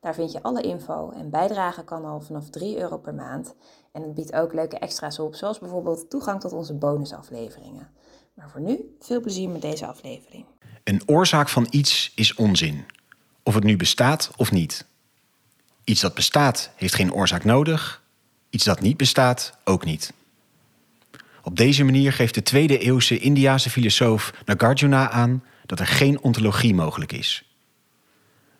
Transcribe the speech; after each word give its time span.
Daar 0.00 0.14
vind 0.14 0.32
je 0.32 0.42
alle 0.42 0.62
info 0.62 1.10
en 1.10 1.30
bijdragen 1.30 1.84
kan 1.84 2.04
al 2.04 2.20
vanaf 2.20 2.50
3 2.50 2.78
euro 2.78 2.98
per 2.98 3.14
maand. 3.14 3.54
En 3.92 4.02
het 4.02 4.14
biedt 4.14 4.32
ook 4.32 4.52
leuke 4.52 4.78
extra's 4.78 5.18
op, 5.18 5.34
zoals 5.34 5.58
bijvoorbeeld 5.58 6.10
toegang 6.10 6.40
tot 6.40 6.52
onze 6.52 6.74
bonusafleveringen. 6.74 7.88
Maar 8.34 8.50
voor 8.50 8.60
nu, 8.60 8.96
veel 9.00 9.20
plezier 9.20 9.48
met 9.48 9.62
deze 9.62 9.86
aflevering. 9.86 10.44
Een 10.84 11.02
oorzaak 11.06 11.48
van 11.48 11.66
iets 11.70 12.12
is 12.14 12.34
onzin. 12.34 12.84
Of 13.42 13.54
het 13.54 13.64
nu 13.64 13.76
bestaat 13.76 14.30
of 14.36 14.52
niet. 14.52 14.86
Iets 15.84 16.00
dat 16.00 16.14
bestaat 16.14 16.70
heeft 16.76 16.94
geen 16.94 17.12
oorzaak 17.12 17.44
nodig. 17.44 18.02
Iets 18.50 18.64
dat 18.64 18.80
niet 18.80 18.96
bestaat 18.96 19.58
ook 19.64 19.84
niet. 19.84 20.12
Op 21.42 21.56
deze 21.56 21.84
manier 21.84 22.12
geeft 22.12 22.34
de 22.34 22.42
tweede 22.42 22.78
eeuwse 22.78 23.18
Indiase 23.18 23.70
filosoof 23.70 24.32
Nagarjuna 24.44 25.10
aan 25.10 25.44
dat 25.66 25.80
er 25.80 25.86
geen 25.86 26.20
ontologie 26.22 26.74
mogelijk 26.74 27.12
is. 27.12 27.49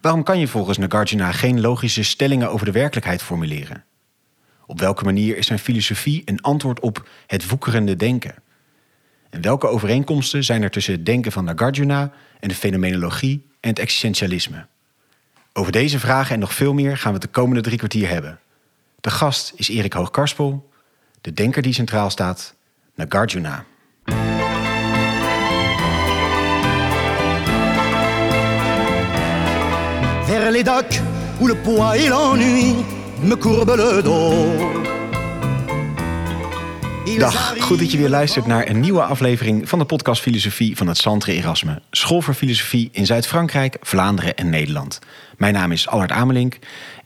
Waarom 0.00 0.22
kan 0.22 0.38
je 0.38 0.48
volgens 0.48 0.78
Nagarjuna 0.78 1.32
geen 1.32 1.60
logische 1.60 2.02
stellingen 2.02 2.50
over 2.50 2.66
de 2.66 2.72
werkelijkheid 2.72 3.22
formuleren? 3.22 3.84
Op 4.66 4.80
welke 4.80 5.04
manier 5.04 5.36
is 5.36 5.46
zijn 5.46 5.58
filosofie 5.58 6.22
een 6.24 6.40
antwoord 6.40 6.80
op 6.80 7.08
het 7.26 7.48
woekerende 7.48 7.96
denken? 7.96 8.34
En 9.30 9.40
welke 9.40 9.66
overeenkomsten 9.66 10.44
zijn 10.44 10.62
er 10.62 10.70
tussen 10.70 10.92
het 10.92 11.06
denken 11.06 11.32
van 11.32 11.44
Nagarjuna 11.44 12.12
en 12.40 12.48
de 12.48 12.54
fenomenologie 12.54 13.46
en 13.60 13.68
het 13.68 13.78
existentialisme? 13.78 14.66
Over 15.52 15.72
deze 15.72 15.98
vragen 15.98 16.34
en 16.34 16.40
nog 16.40 16.54
veel 16.54 16.74
meer 16.74 16.96
gaan 16.96 17.12
we 17.12 17.18
het 17.18 17.26
de 17.26 17.40
komende 17.40 17.60
drie 17.60 17.78
kwartier 17.78 18.08
hebben. 18.08 18.40
De 19.00 19.10
gast 19.10 19.52
is 19.56 19.68
Erik 19.68 19.92
Hoogkarspel, 19.92 20.70
de 21.20 21.32
denker 21.32 21.62
die 21.62 21.72
centraal 21.72 22.10
staat, 22.10 22.54
Nagarjuna. 22.94 23.64
Vers 30.30 30.52
les 30.52 30.62
docks 30.62 31.00
où 31.40 31.48
le 31.48 31.54
poids 31.54 31.96
et 31.96 32.08
l'ennui 32.08 32.76
me 33.20 33.34
courbent 33.34 33.76
le 33.76 34.00
dos. 34.00 34.32
Dag, 37.18 37.54
goed 37.60 37.78
dat 37.78 37.90
je 37.90 37.98
weer 37.98 38.08
luistert 38.08 38.46
naar 38.46 38.68
een 38.68 38.80
nieuwe 38.80 39.02
aflevering 39.02 39.68
van 39.68 39.78
de 39.78 39.84
podcast 39.84 40.22
Filosofie 40.22 40.76
van 40.76 40.86
het 40.86 40.96
Centre 40.96 41.32
Erasme, 41.32 41.82
School 41.90 42.20
voor 42.20 42.34
Filosofie 42.34 42.88
in 42.92 43.06
Zuid-Frankrijk, 43.06 43.76
Vlaanderen 43.80 44.36
en 44.36 44.48
Nederland. 44.48 44.98
Mijn 45.36 45.54
naam 45.54 45.72
is 45.72 45.88
Allard 45.88 46.10
Amelink 46.10 46.58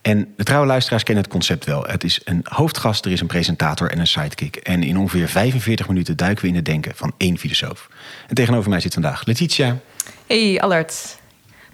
en 0.02 0.34
de 0.36 0.44
trouwe 0.44 0.66
luisteraars 0.66 1.02
kennen 1.02 1.24
het 1.24 1.32
concept 1.32 1.64
wel. 1.64 1.84
Het 1.86 2.04
is 2.04 2.20
een 2.24 2.40
hoofdgast, 2.48 3.04
er 3.04 3.12
is 3.12 3.20
een 3.20 3.26
presentator 3.26 3.90
en 3.90 3.98
een 3.98 4.06
sidekick. 4.06 4.56
En 4.56 4.82
in 4.82 4.98
ongeveer 4.98 5.28
45 5.28 5.88
minuten 5.88 6.16
duiken 6.16 6.42
we 6.42 6.48
in 6.48 6.56
het 6.56 6.64
denken 6.64 6.92
van 6.94 7.12
één 7.16 7.38
filosoof. 7.38 7.88
En 8.28 8.34
tegenover 8.34 8.70
mij 8.70 8.80
zit 8.80 8.92
vandaag 8.92 9.24
Letitia. 9.26 9.78
Hey 10.26 10.60
Allard, 10.60 11.16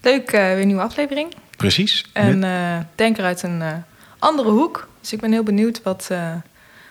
leuk 0.02 0.32
uh, 0.32 0.40
weer 0.40 0.60
een 0.60 0.66
nieuwe 0.66 0.82
aflevering. 0.82 1.34
Precies. 1.56 2.04
En 2.12 2.42
uh, 2.42 2.78
denker 2.94 3.24
uit 3.24 3.42
een 3.42 3.60
uh, 3.60 3.72
andere 4.18 4.50
hoek. 4.50 4.88
Dus 5.00 5.12
ik 5.12 5.20
ben 5.20 5.32
heel 5.32 5.42
benieuwd 5.42 5.82
wat, 5.82 6.10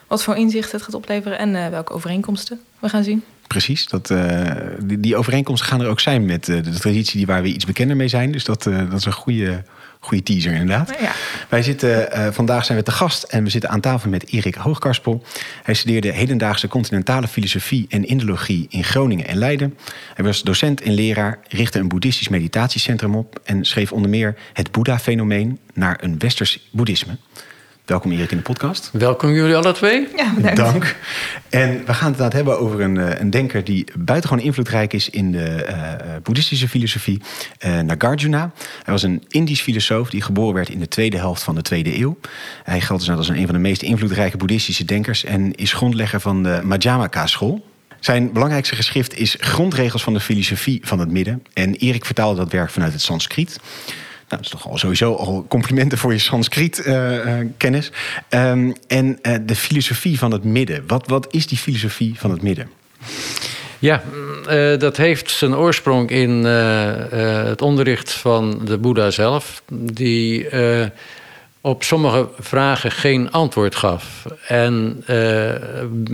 wat 0.07 0.23
voor 0.23 0.35
inzicht 0.35 0.71
het 0.71 0.81
gaat 0.81 0.93
opleveren 0.93 1.37
en 1.37 1.71
welke 1.71 1.93
overeenkomsten 1.93 2.59
we 2.79 2.89
gaan 2.89 3.03
zien. 3.03 3.23
Precies, 3.47 3.87
dat, 3.87 4.07
die, 4.79 4.99
die, 4.99 5.15
overeenkomsten 5.15 5.69
gaan 5.69 5.81
er 5.81 5.87
ook 5.87 5.99
zijn 5.99 6.25
met 6.25 6.45
de 6.45 6.79
traditie 6.79 7.17
die 7.17 7.25
waar 7.25 7.41
we 7.41 7.47
iets 7.47 7.65
bekender 7.65 7.95
mee 7.95 8.07
zijn. 8.07 8.31
Dus 8.31 8.43
dat, 8.43 8.63
dat 8.63 8.93
is 8.93 9.05
een 9.05 9.11
goede, 9.11 9.63
goede 9.99 10.23
teaser 10.23 10.51
inderdaad. 10.51 10.95
Ja. 11.01 11.11
Wij 11.49 11.61
zitten, 11.61 12.33
vandaag 12.33 12.65
zijn 12.65 12.77
we 12.77 12.83
te 12.83 12.91
gast 12.91 13.23
en 13.23 13.43
we 13.43 13.49
zitten 13.49 13.69
aan 13.69 13.79
tafel 13.79 14.09
met 14.09 14.31
Erik 14.31 14.55
Hoogkarspel. 14.55 15.23
Hij 15.63 15.73
studeerde 15.73 16.11
hedendaagse 16.11 16.67
continentale 16.67 17.27
filosofie 17.27 17.85
en 17.89 18.05
indologie 18.05 18.65
in 18.69 18.83
Groningen 18.83 19.27
en 19.27 19.37
Leiden. 19.37 19.77
Hij 20.13 20.25
was 20.25 20.41
docent 20.41 20.81
en 20.81 20.93
leraar, 20.93 21.39
richtte 21.47 21.79
een 21.79 21.87
boeddhistisch 21.87 22.27
meditatiecentrum 22.27 23.15
op 23.15 23.39
en 23.43 23.65
schreef 23.65 23.91
onder 23.91 24.09
meer 24.09 24.35
het 24.53 24.71
Boeddha-fenomeen 24.71 25.59
naar 25.73 25.97
een 26.03 26.19
westers 26.19 26.69
boeddhisme. 26.71 27.17
Welkom 27.89 28.11
Erik 28.11 28.31
in 28.31 28.37
de 28.37 28.43
podcast. 28.43 28.89
Welkom 28.93 29.31
jullie 29.31 29.55
alle 29.55 29.71
twee. 29.71 30.07
Ja, 30.15 30.33
bedankt. 30.35 30.57
Dank. 30.57 30.95
En 31.49 31.69
we 31.69 31.93
gaan 31.93 31.93
het 31.93 32.01
inderdaad 32.01 32.33
hebben 32.33 32.59
over 32.59 32.81
een, 32.81 33.21
een 33.21 33.29
denker 33.29 33.63
die 33.63 33.85
buitengewoon 33.97 34.45
invloedrijk 34.45 34.93
is 34.93 35.09
in 35.09 35.31
de 35.31 35.65
uh, 35.69 35.75
boeddhistische 36.23 36.67
filosofie, 36.67 37.21
uh, 37.65 37.79
Nagarjuna. 37.79 38.51
Hij 38.83 38.93
was 38.93 39.03
een 39.03 39.23
Indisch 39.27 39.61
filosoof 39.61 40.09
die 40.09 40.21
geboren 40.21 40.53
werd 40.53 40.69
in 40.69 40.79
de 40.79 40.87
tweede 40.87 41.17
helft 41.17 41.43
van 41.43 41.55
de 41.55 41.61
tweede 41.61 41.99
eeuw. 41.99 42.17
Hij 42.63 42.81
geldt 42.81 43.05
dus 43.05 43.15
als 43.15 43.29
een 43.29 43.45
van 43.45 43.55
de 43.55 43.61
meest 43.61 43.81
invloedrijke 43.81 44.37
boeddhistische 44.37 44.85
denkers 44.85 45.23
en 45.23 45.55
is 45.55 45.73
grondlegger 45.73 46.19
van 46.19 46.43
de 46.43 46.61
Madhyamaka-school. 46.63 47.65
Zijn 47.99 48.33
belangrijkste 48.33 48.75
geschrift 48.75 49.17
is 49.17 49.35
Grondregels 49.39 50.03
van 50.03 50.13
de 50.13 50.19
filosofie 50.19 50.79
van 50.83 50.99
het 50.99 51.11
midden. 51.11 51.43
En 51.53 51.75
Erik 51.75 52.05
vertaalde 52.05 52.37
dat 52.39 52.51
werk 52.51 52.69
vanuit 52.69 52.93
het 52.93 53.01
Sanskriet. 53.01 53.59
Nou, 54.29 54.41
dat 54.41 54.53
is 54.53 54.59
toch 54.59 54.71
al 54.71 54.77
sowieso 54.77 55.13
al 55.13 55.45
complimenten 55.47 55.97
voor 55.97 56.11
je 56.11 56.19
Sanskriet-kennis. 56.19 57.91
Uh, 58.29 58.39
uh, 58.43 58.49
um, 58.49 58.73
en 58.87 59.19
uh, 59.21 59.35
de 59.41 59.55
filosofie 59.55 60.17
van 60.17 60.31
het 60.31 60.43
midden. 60.43 60.83
Wat, 60.87 61.07
wat 61.07 61.27
is 61.31 61.47
die 61.47 61.57
filosofie 61.57 62.19
van 62.19 62.31
het 62.31 62.41
midden? 62.41 62.69
Ja, 63.79 64.03
dat 64.77 64.97
heeft 64.97 65.31
zijn 65.31 65.55
oorsprong 65.55 66.09
in 66.09 66.29
het 66.29 67.61
onderricht 67.61 68.11
van 68.11 68.61
de 68.65 68.77
Boeddha 68.77 69.11
zelf. 69.11 69.63
Die 69.71 70.47
op 71.61 71.83
sommige 71.83 72.27
vragen 72.39 72.91
geen 72.91 73.31
antwoord 73.31 73.75
gaf. 73.75 74.25
En 74.47 75.03
uh, 75.09 75.51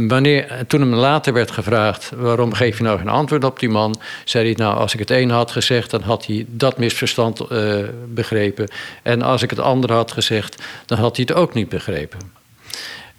wanneer, 0.08 0.66
toen 0.68 0.82
hem 0.82 0.94
later 0.94 1.34
werd 1.34 1.52
gevraagd... 1.52 2.12
waarom 2.16 2.54
geef 2.54 2.78
je 2.78 2.84
nou 2.84 2.98
geen 2.98 3.10
antwoord 3.10 3.44
op 3.44 3.60
die 3.60 3.70
man... 3.70 4.02
zei 4.24 4.46
hij, 4.46 4.54
nou, 4.66 4.78
als 4.78 4.94
ik 4.94 5.00
het 5.00 5.10
een 5.10 5.30
had 5.30 5.52
gezegd... 5.52 5.92
dan 5.92 6.02
had 6.02 6.26
hij 6.26 6.46
dat 6.50 6.78
misverstand 6.78 7.42
uh, 7.52 7.76
begrepen. 8.08 8.68
En 9.04 9.22
als 9.22 9.42
ik 9.42 9.50
het 9.50 9.60
andere 9.60 9.94
had 9.94 10.12
gezegd... 10.12 10.64
dan 10.86 10.98
had 10.98 11.16
hij 11.16 11.26
het 11.28 11.38
ook 11.38 11.54
niet 11.54 11.70
begrepen. 11.70 12.20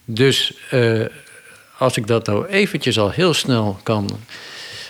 Dus 0.05 0.53
uh, 0.73 1.05
als 1.79 1.97
ik 1.97 2.07
dat 2.07 2.27
nou 2.27 2.47
eventjes 2.47 2.99
al 2.99 3.11
heel 3.11 3.35
snel 3.35 3.79
kan 3.83 4.11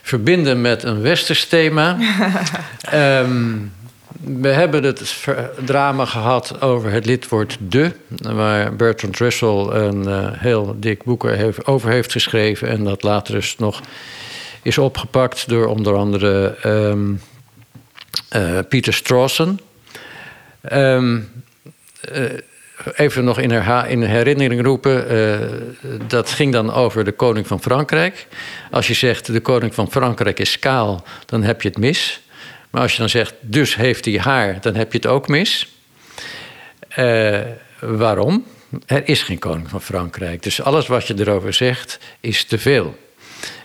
verbinden 0.03 0.61
met 0.61 0.83
een 0.83 1.01
westers 1.01 1.47
thema... 1.47 1.99
um, 2.95 3.73
we 4.21 4.49
hebben 4.49 4.85
het 4.85 5.27
drama 5.65 6.05
gehad 6.05 6.61
over 6.61 6.91
het 6.91 7.07
lidwoord 7.07 7.57
de, 7.61 7.93
waar 8.21 8.77
Bertrand 8.77 9.19
Russell 9.19 9.67
een 9.71 10.09
uh, 10.09 10.29
heel 10.33 10.77
dik 10.79 11.05
boek 11.05 11.27
over 11.65 11.91
heeft 11.91 12.13
geschreven 12.13 12.69
en 12.69 12.85
dat 12.85 13.03
later 13.03 13.35
dus 13.35 13.57
nog 13.59 13.81
is 14.63 14.79
opgepakt 14.79 15.49
door 15.49 15.67
onder 15.67 15.95
andere 15.95 16.57
um, 16.65 17.21
uh, 18.37 18.59
Peter 18.69 18.95
Strawson. 18.95 19.61
Um, 20.73 21.29
uh, 22.13 22.23
even 22.95 23.25
nog 23.25 23.39
in, 23.39 23.51
in 23.89 24.03
herinnering 24.03 24.63
roepen, 24.63 25.07
dat 26.07 26.31
ging 26.31 26.53
dan 26.53 26.73
over 26.73 27.05
de 27.05 27.13
koning 27.13 27.47
van 27.47 27.61
Frankrijk. 27.61 28.27
Als 28.71 28.87
je 28.87 28.95
zegt 28.95 29.33
de 29.33 29.41
koning 29.41 29.75
van 29.75 29.91
Frankrijk 29.91 30.39
is 30.39 30.59
kaal, 30.59 31.05
dan 31.27 31.43
heb 31.43 31.63
je 31.63 31.69
het 31.69 31.79
mis. 31.79 32.21
Maar 32.77 32.85
als 32.85 32.95
je 32.95 33.01
dan 33.01 33.11
zegt, 33.11 33.35
dus 33.41 33.77
heeft 33.77 34.05
hij 34.05 34.19
haar, 34.19 34.61
dan 34.61 34.75
heb 34.75 34.93
je 34.93 34.99
het 34.99 35.07
ook 35.07 35.29
mis. 35.29 35.69
Uh, 36.99 37.41
waarom? 37.81 38.45
Er 38.87 39.09
is 39.09 39.23
geen 39.23 39.39
koning 39.39 39.69
van 39.69 39.83
Frankrijk. 39.83 40.43
Dus 40.43 40.63
alles 40.63 40.87
wat 40.87 41.07
je 41.07 41.15
erover 41.19 41.53
zegt, 41.53 41.99
is 42.21 42.45
te 42.45 42.59
veel. 42.59 42.97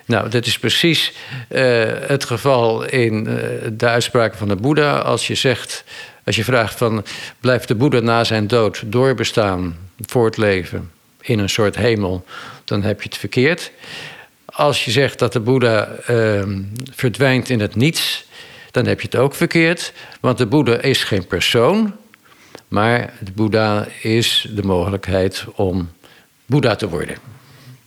Nou, 0.06 0.30
dat 0.30 0.46
is 0.46 0.60
precies 0.60 1.14
uh, 1.50 1.84
het 2.08 2.26
geval 2.26 2.84
in 2.84 3.28
uh, 3.28 3.36
de 3.74 3.88
uitspraken 3.88 4.38
van 4.38 4.48
de 4.48 4.56
Boeddha. 4.56 4.98
Als 4.98 5.28
je 5.28 5.36
zegt, 5.36 5.84
als 6.26 6.36
je 6.36 6.44
vraagt 6.44 6.78
van, 6.78 7.06
blijft 7.40 7.68
de 7.68 7.76
Boeddha 7.76 8.00
na 8.00 8.24
zijn 8.24 8.48
dood 8.48 8.84
doorbestaan, 8.86 9.78
voortleven 10.06 10.92
in 11.22 11.40
een 11.40 11.50
soort 11.50 11.76
hemel, 11.76 12.26
dan 12.66 12.84
heb 12.84 13.02
je 13.02 13.10
het 13.10 13.18
verkeerd. 13.18 13.72
Als 14.46 14.86
je 14.86 14.92
zegt 14.92 15.20
dat 15.20 15.34
de 15.34 15.40
Boeddha 15.40 15.90
verdwijnt 16.92 17.50
in 17.50 17.60
het 17.60 17.76
niets, 17.76 18.30
dan 18.72 18.86
heb 18.86 19.02
je 19.02 19.08
het 19.12 19.16
ook 19.16 19.36
verkeerd. 19.36 19.94
Want 20.20 20.38
de 20.38 20.46
Boeddha 20.46 20.82
is 20.82 21.04
geen 21.04 21.28
persoon, 21.28 21.96
maar 22.68 23.14
de 23.20 23.32
Boeddha 23.32 23.88
is 24.02 24.48
de 24.56 24.64
mogelijkheid 24.64 25.46
om 25.56 25.90
Boeddha 26.46 26.76
te 26.76 26.90
worden. 26.90 27.16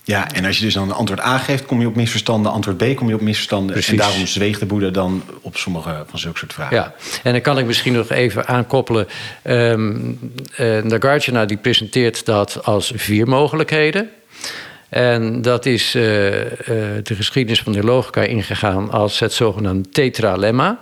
Ja, 0.06 0.32
en 0.32 0.44
als 0.44 0.58
je 0.58 0.64
dus 0.64 0.74
dan 0.74 0.82
een 0.82 0.94
antwoord 0.94 1.20
A 1.20 1.38
geeft, 1.38 1.66
kom 1.66 1.80
je 1.80 1.86
op 1.86 1.94
misverstanden. 1.94 2.52
Antwoord 2.52 2.76
B 2.76 2.96
kom 2.96 3.08
je 3.08 3.14
op 3.14 3.20
misverstanden. 3.20 3.72
Precies. 3.72 3.90
En 3.90 3.96
daarom 3.96 4.26
zweeg 4.26 4.58
de 4.58 4.66
Boeddha 4.66 4.90
dan 4.90 5.22
op 5.40 5.56
sommige 5.56 6.04
van 6.08 6.18
zulke 6.18 6.38
soort 6.38 6.52
vragen. 6.52 6.76
Ja, 6.76 6.94
en 7.22 7.32
dan 7.32 7.40
kan 7.40 7.58
ik 7.58 7.66
misschien 7.66 7.92
nog 7.92 8.10
even 8.10 8.46
aankoppelen. 8.46 9.06
Eh, 9.42 9.76
Nagarjuna 10.82 11.44
die 11.44 11.56
presenteert 11.56 12.24
dat 12.24 12.64
als 12.64 12.92
vier 12.94 13.28
mogelijkheden. 13.28 14.10
En 14.94 15.42
dat 15.42 15.66
is 15.66 15.94
eh, 15.94 16.40
eh, 16.40 16.46
de 17.02 17.14
geschiedenis 17.14 17.60
van 17.60 17.72
de 17.72 17.82
logica 17.82 18.22
ingegaan 18.22 18.90
als 18.90 19.18
het 19.18 19.32
zogenaamde 19.32 19.88
tetralemma. 19.88 20.78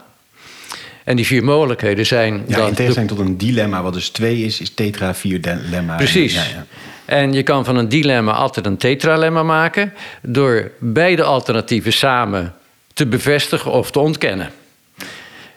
En 1.04 1.16
die 1.16 1.26
vier 1.26 1.44
mogelijkheden 1.44 2.06
zijn. 2.06 2.44
Ja, 2.46 2.56
dat 2.56 2.68
in 2.68 2.74
tegenstelling 2.74 3.10
tot 3.10 3.18
een 3.18 3.38
dilemma, 3.38 3.82
wat 3.82 3.92
dus 3.92 4.08
twee 4.08 4.44
is, 4.44 4.60
is 4.60 4.70
tetra 4.74 5.14
vier 5.14 5.40
dilemma. 5.40 5.96
Precies. 5.96 6.34
Ja, 6.34 6.42
ja. 6.42 6.66
En 7.04 7.32
je 7.32 7.42
kan 7.42 7.64
van 7.64 7.76
een 7.76 7.88
dilemma 7.88 8.32
altijd 8.32 8.66
een 8.66 8.76
tetralemma 8.76 9.42
maken 9.42 9.92
door 10.22 10.70
beide 10.78 11.22
alternatieven 11.22 11.92
samen 11.92 12.54
te 12.94 13.06
bevestigen 13.06 13.70
of 13.70 13.90
te 13.90 13.98
ontkennen. 13.98 14.50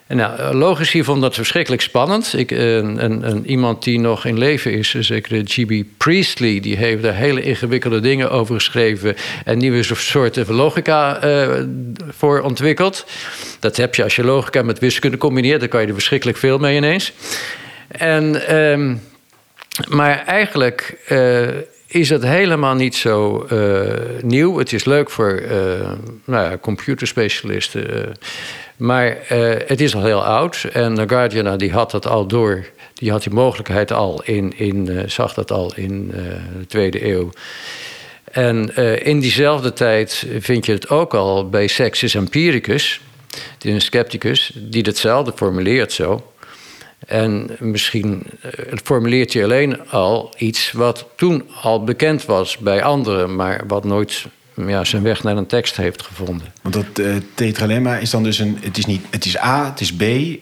Nou, 0.08 0.54
logici 0.56 1.04
vond 1.04 1.22
dat 1.22 1.36
verschrikkelijk 1.36 1.82
spannend. 1.82 2.34
Ik, 2.38 2.52
een, 2.52 3.04
een, 3.04 3.30
een- 3.30 3.46
iemand 3.50 3.84
die 3.84 4.00
nog 4.00 4.26
in 4.26 4.38
leven 4.38 4.72
is, 4.72 4.94
zeker 4.94 5.42
G.B. 5.46 5.84
Priestley, 5.98 6.60
die 6.60 6.76
heeft 6.78 7.02
daar 7.04 7.14
hele 7.16 7.42
ingewikkelde 7.42 8.00
dingen 8.00 8.32
over 8.32 8.56
geschreven 8.56 9.16
en 9.46 9.58
nieuwe 9.58 9.84
so- 9.84 9.96
soorten 9.96 10.54
logica 10.54 11.18
eh, 11.22 11.64
voor 12.10 12.42
ontwikkeld. 12.42 13.06
Dat 13.60 13.78
heb 13.78 13.96
je 13.96 14.04
als 14.04 14.16
je 14.16 14.24
logica 14.24 14.62
met 14.62 14.80
wiskunde 14.80 15.18
combineert, 15.18 15.60
dan 15.60 15.70
kan 15.70 15.82
je 15.82 15.88
er 15.88 15.94
verschrikkelijk 15.94 16.38
veel 16.38 16.58
mee 16.58 16.78
ineens. 16.78 17.12
En 17.88 18.48
ehm, 18.48 18.96
maar 19.88 20.24
eigenlijk 20.26 20.98
eh, 21.08 21.48
is 21.96 22.10
het 22.10 22.24
helemaal 22.24 22.76
niet 22.76 22.96
zo 22.96 23.46
eh, 23.50 24.24
nieuw. 24.24 24.58
Het 24.58 24.74
is 24.74 24.86
leuk 24.86 25.10
voor 25.10 25.32
eh, 25.32 25.92
nou 26.26 26.50
ja, 26.50 26.58
computerspecialisten. 26.58 27.94
eh, 27.94 28.12
maar 28.78 29.18
het 29.68 29.82
is 29.82 29.96
al 29.96 30.04
heel 30.04 30.24
oud. 30.24 30.68
En 30.74 30.94
Nagarjuna 30.94 31.56
die 31.56 31.72
had 31.72 31.92
dat 31.92 32.08
al 32.08 32.28
door. 32.28 32.66
Die 32.94 33.12
had 33.12 33.24
die 33.24 33.34
mogelijkheid 33.34 33.92
al 33.92 34.24
in, 34.24 34.58
in 34.58 35.04
zag 35.10 35.34
dat 35.34 35.52
al 35.52 35.76
in 35.76 36.08
de 36.60 36.66
tweede 36.68 37.08
eeuw. 37.10 37.30
En 38.32 38.76
in 39.04 39.20
diezelfde 39.20 39.74
tijd 39.74 40.28
vind 40.40 40.66
je 40.66 40.72
het 40.72 40.90
ook 40.90 41.14
al 41.14 41.50
bij 41.50 41.68
Sextus 41.68 42.14
Empiricus, 42.14 43.02
die 43.58 43.74
een 43.74 43.82
scepticus, 43.82 44.52
die 44.56 44.84
hetzelfde 44.84 45.32
formuleert 45.36 45.92
zo. 45.92 46.34
En 47.00 47.50
misschien 47.60 48.24
eh, 48.42 48.52
formuleert 48.84 49.34
hij 49.34 49.44
alleen 49.44 49.90
al 49.90 50.34
iets 50.38 50.72
wat 50.72 51.06
toen 51.16 51.50
al 51.62 51.84
bekend 51.84 52.26
was 52.26 52.58
bij 52.58 52.84
anderen, 52.84 53.36
maar 53.36 53.64
wat 53.68 53.84
nooit 53.84 54.26
ja, 54.54 54.84
zijn 54.84 55.04
weg 55.04 55.24
naar 55.24 55.38
een 55.38 55.46
tekst 55.46 55.76
heeft 55.76 56.02
gevonden. 56.02 56.54
Want 56.62 56.76
dat 56.76 57.06
eh, 57.06 57.16
tetralemma 57.34 57.98
is 57.98 58.10
dan 58.10 58.24
dus 58.24 58.40
een... 58.40 58.58
Het 58.62 58.78
is, 58.78 58.86
niet, 58.86 59.06
het 59.10 59.26
is 59.26 59.38
A, 59.38 59.70
het 59.70 59.80
is 59.80 59.96
B, 59.96 60.02
eh, 60.02 60.38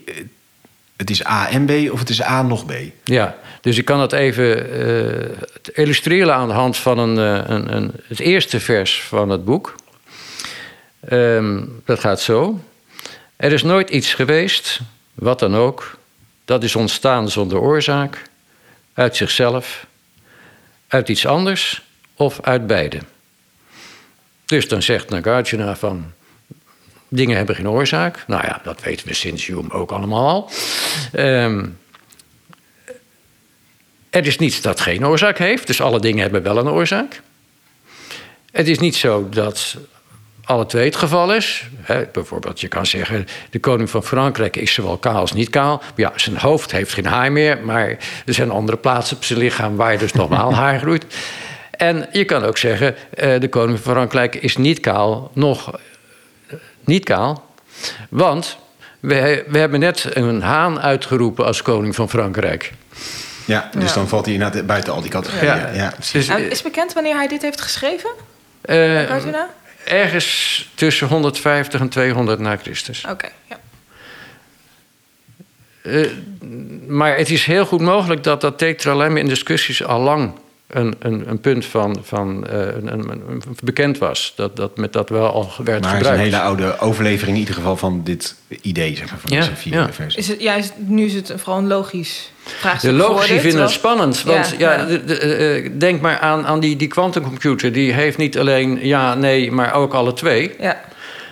het 0.95 1.09
is 1.09 1.25
A 1.25 1.49
en 1.49 1.65
B 1.65 1.91
of 1.91 1.99
het 1.99 2.09
is 2.09 2.21
A 2.21 2.41
nog 2.41 2.65
B. 2.65 2.73
Ja, 3.03 3.37
dus 3.61 3.77
ik 3.77 3.85
kan 3.85 3.99
het 3.99 4.11
even 4.11 4.67
illustreren 5.73 6.33
aan 6.33 6.47
de 6.47 6.53
hand 6.53 6.77
van 6.77 6.97
een, 6.97 7.17
een, 7.51 7.75
een, 7.75 7.91
het 8.07 8.19
eerste 8.19 8.59
vers 8.59 9.01
van 9.01 9.29
het 9.29 9.45
boek. 9.45 9.75
Ehm, 10.99 11.61
dat 11.85 11.99
gaat 11.99 12.21
zo. 12.21 12.59
Er 13.35 13.51
is 13.51 13.63
nooit 13.63 13.89
iets 13.89 14.13
geweest, 14.13 14.79
wat 15.13 15.39
dan 15.39 15.55
ook, 15.55 15.97
dat 16.45 16.63
is 16.63 16.75
ontstaan 16.75 17.29
zonder 17.29 17.59
oorzaak, 17.59 18.21
uit 18.93 19.15
zichzelf, 19.15 19.85
uit 20.87 21.09
iets 21.09 21.25
anders 21.25 21.81
of 22.13 22.41
uit 22.41 22.67
beide. 22.67 22.99
Dus 24.45 24.67
dan 24.67 24.81
zegt 24.81 25.09
Nagarjuna 25.09 25.75
van, 25.75 26.13
dingen 27.07 27.37
hebben 27.37 27.55
geen 27.55 27.69
oorzaak. 27.69 28.23
Nou 28.27 28.43
ja, 28.45 28.61
dat 28.63 28.81
weten 28.81 29.07
we 29.07 29.13
sinds 29.13 29.45
Hume 29.45 29.71
ook 29.71 29.91
allemaal 29.91 30.27
al. 30.27 30.49
Ehm, 31.11 31.65
er 34.09 34.25
is 34.25 34.37
niets 34.37 34.61
dat 34.61 34.79
geen 34.79 35.05
oorzaak 35.07 35.37
heeft, 35.37 35.67
dus 35.67 35.81
alle 35.81 35.99
dingen 35.99 36.21
hebben 36.21 36.43
wel 36.43 36.57
een 36.57 36.67
oorzaak. 36.67 37.21
Het 38.51 38.67
is 38.67 38.79
niet 38.79 38.95
zo 38.95 39.29
dat 39.29 39.77
alle 40.45 40.65
twee 40.65 40.85
het 40.85 40.95
geval 40.95 41.33
is. 41.33 41.67
Hè, 41.81 42.03
bijvoorbeeld, 42.11 42.61
je 42.61 42.67
kan 42.67 42.85
zeggen, 42.85 43.27
de 43.49 43.59
koning 43.59 43.89
van 43.89 44.03
Frankrijk 44.03 44.55
is 44.55 44.73
zowel 44.73 44.97
kaal 44.97 45.15
als 45.15 45.33
niet 45.33 45.49
kaal. 45.49 45.81
Ja, 45.95 46.11
zijn 46.15 46.37
hoofd 46.37 46.71
heeft 46.71 46.93
geen 46.93 47.05
haar 47.05 47.31
meer, 47.31 47.59
maar 47.63 47.89
er 48.25 48.33
zijn 48.33 48.51
andere 48.51 48.77
plaatsen 48.77 49.17
op 49.17 49.23
zijn 49.23 49.39
lichaam 49.39 49.75
waar 49.75 49.97
dus 49.97 50.13
normaal 50.23 50.53
haar 50.55 50.79
groeit. 50.79 51.05
En 51.71 52.07
je 52.11 52.25
kan 52.25 52.43
ook 52.43 52.57
zeggen, 52.57 52.95
eh, 53.13 53.39
de 53.39 53.49
koning 53.49 53.79
van 53.79 53.91
Frankrijk 53.91 54.35
is 54.35 54.57
niet 54.57 54.79
kaal, 54.79 55.31
nog 55.33 55.71
eh, 56.47 56.55
niet 56.83 57.03
kaal. 57.05 57.45
Want 58.09 58.57
we, 58.99 59.43
we 59.47 59.57
hebben 59.57 59.79
net 59.79 60.05
een 60.13 60.41
haan 60.41 60.81
uitgeroepen 60.81 61.45
als 61.45 61.61
koning 61.61 61.95
van 61.95 62.09
Frankrijk. 62.09 62.71
Ja, 63.45 63.69
dus 63.77 63.89
Ja. 63.89 63.95
dan 63.95 64.07
valt 64.07 64.25
hij 64.25 64.33
inderdaad 64.33 64.65
buiten 64.65 64.93
al 64.93 65.01
die 65.01 65.09
categorieën. 65.09 65.55
Ja, 65.55 65.69
ja, 65.73 65.91
precies. 65.95 66.27
En 66.27 66.51
is 66.51 66.61
bekend 66.61 66.93
wanneer 66.93 67.15
hij 67.15 67.27
dit 67.27 67.41
heeft 67.41 67.61
geschreven, 67.61 68.09
eh, 68.61 68.77
Nagarjuna? 68.77 69.49
Ergens 69.85 70.69
tussen 70.75 71.07
150 71.07 71.79
en 71.79 71.89
200 71.89 72.39
na 72.39 72.57
Christus. 72.57 73.05
Oké, 73.09 73.29
ja. 73.49 73.59
Eh, 75.81 76.09
maar 76.87 77.17
het 77.17 77.29
is 77.29 77.45
heel 77.45 77.65
goed 77.65 77.81
mogelijk 77.81 78.23
dat 78.23 78.41
dat 78.41 78.57
tetralemma 78.57 79.19
in 79.19 79.27
discussies 79.27 79.83
al 79.83 79.99
lang 79.99 80.33
een, 80.75 80.95
een, 80.99 81.23
een 81.29 81.39
punt 81.39 81.65
van, 81.65 81.97
van 82.03 82.47
eh, 82.47 82.59
een, 82.59 82.93
een, 82.93 83.09
een- 83.09 83.41
bekend 83.63 83.97
was. 83.97 84.33
Dat, 84.35 84.55
dat 84.55 84.77
met 84.77 84.93
dat 84.93 85.09
wel 85.09 85.31
al 85.31 85.51
werd 85.63 85.65
maar 85.65 85.73
het 85.75 85.83
is 85.83 85.89
een 85.91 85.97
gebruikt. 85.97 86.21
hele 86.23 86.39
oude 86.39 86.79
overlevering 86.79 87.33
in 87.35 87.39
ieder 87.39 87.55
geval 87.55 87.77
van 87.77 88.01
dit 88.03 88.35
idee, 88.61 88.95
zeg 88.95 89.09
maar, 89.09 89.19
van 89.19 89.31
Ja, 89.31 89.39
deze 89.39 89.55
vier 89.55 89.73
ja. 89.73 89.93
versies. 89.93 90.15
Is 90.15 90.27
het, 90.27 90.41
ja, 90.41 90.55
is, 90.55 90.69
nu 90.77 91.05
is 91.05 91.13
het 91.13 91.33
vooral 91.35 91.57
een 91.57 91.67
logisch 91.67 92.31
vraagstuk 92.43 92.89
De 92.91 92.95
logici 92.97 93.39
vinden 93.39 93.61
het 93.61 93.71
spannend. 93.71 94.23
Want 94.23 94.55
Ja, 94.57 94.71
ja, 94.73 94.79
ja. 94.79 94.85
de- 94.85 95.03
de- 95.05 95.17
eh, 95.19 95.69
denk 95.79 96.01
maar 96.01 96.19
aan, 96.19 96.45
aan 96.45 96.59
die, 96.59 96.75
die 96.75 96.87
quantumcomputer. 96.87 97.71
Die 97.71 97.93
heeft 97.93 98.17
niet 98.17 98.37
alleen 98.37 98.79
ja, 98.87 99.13
nee, 99.15 99.51
maar 99.51 99.73
ook 99.73 99.93
alle 99.93 100.13
twee. 100.13 100.51
Ja, 100.59 100.81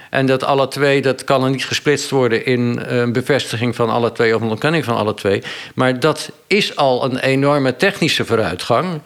En 0.10 0.26
dat 0.26 0.44
alle 0.44 0.68
twee, 0.68 1.02
dat 1.02 1.24
kan 1.24 1.44
er 1.44 1.50
niet 1.50 1.66
gesplitst 1.66 2.10
worden 2.10 2.46
in 2.46 2.84
eh, 2.86 2.98
een 2.98 3.12
bevestiging 3.14 3.76
van 3.76 3.90
alle 3.90 4.12
twee 4.12 4.36
of 4.36 4.42
een 4.42 4.50
ontkenning 4.50 4.84
van 4.86 4.96
alle 4.96 5.14
twee. 5.14 5.44
Maar 5.76 6.00
dat 6.00 6.32
is 6.48 6.76
al 6.76 7.04
een 7.04 7.18
enorme 7.20 7.76
technische 7.76 8.26
vooruitgang. 8.26 9.02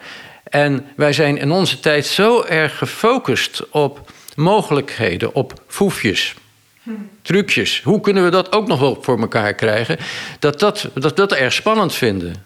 En 0.50 0.86
wij 0.96 1.12
zijn 1.12 1.38
in 1.38 1.50
onze 1.50 1.80
tijd 1.80 2.06
zo 2.06 2.42
erg 2.42 2.78
gefocust 2.78 3.70
op 3.70 4.10
mogelijkheden, 4.36 5.34
op 5.34 5.62
foefjes, 5.66 6.34
trucjes. 7.22 7.82
Hoe 7.82 8.00
kunnen 8.00 8.24
we 8.24 8.30
dat 8.30 8.52
ook 8.52 8.66
nog 8.66 8.80
wel 8.80 8.98
voor 9.02 9.20
elkaar 9.20 9.54
krijgen? 9.54 9.98
Dat 10.38 10.60
dat, 10.60 10.88
dat, 10.94 11.16
dat 11.16 11.32
erg 11.32 11.52
spannend 11.52 11.94
vinden. 11.94 12.44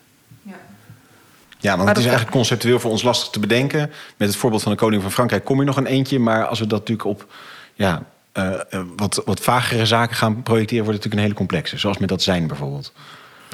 Ja, 1.58 1.70
want 1.70 1.79
Maar 1.79 1.88
het 1.88 1.99
is 1.99 2.05
eigenlijk 2.05 2.37
conceptueel 2.37 2.81
voor 2.81 2.91
ons 2.91 3.02
lastig 3.02 3.31
te 3.31 3.41
bedenken. 3.41 3.93
Met 4.17 4.29
het 4.29 4.36
voorbeeld 4.36 4.63
van 4.63 4.72
de 4.72 4.79
koning 4.79 5.03
van 5.03 5.13
Frankrijk 5.13 5.44
kom 5.44 5.58
je 5.58 5.65
nog 5.67 5.77
een 5.77 5.86
eentje. 5.86 6.19
Maar 6.19 6.46
als 6.46 6.58
we 6.58 6.67
dat 6.67 6.79
natuurlijk 6.79 7.08
op 7.08 7.32
ja, 7.75 8.03
eh, 8.32 8.53
eh, 8.70 8.81
wat, 8.96 9.22
wat 9.25 9.41
vagere 9.41 9.86
zaken 9.86 10.17
gaan 10.17 10.43
projecteren... 10.43 10.84
wordt 10.84 11.05
het 11.05 11.13
natuurlijk 11.13 11.15
een 11.15 11.19
hele 11.19 11.34
complexe. 11.34 11.79
Zoals 11.79 11.98
met 11.98 12.08
dat 12.08 12.22
zijn 12.22 12.46
bijvoorbeeld. 12.46 12.93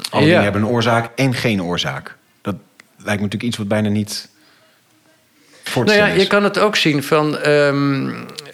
Alle 0.09 0.21
Ja. 0.21 0.27
dingen 0.27 0.43
hebben 0.43 0.61
een 0.61 0.67
oorzaak 0.67 1.11
en 1.15 1.33
geen 1.33 1.63
oorzaak. 1.63 2.17
Dat 2.41 2.55
lijkt 2.95 3.05
me 3.05 3.25
natuurlijk 3.25 3.43
iets 3.43 3.57
wat 3.57 3.67
bijna 3.67 3.89
niet 3.89 4.29
Nou 5.85 5.97
ja, 5.97 6.07
je 6.07 6.27
kan 6.27 6.43
het 6.43 6.59
ook 6.59 6.75
zien 6.75 7.03
van. 7.03 7.37
ehm, 7.37 8.09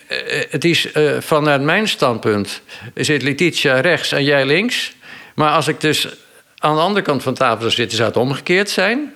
eh, 0.08 0.44
het 0.50 0.66
is 0.66 0.92
eh, 0.92 1.12
vanuit 1.20 1.62
mijn 1.62 1.88
standpunt. 1.88 2.62
Zit 2.96 3.22
Letitia 3.22 3.80
rechts 3.80 4.12
en 4.12 4.24
jij 4.24 4.46
links. 4.46 4.96
Maar 5.36 5.52
als 5.52 5.68
ik 5.68 5.82
dus 5.82 6.08
aan 6.58 6.76
de 6.76 6.82
andere 6.82 7.06
kant 7.06 7.24
van 7.24 7.34
tafel 7.34 7.60
zou 7.60 7.72
zitten, 7.72 7.98
zou 7.98 8.10
het 8.10 8.18
omgekeerd 8.18 8.70
zijn. 8.70 9.14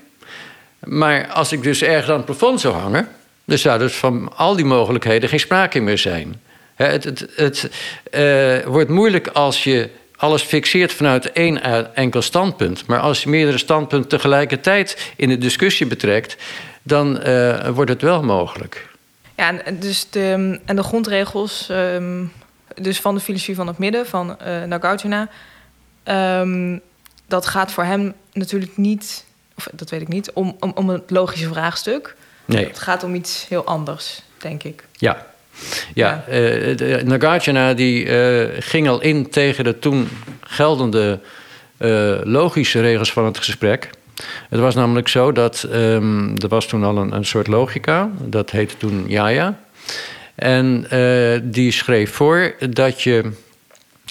Maar 0.84 1.28
als 1.28 1.52
ik 1.52 1.64
dus 1.64 1.82
ergens 1.82 2.10
aan 2.10 2.16
het 2.16 2.26
plafond 2.26 2.60
zou 2.60 2.74
hangen. 2.74 3.08
dan 3.46 3.58
zou 3.58 3.80
dus 3.80 3.94
van 3.94 4.32
al 4.36 4.56
die 4.56 4.66
mogelijkheden 4.66 5.30
geen 5.30 5.40
sprake 5.40 5.80
meer 5.80 5.98
zijn. 5.98 6.42
Het, 6.76 7.26
het 7.36 7.70
eh, 8.12 8.66
wordt 8.66 8.90
moeilijk 8.90 9.28
als 9.28 9.64
je 9.64 9.90
alles 10.16 10.42
fixeert 10.42 10.94
vanuit 10.94 11.32
één 11.32 11.64
enkel 11.96 12.22
standpunt. 12.22 12.88
Maar 12.88 13.00
als 13.00 13.24
je 13.24 13.30
meerdere 13.30 13.58
standpunten 13.58 14.10
tegelijkertijd 14.10 15.12
in 15.16 15.30
de 15.30 15.38
discussie 15.38 15.86
betrekt, 15.86 16.38
dan 16.88 17.20
eh, 17.20 17.68
wordt 17.70 17.92
het 17.92 18.02
wel 18.02 18.24
mogelijk. 18.24 18.90
ja 19.36 19.60
en, 19.64 19.80
dus 19.80 20.10
de, 20.10 20.60
en 20.66 20.76
de 20.76 20.84
grondregels 20.84 21.70
ehm, 21.70 22.24
dus 22.82 23.00
van 23.02 23.16
de 23.16 23.22
filosofie 23.22 23.56
van 23.56 23.68
het 23.68 23.78
midden, 23.78 24.06
van 24.06 24.40
eh 24.40 24.64
Nagarjuna... 24.64 25.30
ehm, 26.04 26.78
dat 27.28 27.46
gaat 27.46 27.72
voor 27.72 27.84
hem 27.84 28.14
natuurlijk 28.34 28.78
niet, 28.78 29.26
of 29.58 29.68
dat 29.74 29.90
weet 29.90 30.02
ik 30.02 30.08
niet, 30.08 30.32
om, 30.34 30.56
om, 30.60 30.72
om 30.76 30.90
het 30.90 31.10
logische 31.12 31.48
vraagstuk. 31.48 32.16
Nee. 32.46 32.68
Het 32.68 32.80
gaat 32.80 33.04
om 33.04 33.16
iets 33.16 33.46
heel 33.50 33.66
anders, 33.66 34.22
denk 34.38 34.64
ik. 34.64 34.84
Ja. 34.94 35.26
Ja, 35.94 36.24
Ja. 36.28 36.34
eh, 36.34 36.78
de- 36.78 37.02
Nagarjuna 37.06 37.74
die 37.74 38.06
ging 38.62 38.88
al 38.90 39.02
in 39.02 39.30
tegen 39.30 39.64
de 39.64 39.80
toen 39.80 40.10
geldende 40.42 41.20
logische 42.24 42.82
regels 42.82 43.12
van 43.12 43.26
het 43.26 43.38
gesprek. 43.38 43.90
Het 44.50 44.60
was 44.60 44.76
namelijk 44.76 45.08
zo 45.08 45.32
dat 45.32 45.64
ehm, 45.64 46.36
er 46.36 46.48
was 46.48 46.68
toen 46.68 46.84
al 46.84 46.98
een, 46.98 47.12
een 47.12 47.26
soort 47.26 47.48
logica, 47.48 48.10
dat 48.22 48.50
heette 48.50 48.78
toen 48.78 49.06
Jaja. 49.08 49.60
En 50.36 50.86
eh, 50.90 51.40
die 51.44 51.72
schreef 51.72 52.14
voor 52.14 52.56
dat 52.70 53.02
je 53.02 53.32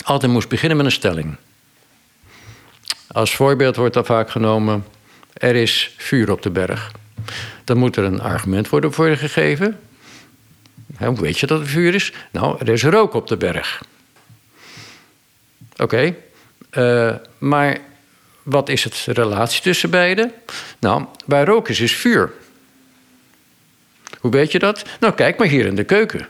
altijd 0.02 0.32
moest 0.32 0.48
beginnen 0.48 0.76
met 0.76 0.86
een 0.86 0.92
stelling. 0.92 1.36
Als 3.06 3.36
voorbeeld 3.36 3.76
wordt 3.76 3.94
dan 3.94 4.04
vaak 4.04 4.30
genomen: 4.30 4.84
er 5.32 5.54
is 5.54 5.94
vuur 5.96 6.30
op 6.30 6.42
de 6.42 6.50
berg. 6.50 6.92
Dan 7.64 7.76
moet 7.76 7.96
er 7.96 8.04
een 8.04 8.20
argument 8.20 8.68
worden 8.68 8.92
voor 8.92 9.16
gegeven. 9.16 9.78
Hoe 10.98 11.20
weet 11.20 11.38
je 11.38 11.46
dat 11.46 11.60
er 11.60 11.66
vuur 11.66 11.94
is? 11.94 12.12
Nou, 12.30 12.56
er 12.58 12.68
is 12.68 12.84
rook 12.84 13.14
op 13.14 13.26
de 13.26 13.36
berg. 13.36 13.82
Oké, 15.76 16.14
eh, 16.70 17.14
maar 17.38 17.78
wat 18.46 18.68
is 18.68 18.84
het 18.84 19.06
relatie 19.06 19.62
tussen 19.62 19.90
beiden? 19.90 20.32
Nou, 20.78 21.04
bij 21.24 21.44
rook 21.44 21.68
is, 21.68 21.92
vuur. 21.92 22.32
Hoe 24.20 24.30
weet 24.30 24.52
je 24.52 24.58
dat? 24.58 24.84
Nou, 25.00 25.14
kijk 25.14 25.38
maar 25.38 25.46
hier 25.46 25.66
in 25.66 25.74
de 25.74 25.84
keuken. 25.84 26.28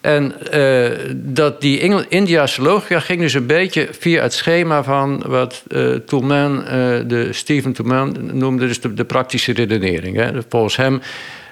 En 0.00 0.34
uh, 0.54 0.90
dat 1.14 1.60
die 1.60 1.80
Engel 1.80 2.04
Indiase 2.08 2.62
logica 2.62 3.00
ging 3.00 3.20
dus 3.20 3.34
een 3.34 3.46
beetje 3.46 3.88
via 3.98 4.22
het 4.22 4.32
schema 4.32 4.82
van 4.82 5.22
wat 5.26 5.62
uh, 5.68 5.78
de 6.08 7.28
Stephen 7.30 7.72
Toulmin 7.72 8.30
noemde, 8.32 8.66
dus 8.66 8.80
de, 8.80 8.94
de 8.94 9.04
praktische 9.04 9.52
redenering. 9.52 10.16
Hè. 10.16 10.30
Volgens 10.48 10.76
hem 10.76 11.00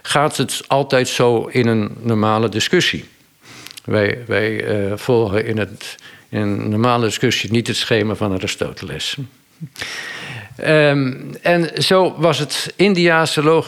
gaat 0.03 0.37
het 0.37 0.63
altijd 0.67 1.09
zo 1.09 1.45
in 1.45 1.67
een 1.67 1.97
normale 2.03 2.49
discussie. 2.49 3.05
Wij, 3.85 4.19
wij 4.27 4.65
volgen 4.97 5.47
in, 5.47 5.59
het, 5.59 5.97
in 6.29 6.41
een 6.41 6.69
normale 6.69 7.05
discussie 7.05 7.51
niet 7.51 7.67
het 7.67 7.77
schema 7.77 8.15
van 8.15 8.33
Aristoteles. 8.33 9.17
Um, 10.65 11.31
en 11.43 11.83
zo 11.83 12.15
was 12.19 12.39
het 12.39 12.73
Indiase 12.77 13.43
log, 13.43 13.67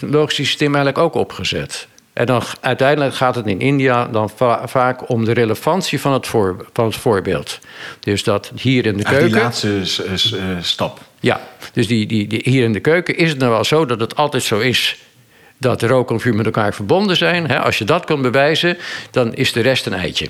logische 0.00 0.44
systeem 0.44 0.74
eigenlijk 0.74 1.04
ook 1.04 1.14
opgezet. 1.14 1.88
En 2.18 2.26
dan 2.26 2.42
uiteindelijk 2.60 3.14
gaat 3.14 3.34
het 3.34 3.46
in 3.46 3.60
India 3.60 4.06
dan 4.06 4.30
va 4.30 4.68
vaak 4.68 5.08
om 5.08 5.24
de 5.24 5.32
relevantie 5.32 6.00
van 6.00 6.12
het, 6.12 6.26
voor, 6.26 6.66
van 6.72 6.84
het 6.84 6.96
voorbeeld. 6.96 7.58
Dus 8.00 8.24
dat 8.24 8.52
hier 8.54 8.86
in 8.86 8.96
de 8.96 9.02
keuken. 9.02 9.26
Die 9.26 9.34
laatste 9.34 9.82
uh, 10.36 10.56
stap. 10.60 11.00
Ja, 11.20 11.40
dus 11.72 11.86
die, 11.86 12.06
die, 12.06 12.26
die, 12.26 12.40
hier 12.44 12.64
in 12.64 12.72
de 12.72 12.80
keuken 12.80 13.16
is 13.16 13.30
het 13.30 13.38
nou 13.38 13.50
wel 13.50 13.64
zo 13.64 13.86
dat 13.86 14.00
het 14.00 14.16
altijd 14.16 14.42
zo 14.42 14.58
is 14.58 14.96
dat 15.58 15.82
rook 15.82 16.10
en 16.10 16.20
vuur 16.20 16.34
met 16.34 16.46
elkaar 16.46 16.74
verbonden 16.74 17.16
zijn. 17.16 17.50
Als 17.50 17.78
je 17.78 17.84
dat 17.84 18.04
kan 18.04 18.22
bewijzen, 18.22 18.78
dan 19.10 19.34
is 19.34 19.52
de 19.52 19.60
rest 19.60 19.86
een 19.86 19.94
eitje. 19.94 20.28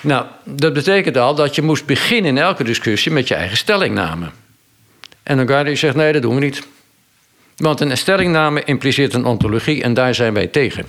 Nou, 0.00 0.26
dat 0.44 0.72
betekent 0.72 1.16
al 1.16 1.34
dat 1.34 1.54
je 1.54 1.62
moest 1.62 1.86
beginnen 1.86 2.36
in 2.36 2.42
elke 2.42 2.64
discussie 2.64 3.12
met 3.12 3.28
je 3.28 3.34
eigen 3.34 3.56
stellingname. 3.56 4.30
En 5.22 5.66
je 5.68 5.76
zegt: 5.76 5.94
nee, 5.94 6.12
dat 6.12 6.22
doen 6.22 6.34
we 6.34 6.40
niet. 6.40 6.66
Want 7.56 7.80
een 7.80 7.96
stellingname 7.96 8.64
impliceert 8.64 9.14
een 9.14 9.24
ontologie 9.24 9.82
en 9.82 9.94
daar 9.94 10.14
zijn 10.14 10.34
wij 10.34 10.46
tegen. 10.46 10.86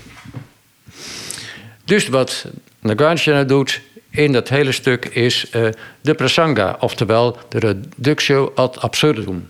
Dus 1.85 2.07
wat 2.07 2.45
Nagarjuna 2.79 3.43
doet 3.43 3.81
in 4.09 4.31
dat 4.31 4.49
hele 4.49 4.71
stuk 4.71 5.05
is 5.05 5.45
uh, 5.55 5.69
de 6.01 6.13
prasanga, 6.13 6.77
oftewel 6.79 7.37
de 7.49 7.59
reductio 7.59 8.51
ad 8.55 8.81
absurdum. 8.81 9.49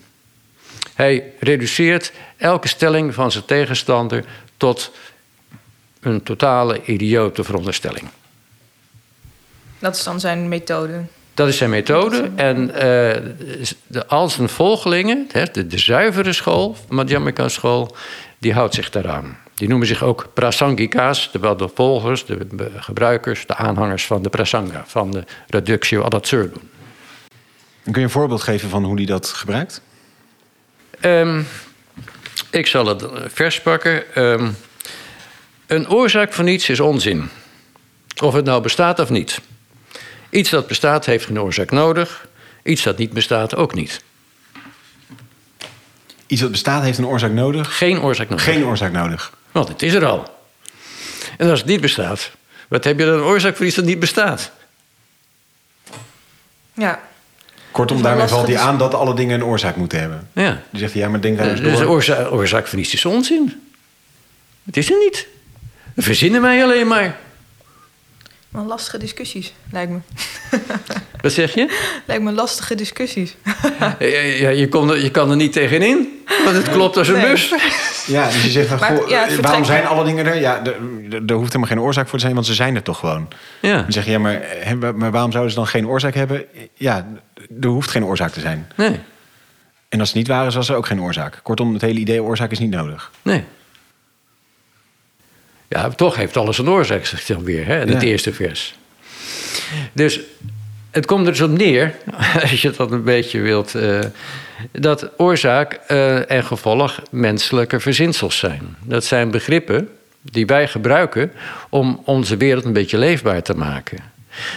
Hij 0.93 1.23
reduceert 1.39 2.11
elke 2.37 2.67
stelling 2.67 3.13
van 3.13 3.31
zijn 3.31 3.45
tegenstander 3.45 4.25
tot 4.57 4.91
een 5.99 6.23
totale 6.23 6.81
idiote 6.85 7.43
veronderstelling. 7.43 8.09
Dat 9.79 9.95
is 9.95 10.03
dan 10.03 10.19
zijn 10.19 10.47
methode. 10.47 11.01
Dat 11.33 11.47
is 11.47 11.57
zijn 11.57 11.69
methode. 11.69 12.29
En 12.35 12.61
uh, 12.67 12.73
de, 13.87 14.07
al 14.07 14.29
zijn 14.29 14.49
volgelingen, 14.49 15.29
de, 15.51 15.67
de 15.67 15.77
zuivere 15.77 16.33
school, 16.33 16.77
Madhyamika 16.89 17.47
school, 17.47 17.95
die 18.37 18.53
houdt 18.53 18.73
zich 18.73 18.89
daaraan. 18.89 19.37
Die 19.53 19.67
noemen 19.67 19.87
zich 19.87 20.03
ook 20.03 20.27
prasangika's, 20.33 21.29
terwijl 21.31 21.57
de 21.57 21.69
volgers, 21.73 22.25
de 22.25 22.37
gebruikers, 22.75 23.45
de 23.45 23.55
aanhangers 23.55 24.05
van 24.05 24.21
de 24.21 24.29
prasanga, 24.29 24.83
van 24.87 25.11
de 25.11 25.23
reductio 25.47 26.01
ad 26.01 26.13
absurdum. 26.13 26.69
Kun 27.83 27.93
je 27.93 28.01
een 28.01 28.09
voorbeeld 28.09 28.41
geven 28.41 28.69
van 28.69 28.83
hoe 28.83 28.95
die 28.95 29.05
dat 29.05 29.27
gebruikt? 29.27 29.81
Um, 31.01 31.47
ik 32.51 32.67
zal 32.67 32.85
het 32.85 33.05
vers 33.27 33.61
pakken. 33.61 34.23
Um, 34.23 34.55
een 35.67 35.89
oorzaak 35.89 36.33
van 36.33 36.47
iets 36.47 36.69
is 36.69 36.79
onzin. 36.79 37.29
Of 38.23 38.33
het 38.33 38.45
nou 38.45 38.61
bestaat 38.61 38.99
of 38.99 39.09
niet. 39.09 39.41
Iets 40.29 40.49
dat 40.49 40.67
bestaat 40.67 41.05
heeft 41.05 41.25
geen 41.25 41.41
oorzaak 41.41 41.71
nodig. 41.71 42.27
Iets 42.63 42.83
dat 42.83 42.97
niet 42.97 43.13
bestaat 43.13 43.55
ook 43.55 43.73
niet. 43.73 44.03
Iets 46.27 46.41
dat 46.41 46.51
bestaat 46.51 46.83
heeft 46.83 46.97
een 46.97 47.05
oorzaak 47.05 47.31
nodig? 47.31 47.77
Geen 47.77 48.01
oorzaak 48.01 48.29
nodig. 48.29 48.45
Geen 48.45 48.65
oorzaak 48.65 48.91
nodig. 48.91 49.33
Want 49.51 49.67
het 49.67 49.81
is 49.81 49.93
er 49.93 50.05
al. 50.05 50.37
En 51.37 51.49
als 51.49 51.59
het 51.59 51.67
niet 51.67 51.81
bestaat, 51.81 52.31
wat 52.67 52.83
heb 52.83 52.99
je 52.99 53.05
dan 53.05 53.13
een 53.13 53.23
oorzaak 53.23 53.55
voor 53.55 53.65
iets 53.65 53.75
dat 53.75 53.85
niet 53.85 53.99
bestaat? 53.99 54.51
Ja. 56.73 56.99
Kortom, 57.71 58.01
daarmee 58.01 58.27
valt 58.27 58.47
hij 58.47 58.57
aan 58.57 58.77
dat 58.77 58.93
alle 58.93 59.15
dingen 59.15 59.39
een 59.39 59.45
oorzaak 59.45 59.75
moeten 59.75 59.99
hebben. 59.99 60.29
Ja. 60.33 60.61
Die 60.69 60.79
zegt 60.79 60.93
hij, 60.93 61.01
ja, 61.01 61.09
maar 61.09 61.21
denk 61.21 61.37
daar 61.37 61.47
eens 61.47 61.61
door. 61.61 61.69
Dus 61.69 61.79
de 61.79 61.87
oorzaak, 61.87 62.31
oorzaak 62.31 62.67
van 62.67 62.79
iets 62.79 62.93
is 62.93 63.05
onzin. 63.05 63.69
Het 64.65 64.77
is 64.77 64.91
er 64.91 64.97
niet. 64.97 65.27
We 65.95 66.01
verzinnen 66.01 66.41
wij 66.41 66.63
alleen 66.63 66.87
maar. 66.87 67.17
Maar 68.49 68.63
lastige 68.63 68.97
discussies, 68.97 69.53
lijkt 69.71 69.91
me. 69.91 69.97
Wat 71.21 71.31
zeg 71.31 71.53
je? 71.53 71.99
Lijkt 72.05 72.23
me 72.23 72.31
lastige 72.31 72.75
discussies. 72.75 73.35
ja, 73.79 73.95
ja, 74.39 74.49
je, 74.49 74.67
kon 74.69 74.89
er, 74.89 74.97
je 75.03 75.11
kan 75.11 75.29
er 75.29 75.35
niet 75.35 75.53
tegenin, 75.53 76.07
want 76.43 76.55
het 76.55 76.69
klopt 76.69 76.97
als 76.97 77.07
een 77.07 77.13
Nee. 77.15 77.29
bus. 77.31 77.53
Ja, 78.07 78.25
dus 78.25 78.43
je 78.43 78.49
zegt, 78.49 78.67
van, 78.67 78.79
Maar, 78.79 78.95
goh, 78.97 79.09
ja, 79.09 79.25
het 79.27 79.39
waarom 79.39 79.65
zijn 79.65 79.85
alle 79.87 80.03
dingen 80.05 80.25
er? 80.25 80.39
Ja, 80.39 80.63
er, 80.65 80.75
hoeft 81.33 81.53
helemaal 81.53 81.67
geen 81.67 81.79
oorzaak 81.81 82.07
voor 82.07 82.17
te 82.17 82.23
zijn, 82.23 82.33
want 82.33 82.45
ze 82.45 82.53
zijn 82.53 82.75
er 82.75 82.83
toch 82.83 82.99
gewoon. 82.99 83.27
Ja. 83.61 83.81
Dan 83.81 83.91
zeg 83.91 84.05
je, 84.05 84.11
ja, 84.11 84.19
maar, 84.19 85.11
waarom 85.11 85.31
zouden 85.31 85.51
ze 85.51 85.57
dan 85.57 85.67
geen 85.67 85.87
oorzaak 85.87 86.13
hebben? 86.13 86.45
Ja, 86.73 87.07
er 87.61 87.67
hoeft 87.67 87.89
geen 87.89 88.05
oorzaak 88.05 88.31
te 88.31 88.39
zijn. 88.39 88.71
Nee, 88.75 88.99
En 89.89 89.99
als 89.99 90.09
het 90.09 90.17
niet 90.17 90.27
waar 90.27 90.47
is, 90.47 90.55
was 90.55 90.69
er 90.69 90.75
ook 90.75 90.85
geen 90.85 91.01
oorzaak. 91.01 91.39
Kortom, 91.43 91.73
het 91.73 91.81
hele 91.81 91.99
idee 91.99 92.23
oorzaak 92.23 92.51
is 92.51 92.59
niet 92.59 92.71
nodig. 92.71 93.11
nee. 93.21 93.43
Ja, 95.69 95.89
toch 95.89 96.15
heeft 96.15 96.37
alles 96.37 96.57
een 96.57 96.69
oorzaak, 96.69 97.05
zegt 97.05 97.27
hij 97.27 97.35
dan 97.35 97.45
weer, 97.45 97.65
hè, 97.65 97.81
in 97.81 97.87
het 97.87 98.03
eerste 98.03 98.33
vers. 98.33 98.75
Dus 99.93 100.19
het 100.91 101.05
komt 101.05 101.25
er 101.25 101.31
dus 101.31 101.41
op 101.41 101.49
neer, 101.49 101.95
als 102.41 102.61
je 102.61 102.71
dat 102.71 102.91
een 102.91 103.03
beetje 103.03 103.39
wilt, 103.39 103.75
eh, 103.75 103.99
dat 104.71 105.09
oorzaak 105.17 105.73
eh, 105.73 106.31
en 106.31 106.43
gevolg 106.43 107.01
menselijke 107.11 107.79
verzinsels 107.79 108.37
zijn. 108.37 108.75
Dat 108.83 109.05
zijn 109.05 109.31
begrippen 109.31 109.89
die 110.21 110.45
wij 110.45 110.67
gebruiken 110.67 111.31
om 111.69 112.01
onze 112.05 112.37
wereld 112.37 112.65
een 112.65 112.73
beetje 112.73 112.97
leefbaar 112.97 113.41
te 113.41 113.53
maken. 113.53 113.99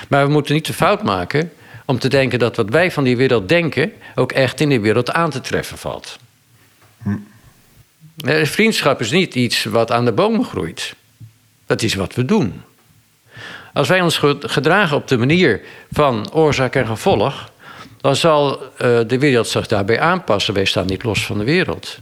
Maar 0.09 0.27
we 0.27 0.33
moeten 0.33 0.55
niet 0.55 0.67
de 0.67 0.73
fout 0.73 1.03
maken 1.03 1.53
om 1.85 1.99
te 1.99 2.09
denken 2.09 2.39
dat 2.39 2.57
wat 2.57 2.71
wij 2.71 2.91
van 2.91 3.05
die 3.05 3.17
wereld 3.17 3.49
denken 3.49 3.93
ook 4.15 4.33
echt 4.33 4.61
in 4.61 4.69
die 4.69 4.81
wereld 4.81 5.13
aan 5.13 5.31
te 5.31 5.41
treffen 5.41 5.79
valt. 5.79 6.19
Eh, 8.25 8.45
Vriendschap 8.45 9.01
is 9.01 9.11
niet 9.11 9.35
iets 9.35 9.65
wat 9.65 9.91
aan 9.91 10.05
de 10.05 10.13
bomen 10.13 10.45
groeit. 10.45 10.95
Dat 11.73 11.83
is 11.83 11.95
wat 11.95 12.15
we 12.15 12.25
doen. 12.25 12.63
Als 13.73 13.89
wij 13.89 14.01
ons 14.01 14.19
ge- 14.19 14.39
gedragen 14.41 14.97
op 14.97 15.09
de 15.09 15.17
manier 15.17 15.61
van 15.91 16.33
oorzaak 16.33 16.75
en 16.75 16.87
gevolg, 16.87 17.51
dan 18.01 18.17
zal 18.17 18.63
eh, 18.63 19.01
de 19.07 19.19
wereld 19.19 19.49
zich 19.49 19.67
daarbij 19.67 20.01
aanpassen. 20.01 20.55
Wij 20.55 20.65
staan 20.65 20.87
niet 20.87 21.03
los 21.03 21.27
van 21.27 21.39
de 21.39 21.45
wereld. 21.45 21.99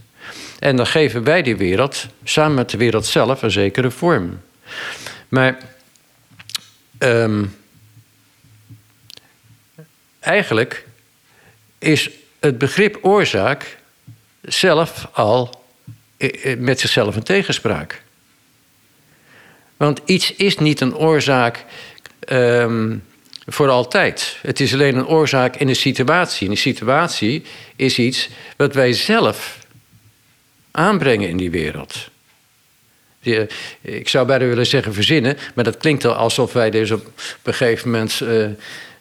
En 0.59 0.75
dan 0.75 0.87
geven 0.87 1.23
wij 1.23 1.41
die 1.41 1.55
wereld, 1.55 2.05
samen 2.23 2.53
met 2.53 2.69
de 2.69 2.77
wereld 2.77 3.05
zelf, 3.05 3.41
een 3.41 3.51
zekere 3.51 3.91
vorm. 3.91 4.41
Maar 5.27 5.57
ehm, 6.97 7.45
eigenlijk 10.19 10.85
is 11.79 12.09
het 12.39 12.57
begrip 12.57 12.97
oorzaak 13.01 13.77
zelf 14.41 15.07
al 15.11 15.63
eh, 16.17 16.51
eh, 16.51 16.59
met 16.59 16.79
zichzelf 16.79 17.15
een 17.15 17.23
tegenspraak. 17.23 18.01
Want 19.81 20.01
iets 20.05 20.35
is 20.35 20.57
niet 20.57 20.81
een 20.81 20.95
oorzaak 20.95 21.65
ehm, 22.19 22.95
voor 23.45 23.69
altijd. 23.69 24.37
Het 24.41 24.59
is 24.59 24.73
alleen 24.73 24.95
een 24.95 25.07
oorzaak 25.07 25.55
in 25.55 25.67
een 25.67 25.75
situatie. 25.75 26.47
En 26.47 26.53
die 26.53 26.61
situatie 26.61 27.43
is 27.75 27.99
iets 27.99 28.29
wat 28.57 28.73
wij 28.73 28.93
zelf 28.93 29.57
aanbrengen 30.71 31.29
in 31.29 31.37
die 31.37 31.51
wereld. 31.51 32.09
Die, 33.21 33.37
eh, 33.37 33.47
ik 33.81 34.09
zou 34.09 34.27
bijna 34.27 34.45
willen 34.45 34.65
zeggen 34.65 34.93
verzinnen, 34.93 35.37
maar 35.55 35.63
dat 35.63 35.77
klinkt 35.77 36.05
al 36.05 36.13
alsof 36.13 36.53
wij 36.53 36.69
dus 36.69 36.91
op 36.91 37.05
een 37.43 37.53
gegeven 37.53 37.91
moment 37.91 38.21
eh, 38.21 38.43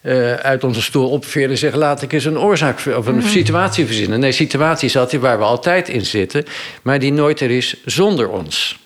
eh, 0.00 0.34
uit 0.34 0.64
onze 0.64 0.82
stoel 0.82 1.10
opveren 1.10 1.50
en 1.50 1.58
zeggen: 1.58 1.78
laat 1.78 2.02
ik 2.02 2.12
eens 2.12 2.24
een 2.24 2.38
oorzaak 2.38 2.86
of 2.86 3.06
een 3.06 3.22
situatie 3.22 3.86
verzinnen. 3.86 4.20
Nee, 4.20 4.32
situatie 4.32 4.88
is 4.88 4.96
altijd 4.96 5.22
waar 5.22 5.38
we 5.38 5.44
altijd 5.44 5.88
in 5.88 6.06
zitten, 6.06 6.44
maar 6.82 6.98
die 6.98 7.12
nooit 7.12 7.40
er 7.40 7.50
is 7.50 7.76
zonder 7.84 8.28
ons. 8.28 8.78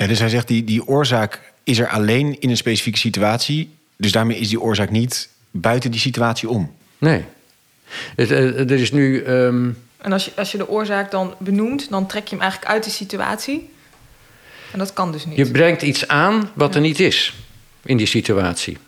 Ja, 0.00 0.06
dus 0.06 0.18
hij 0.18 0.28
zegt, 0.28 0.48
die, 0.48 0.64
die 0.64 0.86
oorzaak 0.86 1.40
is 1.64 1.78
er 1.78 1.88
alleen 1.88 2.40
in 2.40 2.50
een 2.50 2.56
specifieke 2.56 2.98
situatie. 2.98 3.70
Dus 3.96 4.12
daarmee 4.12 4.38
is 4.38 4.48
die 4.48 4.60
oorzaak 4.60 4.90
niet 4.90 5.28
buiten 5.50 5.90
die 5.90 6.00
situatie 6.00 6.48
om. 6.48 6.74
Nee. 6.98 7.24
Het, 8.16 8.30
eh, 8.30 8.58
er 8.58 8.70
is 8.70 8.92
nu. 8.92 9.22
ehm, 9.22 9.68
En 9.98 10.12
als 10.12 10.24
je, 10.24 10.30
als 10.36 10.52
je 10.52 10.58
de 10.58 10.68
oorzaak 10.68 11.10
dan 11.10 11.34
benoemt, 11.38 11.90
dan 11.90 12.06
trek 12.06 12.28
je 12.28 12.34
hem 12.34 12.40
eigenlijk 12.40 12.72
uit 12.72 12.84
de 12.84 12.90
situatie. 12.90 13.70
En 14.72 14.78
dat 14.78 14.92
kan 14.92 15.12
dus 15.12 15.24
niet. 15.26 15.36
Je 15.36 15.50
brengt 15.50 15.82
iets 15.82 16.08
aan 16.08 16.50
wat 16.54 16.74
er 16.74 16.80
niet 16.80 17.00
is 17.00 17.34
in 17.84 17.96
die 17.96 18.06
situatie. 18.06 18.78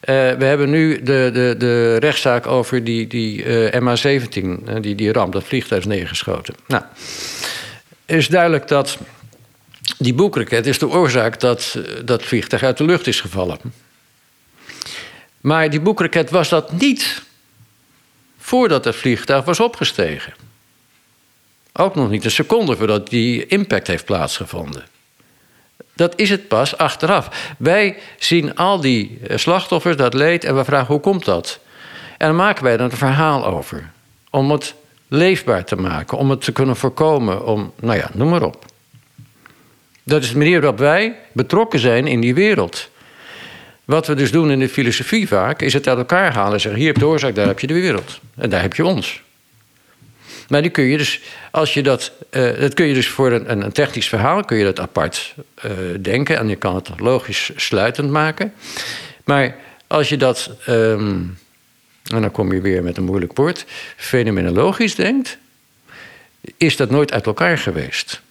Eh, 0.00 0.14
we 0.14 0.44
hebben 0.44 0.70
nu 0.70 1.02
de, 1.02 1.30
de, 1.32 1.54
de 1.58 1.96
rechtszaak 1.96 2.46
over 2.46 2.84
die, 2.84 3.06
die 3.06 3.44
eh, 3.44 3.80
MH17, 3.80 4.64
eh, 4.66 4.74
die, 4.80 4.94
die 4.94 5.12
ramp, 5.12 5.32
dat 5.32 5.44
vliegtuig 5.44 5.80
is 5.80 5.86
neergeschoten. 5.86 6.54
Nou, 6.66 6.82
het 8.06 8.16
is 8.16 8.28
duidelijk 8.28 8.68
dat 8.68 8.98
die 9.98 10.14
boekraket 10.14 10.66
is 10.66 10.78
de 10.78 10.88
oorzaak 10.88 11.40
dat 11.40 11.76
eh, 11.76 11.82
dat 12.04 12.22
vliegtuig 12.22 12.62
uit 12.62 12.78
de 12.78 12.84
lucht 12.84 13.06
is 13.06 13.20
gevallen. 13.20 13.58
Maar 15.40 15.70
die 15.70 15.80
boekraket 15.80 16.30
was 16.30 16.48
dat 16.48 16.72
niet 16.72 17.22
voordat 18.38 18.84
het 18.84 18.96
vliegtuig 18.96 19.44
was 19.44 19.60
opgestegen. 19.60 20.34
Ook 21.72 21.94
nog 21.94 22.10
niet 22.10 22.24
een 22.24 22.30
seconde 22.30 22.76
voordat 22.76 23.08
die 23.08 23.46
impact 23.46 23.86
heeft 23.86 24.04
plaatsgevonden. 24.04 24.84
Dat 25.92 26.12
is 26.16 26.30
het 26.30 26.48
pas 26.48 26.76
achteraf. 26.76 27.54
Wij 27.58 27.96
zien 28.18 28.54
al 28.54 28.80
die 28.80 29.18
eh, 29.28 29.36
slachtoffers, 29.36 29.96
dat 29.96 30.14
leed, 30.14 30.44
en 30.44 30.56
we 30.56 30.64
vragen 30.64 30.86
hoe 30.86 31.00
komt 31.00 31.24
dat? 31.24 31.58
En 32.18 32.26
dan 32.26 32.36
maken 32.36 32.64
wij 32.64 32.72
er 32.72 32.80
een 32.80 32.90
verhaal 32.90 33.46
over. 33.46 33.90
Om 34.30 34.50
het 34.50 34.74
leefbaar 35.08 35.64
te 35.64 35.76
maken, 35.76 36.18
om 36.18 36.30
het 36.30 36.40
te 36.40 36.52
kunnen 36.52 36.76
voorkomen, 36.76 37.46
om, 37.46 37.72
nou 37.80 37.98
ja, 37.98 38.10
noem 38.12 38.28
maar 38.28 38.42
op. 38.42 38.64
Dat 40.08 40.22
is 40.22 40.30
de 40.30 40.38
manier 40.38 40.60
waarop 40.60 40.78
wij 40.78 41.16
betrokken 41.32 41.78
zijn 41.78 42.06
in 42.06 42.20
die 42.20 42.34
wereld. 42.34 42.90
Wat 43.84 44.06
we 44.06 44.14
dus 44.14 44.30
doen 44.30 44.50
in 44.50 44.58
de 44.58 44.68
filosofie 44.68 45.28
vaak, 45.28 45.62
is 45.62 45.72
het 45.72 45.88
uit 45.88 45.98
elkaar 45.98 46.34
halen 46.34 46.52
en 46.52 46.60
zeggen: 46.60 46.80
hier 46.80 46.88
heb 46.88 46.96
je 46.96 47.02
de 47.02 47.08
oorzaak, 47.08 47.34
daar 47.34 47.46
heb 47.46 47.60
je 47.60 47.66
de 47.66 47.74
wereld. 47.74 48.20
En 48.34 48.50
daar 48.50 48.62
heb 48.62 48.74
je 48.74 48.84
ons. 48.84 49.22
Maar 50.48 50.62
die 50.62 50.70
kun 50.70 50.84
je 50.84 50.98
dus, 50.98 51.20
als 51.50 51.74
je 51.74 51.82
dat, 51.82 52.12
eh, 52.30 52.60
dat 52.60 52.74
kun 52.74 52.86
je 52.86 52.94
dus 52.94 53.08
voor 53.08 53.32
een, 53.32 53.64
een 53.64 53.72
technisch 53.72 54.08
verhaal 54.08 54.44
kun 54.44 54.56
je 54.56 54.64
dat 54.64 54.80
apart 54.80 55.34
eh, 55.54 55.70
denken 56.00 56.38
en 56.38 56.48
je 56.48 56.56
kan 56.56 56.74
het 56.74 56.90
logisch 56.98 57.50
sluitend 57.56 58.10
maken. 58.10 58.52
Maar 59.24 59.56
als 59.86 60.08
je 60.08 60.16
dat, 60.16 60.50
ehm, 60.66 61.20
en 62.04 62.20
dan 62.20 62.30
kom 62.30 62.52
je 62.52 62.60
weer 62.60 62.82
met 62.82 62.96
een 62.96 63.04
moeilijk 63.04 63.36
woord, 63.36 63.64
fenomenologisch 63.96 64.94
denkt, 64.94 65.38
is 66.56 66.76
dat 66.76 66.90
nooit 66.90 67.12
uit 67.12 67.26
elkaar 67.26 67.58
geweest. 67.58 68.24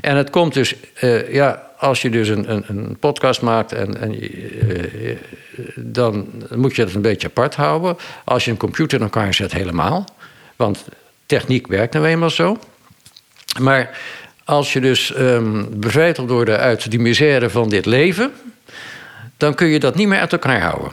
En 0.00 0.16
het 0.16 0.30
komt 0.30 0.54
dus, 0.54 0.74
eh, 0.94 1.32
ja, 1.32 1.70
als 1.78 2.02
je 2.02 2.10
dus 2.10 2.28
een, 2.28 2.50
een, 2.50 2.64
een 2.66 2.96
podcast 2.98 3.40
maakt, 3.40 3.72
en, 3.72 4.00
en, 4.00 4.20
eh, 4.20 5.16
dan 5.74 6.28
moet 6.54 6.76
je 6.76 6.84
dat 6.84 6.94
een 6.94 7.02
beetje 7.02 7.26
apart 7.26 7.54
houden. 7.54 7.96
Als 8.24 8.44
je 8.44 8.50
een 8.50 8.56
computer 8.56 8.98
in 8.98 9.04
elkaar 9.04 9.34
zet, 9.34 9.52
helemaal. 9.52 10.04
Want 10.56 10.84
techniek 11.26 11.66
werkt 11.66 11.94
nou 11.94 12.06
eenmaal 12.06 12.30
zo. 12.30 12.58
Maar 13.60 13.98
als 14.44 14.72
je 14.72 14.80
dus 14.80 15.14
ehm 15.14 15.64
bevrijd 15.70 16.16
worden 16.16 16.58
uit 16.58 16.90
die 16.90 17.00
misère 17.00 17.50
van 17.50 17.68
dit 17.68 17.86
leven, 17.86 18.32
dan 19.36 19.54
kun 19.54 19.66
je 19.66 19.80
dat 19.80 19.94
niet 19.94 20.08
meer 20.08 20.18
uit 20.18 20.32
elkaar 20.32 20.60
houden. 20.60 20.92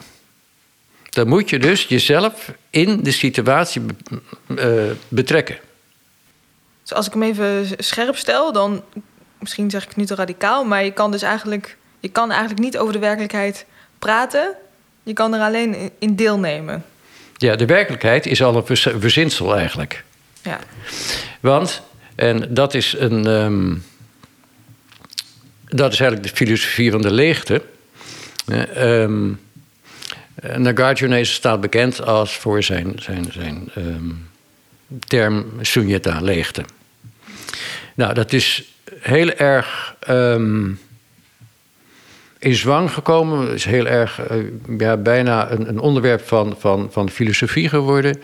Dan 1.10 1.28
moet 1.28 1.50
je 1.50 1.60
dus 1.60 1.84
jezelf 1.84 2.52
in 2.70 3.04
de 3.04 3.12
situatie 3.12 3.82
eh, 4.58 4.72
betrekken. 5.08 5.58
Dus 6.92 7.00
als 7.00 7.08
ik 7.08 7.14
hem 7.14 7.24
even 7.24 7.68
scherp 7.78 8.16
stel, 8.16 8.52
dan 8.54 8.84
misschien 9.40 9.70
zeg 9.70 9.82
ik 9.82 9.88
het 9.88 9.98
niet 9.98 10.08
te 10.08 10.16
radicaal, 10.16 10.64
maar 10.64 10.84
je 10.84 10.92
kan 10.92 11.12
dus 11.12 11.22
eigenlijk, 11.22 11.78
je 12.00 12.10
kan 12.10 12.30
eigenlijk 12.32 12.60
niet 12.62 12.78
over 12.78 12.94
de 12.94 13.00
werkelijkheid 13.00 13.66
praten. 14.00 14.54
Je 15.04 15.14
kan 15.14 15.34
er 15.34 15.42
alleen 15.42 15.92
in- 16.00 16.16
deelnemen. 16.16 16.86
Ja, 17.38 17.56
de 17.56 17.66
werkelijkheid 17.66 18.26
is 18.26 18.44
al 18.44 18.56
een 18.56 18.78
verzinsel 19.00 19.56
eigenlijk. 19.56 20.04
Ja. 20.42 20.60
Want, 21.40 21.82
en 22.16 22.54
dat 22.54 22.74
is 22.74 22.96
een. 22.98 23.26
ehm, 23.28 23.76
dat 25.78 25.94
is 25.94 26.00
eigenlijk 26.00 26.30
de 26.30 26.36
filosofie 26.46 26.92
van 26.92 27.02
de 27.02 27.12
leegte. 27.12 27.62
Eh, 28.48 29.02
ehm, 29.04 29.30
eh, 30.36 30.56
Nagarjuna 30.56 31.24
staat 31.24 31.62
bekend 31.62 32.02
als 32.06 32.38
voor 32.38 32.64
zijn, 32.64 32.94
zijn, 32.96 33.32
zijn 33.32 33.70
ehm, 33.76 34.10
term 35.08 35.46
sunyata, 35.62 36.22
leegte. 36.22 36.64
Nou, 38.02 38.14
dat 38.14 38.34
is 38.34 38.64
heel 39.00 39.32
erg 39.32 39.96
ehm, 40.00 40.70
in 42.40 42.56
zwang 42.56 42.92
gekomen. 42.92 43.54
Is 43.54 43.66
heel 43.66 43.88
erg, 43.88 44.20
eh, 44.20 44.38
ja, 44.78 44.98
bijna 44.98 45.52
een, 45.52 45.70
een 45.70 45.80
onderwerp 45.80 46.28
van, 46.28 46.56
van, 46.60 46.88
van 46.92 47.10
filosofie 47.10 47.70
geworden. 47.70 48.22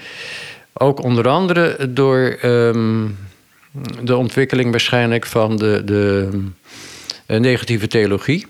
Ook 0.73 1.03
onder 1.03 1.27
andere 1.27 1.93
door 1.93 2.37
ehm, 2.41 3.05
de 4.01 4.15
ontwikkeling 4.15 4.71
waarschijnlijk 4.71 5.25
van 5.25 5.57
de, 5.57 5.81
de 5.85 6.29
eh, 7.25 7.39
negatieve 7.39 7.87
theologie. 7.87 8.47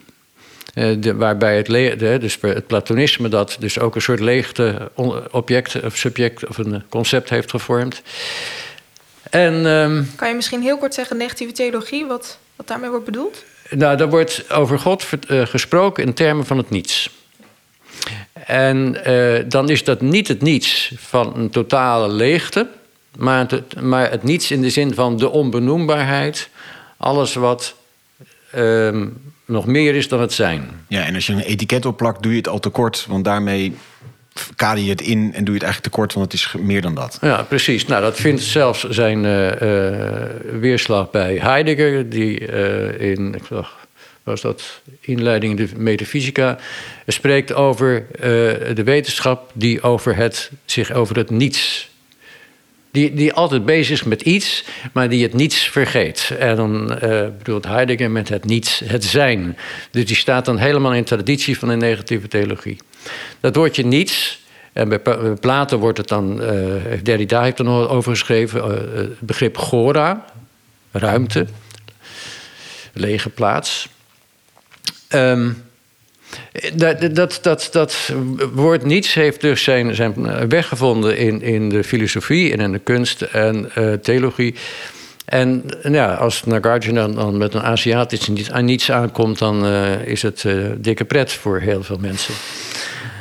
Eh, 0.74 0.96
waarbij 1.16 1.58
het, 1.58 1.66
de, 2.00 2.18
dus 2.20 2.38
het 2.42 2.68
platonisme 2.68 3.30
dat 3.30 3.58
dus 3.60 3.80
ook 3.80 3.96
een 3.96 4.02
soort 4.02 4.20
leegte 4.20 4.92
object 5.32 5.84
of 5.84 5.98
subject 5.98 6.48
of 6.48 6.58
een 6.58 6.84
concept 6.90 7.30
heeft 7.30 7.50
gevormd. 7.50 8.02
En 9.30 9.66
ehm, 9.66 10.04
Kan 10.16 10.28
je 10.30 10.36
misschien 10.36 10.62
heel 10.62 10.78
kort 10.78 10.94
zeggen, 10.94 11.18
negatieve 11.18 11.54
theologie, 11.54 12.06
wat, 12.06 12.38
wat 12.56 12.68
daarmee 12.68 12.90
wordt 12.90 13.06
bedoeld? 13.06 13.44
nou, 13.70 13.98
daar 13.98 14.10
wordt 14.10 14.52
over 14.52 14.80
God 14.80 15.04
ver- 15.04 15.20
eh, 15.28 15.46
gesproken 15.46 16.04
in 16.04 16.14
termen 16.14 16.46
van 16.46 16.58
het 16.58 16.70
niets. 16.70 17.10
En 18.46 19.04
eh, 19.04 19.44
dan 19.48 19.70
is 19.70 19.84
dat 19.84 20.02
niet 20.02 20.28
het 20.28 20.42
niets 20.42 20.92
van 20.98 21.36
een 21.36 21.50
totale 21.50 22.08
leegte, 22.10 22.68
maar 23.18 23.46
het, 23.50 23.82
maar 23.82 24.12
het 24.12 24.24
niets 24.24 24.52
in 24.52 24.62
de 24.62 24.70
zin 24.70 24.94
van 24.94 25.18
de 25.18 25.30
onbenoembaarheid. 25.30 26.50
Alles 26.98 27.34
wat 27.34 27.76
ehm, 28.52 29.08
nog 29.46 29.66
meer 29.66 29.96
is 29.96 30.08
dan 30.08 30.22
het 30.22 30.34
zijn. 30.34 30.86
Ja, 30.88 31.04
en 31.06 31.16
als 31.16 31.26
je 31.26 31.34
een 31.34 31.40
etiket 31.40 31.86
opplakt, 31.86 32.24
doe 32.24 32.32
je 32.32 32.38
het 32.38 32.48
al 32.48 32.60
tekort. 32.60 33.06
Want 33.08 33.26
daarmee 33.26 33.76
kader 34.56 34.84
je 34.84 34.90
het 34.90 35.02
in 35.02 35.34
en 35.34 35.44
doe 35.44 35.54
je 35.54 35.60
het 35.60 35.64
eigenlijk 35.64 35.82
tekort, 35.82 36.14
want 36.14 36.32
het 36.32 36.42
is 36.42 36.54
meer 36.60 36.82
dan 36.82 36.96
dat. 36.96 37.18
Ja, 37.22 37.44
precies. 37.44 37.86
Nou, 37.86 38.02
dat 38.02 38.20
vindt 38.20 38.42
zelfs 38.42 38.90
zijn 38.90 39.26
eh, 39.26 39.52
eh, 39.62 40.30
weerslag 40.60 41.12
bij 41.12 41.36
Heidegger, 41.36 42.10
die 42.10 42.48
eh, 42.48 43.10
in, 43.10 43.34
ik 43.34 43.44
dacht, 43.50 43.74
was 44.24 44.42
dat 44.42 44.82
inleiding 45.00 45.60
in 45.60 45.66
de 45.66 45.72
metafysica, 45.78 46.58
spreekt 47.08 47.54
over 47.54 48.06
de 48.76 48.82
wetenschap 48.84 49.52
die 49.54 49.82
over 49.82 50.16
het, 50.16 50.52
zich 50.66 50.92
over 50.92 51.16
het 51.16 51.30
niets. 51.30 51.90
Die, 52.98 53.14
die 53.14 53.34
altijd 53.34 53.66
bezig 53.66 53.92
is 53.92 54.04
met 54.04 54.22
iets, 54.22 54.64
maar 54.94 55.10
die 55.10 55.24
het 55.24 55.34
niets 55.34 55.70
vergeet. 55.70 56.32
En 56.40 56.56
dan 56.56 57.00
eh, 57.00 57.26
bedoelt 57.38 57.66
Heidegger 57.66 58.12
met 58.12 58.30
het 58.30 58.46
niets 58.46 58.82
het 58.86 59.04
zijn. 59.04 59.58
Dus 59.92 60.06
die 60.06 60.16
staat 60.16 60.46
dan 60.46 60.58
helemaal 60.58 60.94
in 60.94 61.04
traditie 61.04 61.58
van 61.58 61.68
de 61.68 61.76
negatieve 61.76 62.28
theologie. 62.28 62.78
Dat 63.40 63.56
woordje 63.56 63.86
niets, 63.86 64.46
en 64.74 64.90
bij 64.90 65.00
Plato 65.40 65.78
wordt 65.78 65.98
het 65.98 66.08
dan, 66.08 66.42
eh 66.42 67.04
Derrida 67.04 67.44
heeft 67.44 67.60
er 67.60 67.66
nog 67.66 67.90
over 67.90 68.12
geschreven, 68.12 68.64
eh, 68.64 68.98
het 68.98 69.20
begrip 69.20 69.58
gora, 69.58 70.26
ruimte, 70.92 71.48
lege 72.94 73.30
plaats. 73.30 73.90
Ehm, 75.08 75.50
dat, 76.74 77.16
dat, 77.16 77.40
dat, 77.42 77.70
dat 77.72 78.14
woord 78.54 78.84
niets 78.84 79.14
heeft 79.14 79.42
dus 79.42 79.64
zijn, 79.64 79.96
zijn 79.96 80.14
weg 80.50 80.68
gevonden 80.68 81.18
in, 81.18 81.42
in 81.42 81.70
de 81.70 81.84
filosofie 81.84 82.52
en 82.52 82.60
in 82.60 82.72
de 82.72 82.80
kunst 82.80 83.22
en 83.22 83.72
eh, 83.76 83.94
theologie. 83.94 84.56
En 85.28 85.64
ja, 85.84 86.14
als 86.14 86.44
Nagarjuna 86.44 87.08
dan 87.08 87.38
met 87.38 87.54
een 87.54 87.62
Aziatisch 87.62 88.52
aan 88.52 88.66
niets 88.66 88.92
aankomt, 88.92 89.40
dan 89.40 89.66
eh, 89.66 90.06
is 90.06 90.22
het 90.22 90.44
eh, 90.46 90.54
dikke 90.78 91.06
pret 91.06 91.32
voor 91.32 91.60
heel 91.60 91.84
veel 91.84 91.98
mensen. 92.02 92.34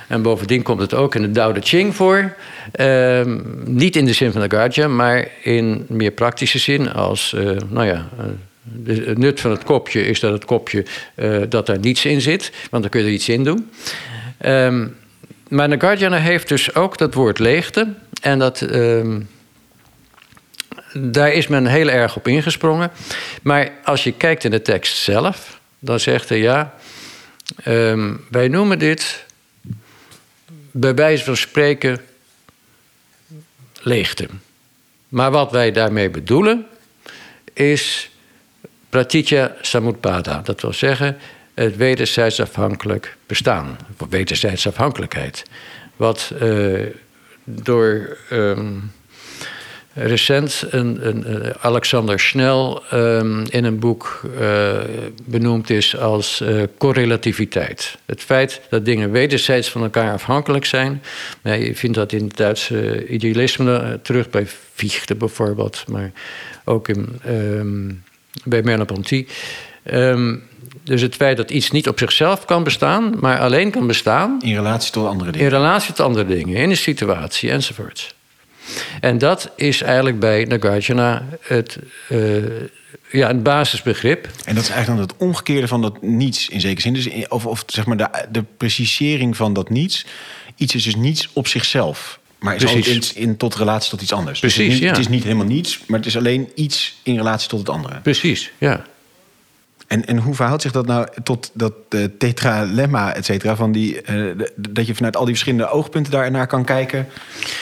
En 0.08 0.22
bovendien 0.22 0.62
komt 0.62 0.80
het 0.80 0.94
ook 0.94 1.14
in 1.14 1.22
de 1.22 1.30
Tao 1.30 1.52
Te 1.52 1.60
Ching 1.60 1.94
voor. 1.94 2.34
Ehm, 2.72 3.40
niet 3.64 3.96
in 3.96 4.04
de 4.04 4.12
zin 4.12 4.32
van 4.32 4.40
Nagarjuna, 4.40 4.88
maar 4.88 5.28
in 5.42 5.84
meer 5.88 6.10
praktische 6.10 6.58
zin. 6.58 6.92
Als, 6.92 7.32
eh, 7.32 7.50
nou 7.68 7.86
ja, 7.86 8.08
de, 8.62 8.94
het 8.94 9.18
nut 9.18 9.40
van 9.40 9.50
het 9.50 9.64
kopje 9.64 10.06
is 10.06 10.20
dat 10.20 10.32
het 10.32 10.44
kopje, 10.44 10.84
dat 11.48 11.68
er 11.68 11.78
niets 11.78 12.04
in 12.04 12.20
zit. 12.20 12.52
Want 12.70 12.82
dan 12.82 12.90
kun 12.90 13.00
je 13.00 13.06
er 13.06 13.12
iets 13.12 13.28
in 13.28 13.44
doen. 13.44 13.70
Ehm, 14.38 14.86
maar 15.48 15.68
Nagarjuna 15.68 16.16
heeft 16.16 16.48
dus 16.48 16.74
ook 16.74 16.98
dat 16.98 17.14
woord 17.14 17.38
leegte. 17.38 17.88
En 18.20 18.38
dat... 18.38 18.60
ehm, 18.60 19.20
daar 20.98 21.32
is 21.32 21.46
men 21.46 21.66
heel 21.66 21.88
erg 21.88 22.16
op 22.16 22.28
ingesprongen. 22.28 22.90
Maar 23.42 23.70
als 23.84 24.04
je 24.04 24.12
kijkt 24.12 24.44
in 24.44 24.50
de 24.50 24.62
tekst 24.62 24.96
zelf, 24.96 25.60
dan 25.78 26.00
zegt 26.00 26.28
hij 26.28 26.38
ja. 26.38 26.74
ehm, 27.62 28.14
wij 28.30 28.48
noemen 28.48 28.78
dit 28.78 29.24
bij 30.70 30.94
wijze 30.94 31.24
van 31.24 31.36
spreken 31.36 32.00
leegte. 33.80 34.28
Maar 35.08 35.30
wat 35.30 35.50
wij 35.50 35.72
daarmee 35.72 36.10
bedoelen 36.10 36.66
is 37.52 38.10
pratitya 38.88 39.56
samutpada. 39.60 40.40
Dat 40.44 40.60
wil 40.60 40.72
zeggen 40.72 41.18
het 41.54 41.76
wederzijds 41.76 42.40
afhankelijk 42.40 43.16
bestaan. 43.26 43.76
Of 43.98 44.08
wederzijds 44.08 44.66
afhankelijkheid. 44.66 45.42
Wat 45.96 46.32
eh, 46.40 46.86
door 47.44 48.16
ehm, 48.30 48.74
recent 49.96 50.64
een, 50.70 51.06
een, 51.06 51.54
Alexander 51.60 52.20
Snell 52.20 52.78
ehm, 52.90 53.44
in 53.48 53.64
een 53.64 53.78
boek 53.78 54.22
eh, 54.38 54.78
benoemd 55.24 55.70
is 55.70 55.96
als 55.98 56.40
eh, 56.40 56.62
correlativiteit. 56.78 57.98
Het 58.06 58.22
feit 58.22 58.60
dat 58.70 58.84
dingen 58.84 59.10
wederzijds 59.10 59.70
van 59.70 59.82
elkaar 59.82 60.12
afhankelijk 60.12 60.64
zijn. 60.64 61.02
Nee, 61.42 61.66
je 61.66 61.74
vindt 61.74 61.96
dat 61.96 62.12
in 62.12 62.24
het 62.24 62.36
Duitse 62.36 63.06
idealisme 63.08 63.76
eh, 63.76 63.92
terug, 64.02 64.30
bij 64.30 64.46
Fichte 64.74 65.14
bijvoorbeeld, 65.14 65.84
maar 65.88 66.12
ook 66.64 66.88
in, 66.88 67.20
ehm, 67.24 67.92
bij 68.44 68.62
Merleau-Ponty. 68.62 69.26
Ehm, 69.82 70.36
dus 70.82 71.00
het 71.00 71.14
feit 71.14 71.36
dat 71.36 71.50
iets 71.50 71.70
niet 71.70 71.88
op 71.88 71.98
zichzelf 71.98 72.44
kan 72.44 72.64
bestaan, 72.64 73.14
maar 73.20 73.38
alleen 73.38 73.70
kan 73.70 73.86
bestaan. 73.86 74.38
In 74.42 74.54
relatie 74.54 74.92
tot 74.92 75.06
andere 75.06 75.30
dingen. 75.30 75.46
In 75.46 75.52
relatie 75.54 75.94
tot 75.94 76.06
andere 76.06 76.26
dingen, 76.26 76.56
in 76.56 76.70
een 76.70 76.76
situatie 76.76 77.50
enzovoort. 77.50 78.15
En 79.00 79.18
dat 79.18 79.50
is 79.56 79.82
eigenlijk 79.82 80.18
bij 80.18 80.44
Nagarjuna 80.44 81.24
het, 81.40 81.78
uh, 82.08 82.44
ja, 83.10 83.30
een 83.30 83.42
basisbegrip. 83.42 84.28
En 84.44 84.54
dat 84.54 84.64
is 84.64 84.70
eigenlijk 84.70 85.00
dan 85.00 85.08
het 85.08 85.26
omgekeerde 85.28 85.68
van 85.68 85.82
dat 85.82 86.02
niets 86.02 86.48
in 86.48 86.60
zekere 86.60 86.80
zin. 86.80 86.92
Dus 86.92 87.28
of, 87.28 87.46
of 87.46 87.62
zeg 87.66 87.86
maar 87.86 87.96
de, 87.96 88.08
de 88.30 88.44
precisering 88.56 89.36
van 89.36 89.52
dat 89.52 89.70
niets. 89.70 90.06
Iets 90.56 90.74
is 90.74 90.84
dus 90.84 90.96
niets 90.96 91.28
op 91.32 91.46
zichzelf. 91.46 92.18
Maar 92.38 92.54
is 92.54 92.62
Precies. 92.62 92.86
altijd 92.86 93.16
in, 93.16 93.22
in 93.22 93.36
tot 93.36 93.54
relatie 93.54 93.90
tot 93.90 94.02
iets 94.02 94.12
anders. 94.12 94.40
Dus 94.40 94.54
Precies, 94.54 94.72
het, 94.72 94.74
is 94.74 94.80
niet, 94.80 94.88
ja. 94.88 94.96
het 94.96 95.06
is 95.06 95.14
niet 95.14 95.22
helemaal 95.22 95.46
niets, 95.46 95.80
maar 95.86 95.98
het 95.98 96.08
is 96.08 96.16
alleen 96.16 96.48
iets 96.54 97.00
in 97.02 97.16
relatie 97.16 97.48
tot 97.48 97.58
het 97.58 97.68
andere. 97.68 98.00
Precies, 98.00 98.50
ja. 98.58 98.84
En, 99.86 100.06
en 100.06 100.18
hoe 100.18 100.34
verhoudt 100.34 100.62
zich 100.62 100.72
dat 100.72 100.86
nou 100.86 101.06
tot 101.22 101.50
dat 101.52 101.72
uh, 101.90 102.04
tetralemma, 102.18 103.14
et 103.14 103.24
cetera, 103.24 103.56
van 103.56 103.72
die, 103.72 103.94
uh, 103.94 104.02
de- 104.06 104.52
dat 104.56 104.86
je 104.86 104.94
vanuit 104.94 105.16
al 105.16 105.24
die 105.24 105.32
verschillende 105.34 105.68
oogpunten 105.68 106.12
daarnaar 106.12 106.46
kan 106.46 106.64
kijken? 106.64 107.08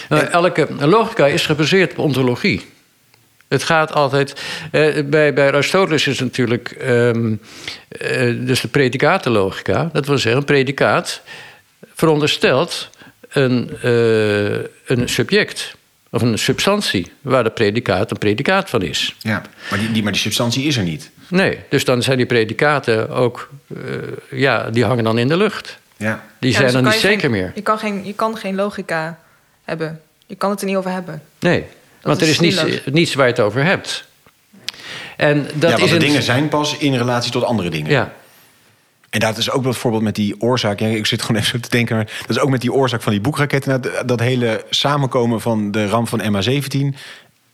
Nou, 0.09 0.25
elke 0.25 0.69
logica 0.79 1.27
is 1.27 1.47
gebaseerd 1.47 1.91
op 1.91 1.99
ontologie. 1.99 2.67
Het 3.49 3.63
gaat 3.63 3.93
altijd. 3.93 4.43
eh, 4.71 5.05
bij, 5.05 5.35
bij 5.35 5.47
Aristoteles 5.53 6.07
is 6.07 6.19
het 6.19 6.27
natuurlijk. 6.29 6.69
ehm, 6.71 7.35
eh, 7.89 8.35
dus 8.47 8.61
de 8.61 8.69
predicatenlogica. 8.69 9.91
Dat 9.93 10.07
wil 10.07 10.19
zeggen, 10.19 10.41
een 10.41 10.47
predicaat 10.47 11.23
veronderstelt 11.95 12.91
een, 13.29 13.71
eh, 13.83 14.53
een 14.87 15.09
subject. 15.09 15.77
Of 16.11 16.23
een 16.23 16.39
substantie 16.39 17.13
waar 17.21 17.45
de 17.45 17.51
predicaat 17.51 18.11
een 18.11 18.19
predicaat 18.19 18.71
van 18.71 18.83
is. 18.83 19.17
Ja, 19.19 19.43
maar 19.71 19.79
die, 19.79 19.93
die, 19.93 20.03
maar 20.03 20.13
die 20.13 20.21
substantie 20.21 20.65
is 20.65 20.77
er 20.77 20.83
niet. 20.83 21.11
Nee, 21.35 21.59
dus 21.69 21.85
dan 21.85 22.03
zijn 22.03 22.17
die 22.17 22.27
predicaten 22.27 23.09
ook. 23.11 23.49
eh, 23.77 23.81
ja, 24.31 24.71
die 24.71 24.85
hangen 24.85 25.05
dan 25.05 25.19
in 25.19 25.29
de 25.29 25.37
lucht. 25.37 25.79
Ja. 25.97 26.25
Die 26.39 26.51
Ja, 26.51 26.55
zijn 26.57 26.65
dus 26.65 26.75
dan 26.75 26.83
kan 26.83 26.93
niet 26.93 27.01
geen- 27.01 27.11
zeker 27.11 27.31
meer. 27.31 27.53
Je 27.55 27.63
kan, 27.63 27.79
geen, 27.79 28.07
je 28.07 28.13
kan 28.15 28.37
geen 28.37 28.55
logica 28.55 29.19
hebben. 29.65 30.01
Je 30.27 30.35
kan 30.35 30.51
het 30.51 30.61
er 30.61 30.67
niet 30.67 30.77
over 30.77 30.91
hebben. 30.91 31.23
Nee, 31.41 31.65
want 32.03 32.21
er 32.21 32.29
is 32.29 32.33
is 32.33 32.41
niets, 32.41 32.81
niets 32.85 33.15
waar 33.15 33.27
je 33.27 33.33
het 33.33 33.41
over 33.41 33.65
hebt. 33.65 34.05
En 35.17 35.47
dat 35.55 35.71
ja, 35.71 35.75
is 35.75 35.79
want 35.79 35.91
de 35.91 35.97
een- 35.97 36.03
dingen 36.03 36.23
zijn 36.23 36.49
pas 36.49 36.77
in 36.77 36.97
relatie 36.97 37.33
tot 37.33 37.45
andere 37.45 37.71
dingen. 37.71 37.91
Ja, 37.91 38.13
En 39.11 39.21
dat 39.21 39.37
is 39.37 39.51
ook 39.51 39.63
bijvoorbeeld 39.63 40.03
met 40.03 40.15
die 40.15 40.41
oorzaak. 40.41 40.79
Ja, 40.81 40.87
ik 40.87 41.07
zit 41.07 41.23
gewoon 41.23 41.37
even 41.41 41.51
zo 41.51 41.59
te 41.61 41.69
denken. 41.69 41.97
Maar 41.97 42.05
dat 42.27 42.37
is 42.37 42.39
ook 42.43 42.51
met 42.51 42.61
die 42.61 42.73
oorzaak 42.73 43.03
van 43.03 43.13
die 43.13 43.21
boekraketten. 43.21 43.83
Dat, 43.83 44.09
dat 44.09 44.21
hele 44.21 44.65
samenkomen 44.71 45.41
van 45.41 45.71
de 45.71 45.87
ramp 45.89 46.09
van 46.09 46.21
MH17. 46.21 46.97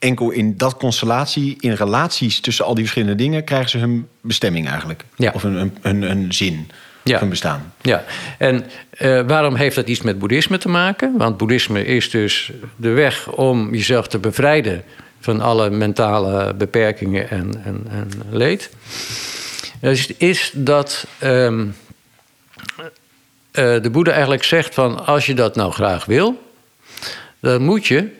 Enkel 0.01 0.31
in 0.31 0.57
dat 0.57 0.77
constellatie, 0.77 1.57
in 1.61 1.73
relaties 1.73 2.41
tussen 2.41 2.65
al 2.65 2.75
die 2.75 2.85
verschillende 2.85 3.23
dingen, 3.23 3.45
krijgen 3.45 3.71
ze 3.71 3.79
hun 3.79 4.09
bestemming 4.21 4.69
eigenlijk. 4.69 5.05
Ja. 5.17 5.31
Of 5.35 5.43
hun, 5.43 5.55
hun, 5.55 5.73
hun, 5.81 6.03
hun 6.03 6.33
zin. 6.33 6.71
Ja. 7.03 7.19
Hun 7.19 7.29
bestaan. 7.29 7.73
ja. 7.81 8.05
En 8.39 8.65
eh, 8.91 9.23
waarom 9.27 9.55
heeft 9.55 9.77
dat 9.77 9.89
iets 9.89 10.03
met 10.03 10.19
boeddhisme 10.19 10.59
te 10.59 10.69
maken? 10.69 11.17
Want 11.17 11.37
boeddhisme 11.37 11.85
is 11.85 12.11
dus 12.11 12.53
de 12.77 12.89
weg 12.89 13.31
om 13.31 13.75
jezelf 13.75 14.09
te 14.09 14.19
bevrijden 14.19 14.83
van 15.21 15.41
alle 15.41 15.71
mentale 15.71 16.55
beperkingen 16.55 17.31
en, 17.31 17.63
en, 17.65 17.87
en 17.91 18.11
leed. 18.31 18.71
Dus 19.81 20.07
is 20.07 20.51
dat 20.55 21.07
ehm, 21.19 21.67
eh, 23.51 23.83
de 23.83 23.91
Boeddha 23.91 24.13
eigenlijk 24.13 24.45
zegt 24.45 24.75
van 24.75 25.07
als 25.07 25.27
je 25.27 25.35
dat 25.35 25.57
nou 25.57 25.73
graag 25.73 26.05
wil, 26.05 26.53
dan 27.41 27.63
moet 27.63 27.87
je 27.87 28.19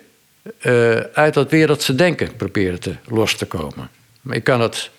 eh, 0.59 0.97
uit 0.97 1.35
dat 1.35 1.51
wereldse 1.51 1.95
denken 1.95 2.37
proberen 2.37 2.81
te 2.81 2.95
los 3.09 3.35
te 3.37 3.47
komen. 3.47 3.91
Maar 4.21 4.35
je 4.35 4.43
kan 4.43 4.61
het 4.61 4.91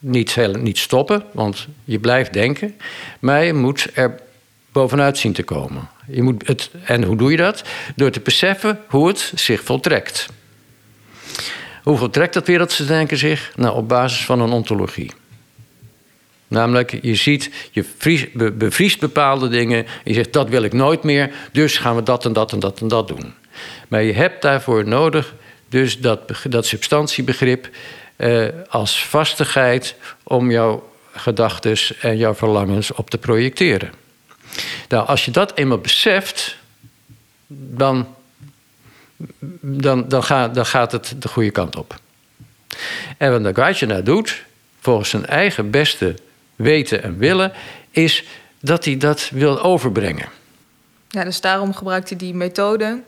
niet, 0.00 0.34
heel, 0.34 0.52
niet 0.52 0.78
stoppen, 0.78 1.22
want 1.32 1.66
je 1.84 1.98
blijft 1.98 2.32
denken. 2.32 2.74
Maar 3.20 3.44
je 3.44 3.54
moet 3.54 3.86
er 3.94 4.20
bovenuit 4.72 5.18
zien 5.18 5.32
te 5.32 5.42
komen. 5.42 5.88
Je 6.10 6.22
moet 6.22 6.46
het, 6.46 6.70
en 6.84 7.02
hoe 7.04 7.16
doe 7.16 7.30
je 7.30 7.36
dat? 7.36 7.62
Door 7.96 8.10
te 8.10 8.20
beseffen 8.20 8.80
hoe 8.88 9.08
het 9.08 9.32
zich 9.34 9.62
voltrekt. 9.62 10.26
Hoe 11.82 11.96
voltrekt 11.96 12.34
dat 12.34 12.46
wereldse 12.46 12.84
denken 12.86 13.18
zich? 13.18 13.52
Nou, 13.56 13.76
op 13.76 13.88
basis 13.88 14.24
van 14.24 14.40
een 14.40 14.50
ontologie. 14.50 15.10
Namelijk, 16.48 16.98
je 17.02 17.14
ziet, 17.14 17.50
je 17.70 17.84
vries- 17.98 18.32
be- 18.32 18.52
bevriest 18.52 19.00
bepaalde 19.00 19.48
dingen. 19.48 19.86
Je 20.04 20.14
zegt, 20.14 20.32
dat 20.32 20.48
wil 20.48 20.62
ik 20.62 20.72
nooit 20.72 21.02
meer. 21.02 21.30
Dus 21.52 21.78
gaan 21.78 21.96
we 21.96 22.02
dat 22.02 22.24
en 22.24 22.32
dat 22.32 22.52
en 22.52 22.58
dat 22.58 22.80
en 22.80 22.88
dat 22.88 23.08
doen. 23.08 23.34
Maar 23.88 24.02
je 24.02 24.12
hebt 24.12 24.42
daarvoor 24.42 24.88
nodig 24.88 25.34
dus 25.68 26.00
dat, 26.00 26.20
dat 26.48 26.66
substantiebegrip 26.66 27.68
eh, 28.16 28.46
als 28.68 29.04
vastigheid 29.04 29.94
om 30.22 30.50
jouw 30.50 30.92
gedachten 31.12 31.76
en 32.00 32.16
jouw 32.16 32.34
verlangens 32.34 32.92
op 32.92 33.10
te 33.10 33.18
projecteren. 33.18 33.92
Nou, 34.88 35.06
als 35.06 35.24
je 35.24 35.30
dat 35.30 35.56
eenmaal 35.56 35.78
beseft, 35.78 36.56
dan, 37.46 38.14
dan, 39.60 40.08
dan, 40.08 40.24
gaat, 40.24 40.54
dan 40.54 40.66
gaat 40.66 40.92
het 40.92 41.14
de 41.18 41.28
goede 41.28 41.50
kant 41.50 41.76
op. 41.76 41.94
En 43.16 43.30
wat 43.30 43.40
Nagarjuna 43.40 44.00
doet, 44.00 44.44
volgens 44.80 45.10
zijn 45.10 45.26
eigen 45.26 45.70
beste 45.70 46.14
weten 46.56 47.02
en 47.02 47.18
willen, 47.18 47.52
is 47.90 48.24
dat 48.60 48.84
hij 48.84 48.96
dat 48.96 49.30
wil 49.32 49.62
overbrengen. 49.62 50.28
Ja, 51.08 51.24
dus 51.24 51.40
daarom 51.40 51.74
gebruikt 51.74 52.08
hij 52.08 52.18
die 52.18 52.34
methode. 52.34 53.02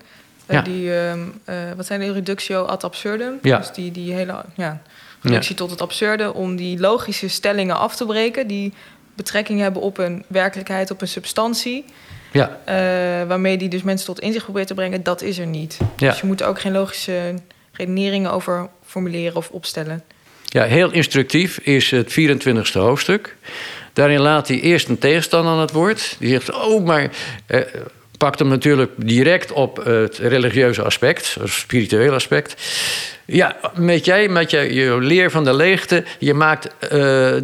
Eh, 0.50 0.56
Ja. 0.56 0.62
Die, 0.62 0.94
ehm, 0.94 1.18
eh, 1.44 1.56
wat 1.76 1.86
zijn 1.86 2.00
de 2.00 2.12
reductio 2.12 2.62
ad 2.62 2.84
absurdum? 2.84 3.38
Ja. 3.42 3.58
Dus 3.58 3.72
die, 3.72 3.90
die 3.90 4.12
hele 4.12 4.44
ja, 4.54 4.82
reductie 5.22 5.54
tot 5.54 5.70
het 5.70 5.80
absurde... 5.80 6.34
om 6.34 6.56
die 6.56 6.78
logische 6.78 7.28
stellingen 7.28 7.76
af 7.76 7.96
te 7.96 8.06
breken... 8.06 8.46
die 8.46 8.72
betrekking 9.14 9.60
hebben 9.60 9.82
op 9.82 9.98
een 9.98 10.24
werkelijkheid, 10.26 10.90
op 10.90 11.00
een 11.00 11.08
substantie... 11.08 11.84
Ja, 12.32 12.58
eh, 12.64 12.74
waarmee 13.28 13.56
die 13.56 13.68
dus 13.68 13.82
mensen 13.82 14.06
tot 14.06 14.20
inzicht 14.20 14.44
probeert 14.44 14.66
te 14.66 14.74
brengen... 14.74 15.02
dat 15.02 15.22
is 15.22 15.38
er 15.38 15.46
niet. 15.46 15.78
Ja. 15.96 16.10
Dus 16.10 16.20
je 16.20 16.26
moet 16.26 16.40
er 16.40 16.46
ook 16.46 16.60
geen 16.60 16.72
logische 16.72 17.34
redeneringen 17.72 18.32
over 18.32 18.68
formuleren 18.84 19.36
of 19.36 19.50
opstellen. 19.50 20.02
ja 20.44 20.64
heel 20.64 20.90
instructief 20.90 21.58
is 21.58 21.90
het 21.90 22.12
24e 22.20 22.72
hoofdstuk. 22.72 23.36
Daarin 23.92 24.20
laat 24.20 24.48
hij 24.48 24.60
eerst 24.60 24.88
een 24.88 24.98
tegenstander 24.98 25.52
aan 25.52 25.60
het 25.60 25.72
woord. 25.72 26.16
Die 26.18 26.30
zegt, 26.30 26.52
oh, 26.52 26.84
maar... 26.84 27.10
pakt 28.20 28.38
hem 28.38 28.48
natuurlijk 28.48 28.92
direct 28.96 29.52
op 29.52 29.76
het 29.84 30.18
religieuze 30.18 30.82
aspect, 30.82 31.36
het 31.40 31.48
spirituele 31.50 32.14
aspect. 32.14 32.54
Ja, 33.24 33.56
met 33.74 34.04
jij, 34.04 34.28
met 34.28 34.50
je, 34.50 34.74
je 34.74 34.98
leer 35.00 35.30
van 35.30 35.44
de 35.44 35.54
leegte, 35.54 36.04
je 36.18 36.34
maakt 36.34 36.66
eh, 36.78 36.90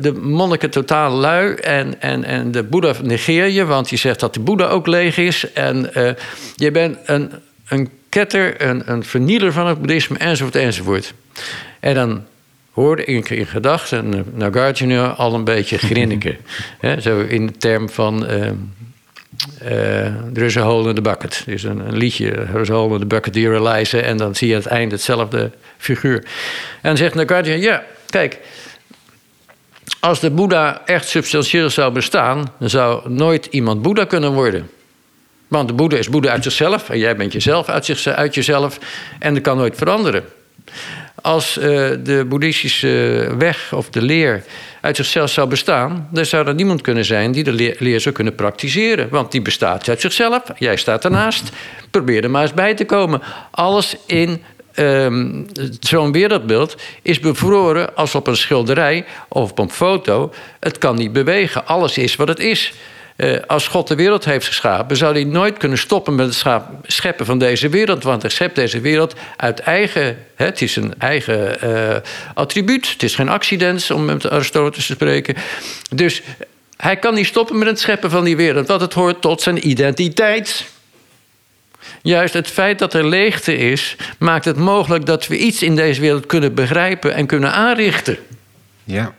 de 0.01 0.13
monniken 0.21 0.71
totaal 0.71 1.11
lui 1.11 1.55
en, 1.55 2.01
en, 2.01 2.25
en 2.25 2.51
de 2.51 2.63
Boeddha 2.63 2.93
negeer 3.03 3.47
je, 3.49 3.65
want 3.65 3.91
je 3.91 3.97
zegt 3.97 4.21
dat 4.21 4.35
de 4.35 4.41
Boeddha 4.41 4.67
ook 4.67 4.87
leeg 4.87 5.17
is. 5.17 5.53
En 5.53 5.95
eh, 5.95 6.11
je 6.55 6.71
bent 6.71 6.99
een, 7.05 7.33
een 7.69 7.91
ketter, 8.09 8.63
een, 8.63 8.83
een 8.93 9.05
vernieler 9.05 9.53
van 9.53 9.67
het 9.67 9.79
boeddhisme, 9.79 10.19
enzovoort, 10.19 10.57
enzovoort. 10.57 11.15
En 11.81 11.95
dan 11.95 12.25
hoorde 12.73 13.05
ik 13.05 13.31
in 13.31 13.47
gedachten 13.47 14.15
eh, 14.15 14.21
Nagarjuna 14.33 15.09
al 15.09 15.35
een 15.35 15.45
beetje 15.45 15.79
grinniken. 15.79 16.37
Zo 16.99 17.21
in 17.21 17.47
de 17.47 17.57
term 17.57 17.89
van... 17.89 18.27
er 20.35 20.43
is 20.43 20.55
een 20.55 20.63
hole 20.63 20.89
in 20.89 20.95
the 20.95 21.01
bucket. 21.01 21.43
Is 21.47 21.63
een, 21.63 21.79
een 21.79 21.97
liedje, 21.97 22.31
er 22.31 22.61
is 22.61 22.69
een 22.69 22.75
hole 22.75 22.95
in 22.95 23.01
the 23.01 23.07
bucket, 23.07 23.35
you 23.35 23.49
realize? 23.49 24.01
En 24.01 24.17
dan 24.17 24.35
zie 24.35 24.49
je 24.49 24.55
aan 24.55 24.61
het 24.61 24.71
eind 24.71 24.93
hetzelfde 24.93 25.51
figuur. 25.77 26.25
En 26.83 26.97
zegt 26.97 27.15
Nagarjuna, 27.15 27.63
ja, 27.63 27.85
kijk... 28.07 28.39
Als 30.01 30.21
de 30.21 30.31
Boeddha 30.31 30.83
echt 30.85 31.09
substantieel 31.09 31.71
zou 31.71 31.93
bestaan... 31.93 32.53
dan 32.59 32.71
zou 32.71 33.11
nooit 33.11 33.47
iemand 33.47 33.83
Boeddha 33.83 34.05
kunnen 34.05 34.33
worden. 34.33 34.71
Want 35.49 35.69
de 35.69 35.75
Boeddha 35.75 35.99
is 35.99 36.09
Boeddha 36.09 36.31
uit 36.31 36.43
zichzelf... 36.43 36.91
en 36.91 36.99
jij 36.99 37.17
bent 37.17 37.33
jezelf 37.33 37.69
uit, 37.69 37.85
zich, 37.85 38.35
jezelf... 38.35 38.79
en 39.19 39.35
dat 39.35 39.43
kan 39.43 39.57
nooit 39.57 39.77
veranderen. 39.77 40.25
Als 41.23 41.59
eh, 41.59 41.65
de 42.03 42.25
boeddhistische 42.29 43.35
weg 43.39 43.73
of 43.73 43.91
de 43.91 44.03
leer 44.03 44.45
uit 44.87 44.97
zichzelf 44.97 45.31
zou 45.31 45.49
bestaan... 45.49 46.09
dan 46.11 46.25
zou 46.25 46.47
er 46.47 46.55
niemand 46.55 46.81
kunnen 46.81 47.05
zijn 47.05 47.33
die 47.33 47.45
de 47.45 47.75
leer, 47.79 48.01
zou 48.01 48.15
kunnen 48.15 48.35
praktiseren. 48.35 49.09
Want 49.09 49.33
die 49.33 49.43
bestaat 49.43 49.89
uit 49.89 50.01
zichzelf, 50.01 50.43
jij 50.59 50.77
staat 50.77 51.05
ernaast. 51.05 51.51
Probeer 51.91 52.25
er 52.25 52.31
maar 52.31 52.43
eens 52.43 52.55
bij 52.55 52.75
te 52.75 52.85
komen. 52.85 53.23
Alles 53.51 53.97
in 54.07 54.43
ehm, 54.73 55.43
zo'n 55.81 56.13
wereldbeeld 56.13 56.77
is 57.03 57.21
bevroren 57.21 57.97
als 57.97 58.15
op 58.15 58.27
een 58.27 58.37
schilderij 58.37 59.05
of 59.29 59.51
op 59.51 59.59
een 59.59 59.71
foto. 59.71 60.33
Het 60.61 60.79
kan 60.79 60.97
niet 60.97 61.13
bewegen, 61.13 61.67
alles 61.67 61.99
is 61.99 62.17
wat 62.17 62.29
het 62.29 62.41
is. 62.41 62.73
Eh, 63.17 63.37
als 63.47 63.69
God 63.69 63.89
de 63.89 63.95
wereld 63.95 64.25
heeft 64.25 64.47
geschapen, 64.47 64.97
zou 64.97 65.13
hij 65.13 65.25
nooit 65.25 65.57
kunnen 65.57 65.79
stoppen 65.79 66.15
met 66.15 66.43
het 66.43 66.63
scheppen 66.83 67.27
van 67.27 67.39
deze 67.39 67.69
wereld. 67.69 68.03
Want 68.03 68.23
hij 68.23 68.31
schept 68.31 68.55
deze 68.55 68.81
wereld 68.81 69.15
uit 69.37 69.61
eigen. 69.61 70.27
Het 70.35 70.63
is 70.63 70.77
een 70.77 70.95
eigen 70.99 71.61
eh, 71.61 71.97
attribuut. 72.35 72.89
Het 72.89 73.03
is 73.03 73.15
geen 73.15 73.29
accident, 73.29 73.91
om 73.91 74.05
met 74.05 74.31
Aristoteles 74.31 74.87
te 74.87 74.93
spreken. 74.93 75.35
Dus 75.95 76.23
hij 76.77 76.97
kan 76.97 77.15
niet 77.15 77.27
stoppen 77.27 77.59
met 77.59 77.69
het 77.69 77.81
scheppen 77.81 78.11
van 78.11 78.25
die 78.25 78.37
wereld, 78.37 78.67
want 78.67 78.81
het 78.81 78.93
hoort 78.93 79.21
tot 79.21 79.43
zijn 79.43 79.69
identiteit. 79.69 80.65
Juist 82.03 82.35
het 82.35 82.49
feit 82.49 82.79
dat 82.79 82.95
er 82.95 83.07
leegte 83.07 83.57
is, 83.57 83.97
maakt 84.19 84.45
het 84.45 84.57
mogelijk 84.57 85.07
dat 85.07 85.27
we 85.27 85.39
iets 85.39 85.63
in 85.63 85.77
deze 85.77 86.01
wereld 86.01 86.27
kunnen 86.27 86.55
begrijpen 86.55 87.15
en 87.15 87.27
kunnen 87.27 87.53
aanrichten. 87.53 88.19
Ja. 88.85 89.15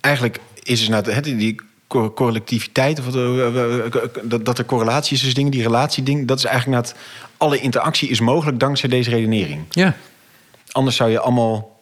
Eigenlijk 0.00 0.38
is 0.62 0.80
het 0.80 0.90
nou, 0.90 1.20
die 1.20 1.60
co- 1.86 2.12
collectiviteit, 2.12 2.98
of 2.98 3.14
eh, 3.14 3.46
eh, 3.46 3.84
eh, 3.86 3.92
dat, 4.22 4.44
dat 4.44 4.58
er 4.58 4.64
correlatie 4.64 5.12
is 5.12 5.18
tussen 5.18 5.34
dingen, 5.34 5.50
die 5.50 5.62
relatieding, 5.62 6.26
dat 6.28 6.38
is 6.38 6.44
eigenlijk 6.44 6.82
net 6.82 6.94
alle 7.36 7.58
interactie 7.60 8.08
is 8.08 8.20
mogelijk 8.20 8.60
dankzij 8.60 8.88
deze 8.88 9.10
redenering. 9.10 9.64
Ja. 9.70 9.96
Anders 10.72 10.96
zou 10.96 11.10
je 11.10 11.20
allemaal 11.20 11.80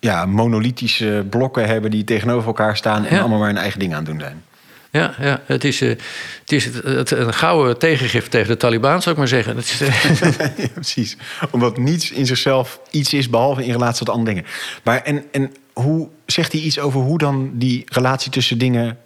ja, 0.00 0.26
monolithische 0.26 1.26
blokken 1.30 1.66
hebben 1.66 1.90
die 1.90 2.04
tegenover 2.04 2.46
elkaar 2.46 2.76
staan 2.76 3.04
en 3.04 3.14
Ja. 3.14 3.20
allemaal 3.20 3.38
maar 3.38 3.48
hun 3.48 3.56
eigen 3.56 3.78
ding 3.78 3.92
aan 3.92 3.98
het 3.98 4.06
doen 4.06 4.20
zijn. 4.20 4.42
Ja, 4.90 5.14
ja 5.20 5.40
het 5.46 5.64
is, 5.64 5.80
het 5.80 6.00
is 6.46 6.64
het, 6.64 6.74
het- 6.84 7.10
een 7.10 7.34
gouden 7.34 7.78
tegengif 7.78 8.28
tegen 8.28 8.48
de 8.48 8.56
Taliban, 8.56 9.02
zou 9.02 9.10
ik 9.14 9.18
maar 9.18 9.28
zeggen. 9.28 9.56
Is, 9.56 9.78
ja, 10.56 10.68
precies. 10.74 11.16
Omdat 11.50 11.76
niets 11.78 12.10
in 12.10 12.26
zichzelf 12.26 12.80
iets 12.90 13.12
is, 13.12 13.30
behalve 13.30 13.64
in 13.64 13.72
relatie 13.72 14.04
tot 14.04 14.14
andere 14.14 14.34
dingen. 14.34 14.50
Maar 14.84 15.02
en, 15.02 15.24
en 15.32 15.52
hoe 15.72 16.08
zegt 16.26 16.52
hij 16.52 16.60
iets 16.60 16.78
over 16.78 17.00
hoe 17.00 17.18
dan 17.18 17.50
die 17.54 17.82
relatie 17.86 18.30
tussen 18.30 18.58
dingen 18.58 18.98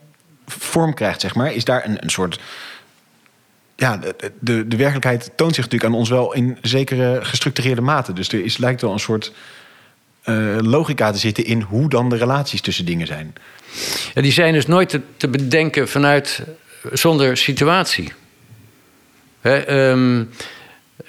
vorm 0.59 0.95
krijgt, 0.95 1.21
zeg 1.21 1.35
maar? 1.35 1.53
Is 1.53 1.65
daar 1.65 1.85
een, 1.85 2.03
een 2.03 2.11
soort. 2.11 2.41
Ja, 3.77 3.97
de, 3.97 4.33
de, 4.41 4.69
de 4.69 4.77
werkelijkheid 4.77 5.31
toont 5.37 5.55
zich 5.55 5.65
natuurlijk 5.65 5.93
aan 5.93 5.99
ons 5.99 6.09
wel 6.09 6.35
in 6.35 6.59
zekere 6.63 7.19
gestructureerde 7.23 7.81
mate. 7.81 8.13
Dus 8.13 8.29
er 8.29 8.45
is, 8.45 8.57
lijkt 8.57 8.81
wel 8.81 8.93
een 8.93 8.99
soort 8.99 9.33
eh, 10.23 10.57
logica 10.61 11.11
te 11.11 11.19
zitten 11.19 11.45
in 11.45 11.61
hoe 11.61 11.89
dan 11.89 12.09
de 12.09 12.17
relaties 12.17 12.61
tussen 12.61 12.85
dingen 12.85 13.07
zijn. 13.07 13.35
Die 14.15 14.33
zijn 14.33 14.53
dus 14.53 14.67
nooit 14.67 14.89
te, 14.89 15.01
te 15.17 15.29
bedenken 15.29 15.89
vanuit 15.89 16.43
zonder 16.93 17.37
situatie. 17.37 18.13
Hè, 19.41 19.57
ehm, 19.57 20.25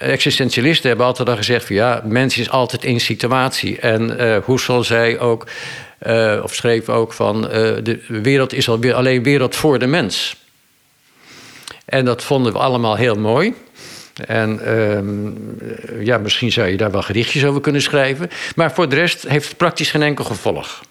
existentialisten 0.04 0.88
hebben 0.88 1.06
altijd 1.06 1.30
al 1.30 1.36
gezegd 1.36 1.66
van 1.66 1.76
ja, 1.76 2.02
mens 2.06 2.38
is 2.38 2.50
altijd 2.50 2.84
in 2.84 3.00
situatie. 3.00 3.80
En 3.80 4.18
eh 4.20 4.38
Husserl 4.46 4.84
zei 4.84 5.18
ook, 5.18 5.48
eh, 5.98 6.40
of 6.44 6.54
schreef 6.54 6.90
ook 6.90 7.14
van 7.14 7.50
eh, 7.50 7.52
de 7.84 8.00
wereld 8.08 8.54
is 8.54 8.70
alleen 8.94 9.24
wereld 9.24 9.56
voor 9.56 9.80
de 9.80 9.88
mens. 9.88 10.36
En 11.86 12.06
dat 12.06 12.24
vonden 12.24 12.54
we 12.54 12.60
allemaal 12.60 12.96
heel 12.96 13.16
mooi. 13.16 13.54
En 14.26 14.66
ehm, 14.66 16.06
ja, 16.06 16.18
misschien 16.18 16.52
zou 16.52 16.68
je 16.68 16.78
daar 16.78 16.92
wel 16.92 17.02
gedichtjes 17.02 17.46
over 17.46 17.62
kunnen 17.62 17.82
schrijven. 17.82 18.30
Maar 18.56 18.74
voor 18.74 18.90
de 18.90 18.96
rest 18.96 19.28
heeft 19.28 19.48
het 19.48 19.58
praktisch 19.58 19.92
geen 19.92 20.02
enkel 20.02 20.24
gevolg. 20.26 20.82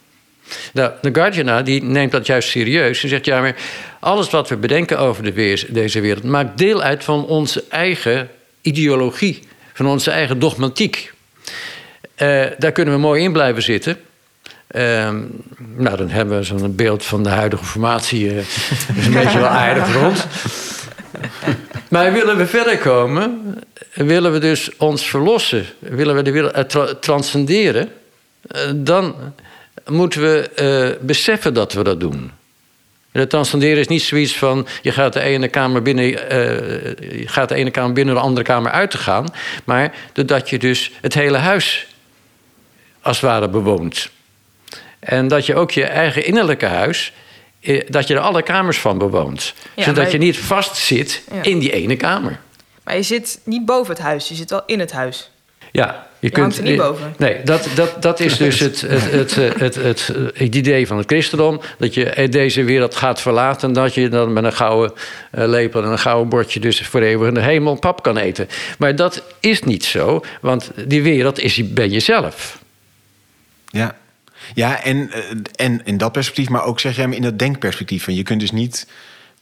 Nou, 0.73 0.93
de 1.01 1.11
Guardiana 1.13 1.63
die 1.63 1.83
neemt 1.83 2.13
dat 2.13 2.27
juist 2.27 2.49
serieus 2.49 3.03
en 3.03 3.09
zegt: 3.09 3.25
ja, 3.25 3.41
maar 3.41 3.57
alles 4.01 4.31
wat 4.31 4.49
we 4.49 4.57
bedenken 4.57 4.99
over 4.99 5.23
de 5.23 5.67
deze 5.69 6.01
wereld 6.01 6.25
maakt 6.25 6.59
deel 6.59 6.83
uit 6.83 7.05
van 7.05 7.27
onze 7.27 7.65
eigen 7.69 8.31
ideologie, 8.63 9.43
van 9.73 9.87
onze 9.87 10.11
eigen 10.11 10.39
dogmatiek. 10.39 11.13
Eh, 12.15 12.45
daar 12.59 12.73
kunnen 12.73 12.95
we 12.95 13.01
mooi 13.01 13.23
in 13.23 13.33
blijven 13.33 13.63
zitten. 13.63 13.97
Ehm, 14.67 15.21
nou, 15.77 15.97
dan 15.97 16.09
hebben 16.11 16.39
we 16.39 16.45
zo'n 16.45 16.77
beeld 16.77 17.05
van 17.05 17.23
de 17.23 17.29
huidige 17.29 17.65
formatie. 17.65 18.31
eh, 18.31 18.37
is 18.97 19.07
een 19.07 19.13
beetje 19.13 19.39
wel 19.39 19.49
aardig 19.49 19.97
ons. 20.07 20.25
Maar 21.89 22.13
willen 22.13 22.37
we 22.37 22.47
verder 22.47 22.79
komen, 22.79 23.55
willen 23.95 24.33
we 24.33 24.39
dus 24.39 24.77
ons 24.77 25.07
verlossen, 25.07 25.65
willen 25.79 26.15
we 26.15 26.23
de 26.23 26.31
wereld 26.31 26.53
eh, 26.53 26.65
tra- 26.65 26.95
transcenderen, 26.95 27.89
dan 28.75 29.15
moeten 29.87 30.21
we 30.21 30.97
beseffen 31.01 31.55
dat 31.55 31.73
we 31.73 31.83
dat 31.83 32.01
doen. 32.01 32.31
En 33.13 33.21
Het 33.21 33.31
transcenderen 33.31 33.79
is 33.79 33.89
niet 33.89 34.03
zoiets 34.03 34.37
van 34.37 34.67
je 34.83 34.93
gaat 34.93 35.13
de 35.13 35.21
ene 35.21 35.49
kamer 35.49 35.83
binnen, 35.83 36.29
eh, 36.31 36.39
je 37.21 37.29
gaat 37.29 37.49
de 37.49 37.55
ene 37.55 37.71
kamer 37.71 37.93
binnen 37.93 38.15
de 38.15 38.21
andere 38.21 38.47
kamer 38.47 38.71
uit 38.71 38.91
te 38.91 38.99
gaan, 38.99 39.27
maar 39.65 39.95
doordat 40.13 40.51
je 40.51 40.59
dus 40.59 40.91
het 41.01 41.15
hele 41.15 41.37
huis 41.39 41.87
als 43.03 43.21
het 43.21 43.31
ware 43.31 43.49
bewoont. 43.49 44.11
En 44.99 45.29
dat 45.29 45.47
je 45.47 45.55
ook 45.55 45.71
je 45.71 45.85
eigen 45.85 46.25
innerlijke 46.27 46.67
huis, 46.67 47.13
eh, 47.61 47.81
dat 47.89 48.09
je 48.09 48.15
er 48.15 48.21
alle 48.21 48.43
kamers 48.43 48.79
van 48.79 48.99
bewoont. 48.99 49.55
Ja, 49.75 49.85
zodat 49.85 50.13
je 50.13 50.19
niet 50.19 50.39
vastzit 50.39 51.23
Ja. 51.33 51.43
in 51.43 51.59
die 51.59 51.73
ene 51.73 51.97
kamer. 51.97 52.41
Maar 52.85 52.97
je 52.97 53.03
zit 53.03 53.41
niet 53.45 53.65
boven 53.65 53.95
het 53.95 54.03
huis, 54.03 54.29
je 54.29 54.35
zit 54.35 54.51
wel 54.51 54.63
in 54.67 54.81
het 54.81 54.93
huis. 54.93 55.31
Ja, 55.73 56.07
je, 56.31 56.41
hangt 56.41 56.57
er 56.57 56.63
niet 56.63 56.77
boven. 56.77 57.15
Nee, 57.19 57.43
dat, 57.43 57.69
dat, 57.75 58.03
dat 58.03 58.21
is 58.21 58.37
dus 58.37 58.59
het, 58.59 58.81
het, 58.81 59.11
het, 59.11 59.35
het, 59.37 59.59
het, 59.59 59.75
het, 59.75 60.07
het 60.35 60.55
idee 60.55 60.87
van 60.87 60.97
het 60.97 61.07
christendom. 61.07 61.61
Dat 61.79 61.95
je 61.95 62.29
deze 62.29 62.65
wereld 62.65 62.95
gaat 62.95 63.21
verlaten. 63.21 63.69
En 63.69 63.75
dat 63.75 63.95
je 63.95 64.09
dan 64.09 64.33
met 64.33 64.45
een 64.45 64.53
gouden 64.53 64.93
eh, 65.31 65.49
lepel 65.49 65.83
en 65.83 65.91
een 65.91 65.99
gouden 65.99 66.29
bordje... 66.29 66.61
dus 66.61 66.81
voor 66.81 67.01
eeuwig 67.01 67.29
in 67.29 67.35
de 67.35 67.41
hemel 67.41 67.79
pap 67.79 68.03
kan 68.03 68.17
eten. 68.17 68.49
Maar 68.79 68.97
dat 68.97 69.23
is 69.41 69.63
niet 69.63 69.85
zo, 69.85 70.25
want 70.41 70.71
die 70.87 71.03
wereld 71.03 71.39
is, 71.39 71.73
ben 71.73 71.91
je 71.91 72.01
zelf. 72.01 72.59
Ja, 73.67 73.97
ja 74.55 74.83
en, 74.83 75.11
eh, 75.11 75.23
en 75.55 75.81
in 75.85 75.97
dat 75.97 76.13
perspectief, 76.13 76.49
maar 76.49 76.65
ook 76.65 76.81
zeg 76.81 76.97
jij 76.97 77.09
me 77.09 77.17
in 77.17 77.23
dat 77.23 77.39
denkperspectief. 77.39 78.05
Van 78.05 78.15
je 78.15 78.23
kunt 78.23 78.41
dus 78.41 78.53
niet 78.53 78.87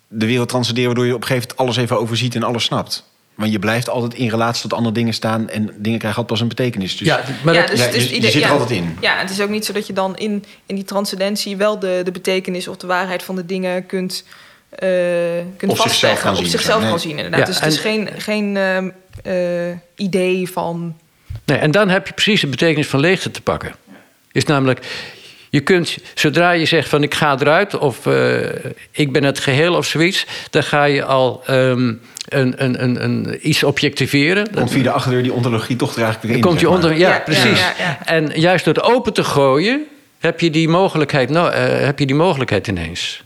de 0.09 0.27
wereld 0.27 0.49
transcenderen 0.49 0.89
waardoor 0.89 1.07
je 1.07 1.15
op 1.15 1.21
een 1.21 1.27
gegeven 1.27 1.49
moment 1.49 1.69
alles 1.69 1.85
even 1.85 2.01
overziet 2.01 2.35
en 2.35 2.43
alles 2.43 2.65
snapt. 2.65 3.09
Want 3.35 3.53
je 3.53 3.59
blijft 3.59 3.89
altijd 3.89 4.15
in 4.15 4.29
relatie 4.29 4.63
tot 4.63 4.73
andere 4.73 4.95
dingen 4.95 5.15
staan 5.15 5.49
en 5.49 5.65
dingen 5.77 5.99
krijgen 5.99 6.09
altijd 6.21 6.27
pas 6.27 6.41
een 6.41 6.49
betekenis. 6.49 6.97
Dus 6.97 7.07
ja, 7.07 7.21
maar 7.45 7.55
ja, 7.55 7.61
dat, 7.61 7.71
dus 7.71 7.79
ja, 7.79 7.85
het 7.85 7.95
is 7.95 8.09
je- 8.11 8.31
zit 8.31 8.43
er 8.43 8.51
altijd 8.51 8.71
in. 8.71 8.97
Ja, 9.01 9.17
het 9.19 9.31
is 9.31 9.41
ook 9.41 9.49
niet 9.49 9.65
zo 9.65 9.73
dat 9.73 9.87
je 9.87 9.93
dan 9.93 10.17
in, 10.17 10.45
in 10.67 10.75
die 10.75 10.85
transcendentie 10.85 11.57
wel 11.57 11.79
de, 11.79 12.01
de 12.05 12.11
betekenis 12.11 12.69
of 12.69 12.77
de 12.77 12.87
waarheid 12.87 13.23
van 13.23 13.37
de 13.37 13.47
dingen 13.47 13.87
kunt, 13.87 14.25
eh 14.71 14.89
kunt 15.57 15.71
Op 15.73 15.77
zichzelf 15.79 15.79
vastleggen. 15.79 16.31
Op 16.31 16.37
zien, 16.37 16.47
zichzelf 16.47 16.81
nee. 16.81 16.91
kan 16.91 17.01
zien, 17.01 17.17
inderdaad. 17.17 17.41
Ja, 17.41 17.45
dus 17.47 17.61
het 17.61 17.67
is 17.73 17.77
en- 17.77 17.83
geen, 17.83 18.09
geen 18.21 18.57
ehm, 18.57 18.91
eh, 19.25 19.77
idee 19.97 20.51
van... 20.51 20.97
Nee, 21.45 21.59
en 21.59 21.71
dan 21.71 21.89
heb 21.89 22.07
je 22.07 22.13
precies 22.13 22.41
de 22.41 22.47
betekenis 22.47 22.87
van 22.87 23.01
leegte 23.01 23.31
te 23.31 23.41
pakken. 23.43 23.75
Is 24.33 24.45
namelijk, 24.45 24.87
je 25.51 25.61
kunt, 25.61 25.99
zodra 26.15 26.51
je 26.51 26.65
zegt 26.65 26.89
van 26.89 27.03
ik 27.03 27.15
ga 27.15 27.37
eruit 27.39 27.79
of 27.79 28.07
eh, 28.07 28.39
ik 28.91 29.13
ben 29.13 29.25
het 29.25 29.39
geheel 29.39 29.75
of 29.75 29.87
zoiets, 29.87 30.27
dan 30.51 30.63
ga 30.63 30.85
je 30.85 31.05
al 31.05 31.43
ehm, 31.47 31.93
een, 32.29 32.65
een, 32.65 32.83
een, 32.83 33.05
een, 33.05 33.49
iets 33.49 33.63
objectiveren. 33.63 34.51
komt 34.55 34.71
via 34.71 34.83
de 34.83 34.91
achterdeur 34.91 35.23
die 35.23 35.33
ontologie 35.33 35.77
toch 35.77 35.97
er 35.97 36.03
eigenlijk 36.03 36.27
weer 36.27 36.35
in. 36.37 36.41
Dan 36.41 36.51
komt 36.51 36.61
je 36.61 36.69
onder, 36.69 36.99
ja, 36.99 37.09
Ja, 37.09 37.19
precies. 37.19 37.59
ja, 37.59 37.75
ja, 37.79 37.85
ja. 37.85 38.07
En 38.07 38.41
juist 38.41 38.65
door 38.65 38.75
het 38.75 38.83
open 38.83 39.13
te 39.13 39.25
gooien, 39.25 39.87
heb 40.19 40.41
je 40.41 40.51
die 40.51 40.69
mogelijkheid, 40.69 41.31
nou, 41.31 41.53
eh, 41.53 41.85
heb 41.85 41.99
je 41.99 42.07
die 42.07 42.17
mogelijkheid 42.17 42.67
ineens. 42.67 43.23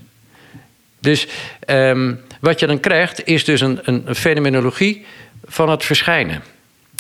Dus 1.01 1.27
ehm, 1.61 2.15
wat 2.41 2.61
je 2.61 2.67
dan 2.67 2.81
krijgt, 2.81 3.27
is 3.27 3.45
dus 3.45 3.61
een, 3.61 3.81
een 3.83 4.03
een 4.05 4.15
fenomenologie 4.15 5.05
van 5.45 5.71
het 5.71 5.85
verschijnen. 5.85 6.43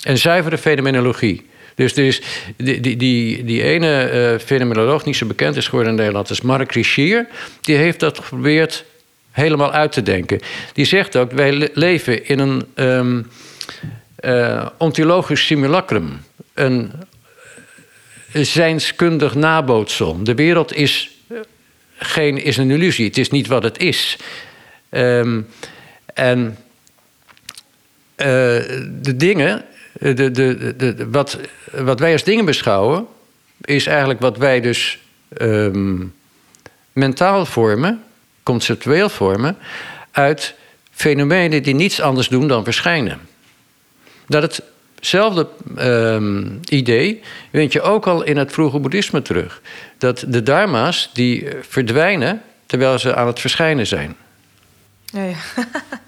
Een 0.02 0.18
zuivere 0.18 0.58
fenomenologie. 0.58 1.46
Dus, 1.74 1.94
dus 1.94 2.20
die, 2.56 2.80
die, 2.80 2.96
die, 2.96 3.44
die 3.44 3.62
ene 3.62 4.02
eh, 4.02 4.38
fenomenoloog, 4.46 5.04
niet 5.04 5.16
zo 5.16 5.26
bekend 5.26 5.56
is 5.56 5.66
geworden 5.68 5.90
in 5.92 5.98
Nederland, 5.98 6.30
is 6.30 6.40
Mark 6.40 6.72
Richier. 6.72 7.26
Die 7.60 7.76
heeft 7.76 8.00
dat 8.00 8.18
geprobeerd 8.18 8.84
helemaal 9.30 9.72
uit 9.72 9.92
te 9.92 10.02
denken. 10.02 10.40
Die 10.72 10.84
zegt 10.84 11.16
ook, 11.16 11.32
wij 11.32 11.52
le- 11.52 11.70
leven 11.72 12.26
in 12.26 12.38
een 12.38 12.64
ehm, 12.74 13.22
eh, 14.16 14.66
ontologisch 14.78 15.46
simulacrum. 15.46 16.20
Een 16.54 16.92
zijnskundig 18.32 19.34
nabootsel. 19.34 20.22
De 20.24 20.34
wereld 20.34 20.74
is, 20.74 21.10
eh, 21.28 21.36
geen, 21.98 22.44
is 22.44 22.56
een 22.56 22.70
illusie. 22.70 23.06
Het 23.06 23.18
is 23.18 23.30
niet 23.30 23.46
wat 23.46 23.62
het 23.62 23.78
is. 23.78 24.16
Ehm, 24.88 25.40
en 26.14 26.56
eh, 28.14 28.26
de 29.00 29.14
dingen, 29.16 29.64
de, 30.00 30.30
de, 30.30 30.74
de, 30.76 31.10
wat, 31.10 31.38
wat 31.70 32.00
wij 32.00 32.12
als 32.12 32.24
dingen 32.24 32.44
beschouwen, 32.44 33.06
is 33.60 33.86
eigenlijk 33.86 34.20
wat 34.20 34.36
wij 34.36 34.60
dus 34.60 34.98
ehm, 35.36 36.04
mentaal 36.92 37.46
vormen, 37.46 38.02
conceptueel 38.42 39.08
vormen, 39.08 39.56
uit 40.10 40.54
fenomenen 40.90 41.62
die 41.62 41.74
niets 41.74 42.00
anders 42.00 42.28
doen 42.28 42.48
dan 42.48 42.64
verschijnen. 42.64 43.20
Dat 44.26 44.62
hetzelfde 44.94 45.48
ehm, 45.76 46.44
idee 46.68 47.22
vind 47.52 47.72
je 47.72 47.82
ook 47.82 48.06
al 48.06 48.22
in 48.22 48.36
het 48.36 48.52
vroege 48.52 48.78
boeddhisme 48.78 49.22
terug. 49.22 49.60
Dat 49.98 50.24
de 50.28 50.42
dharma's 50.42 51.10
die 51.12 51.48
eh, 51.48 51.58
verdwijnen 51.68 52.42
terwijl 52.66 52.98
ze 52.98 53.14
aan 53.14 53.26
het 53.26 53.40
verschijnen 53.40 53.86
zijn. 53.86 54.16
Ja. 55.04 55.32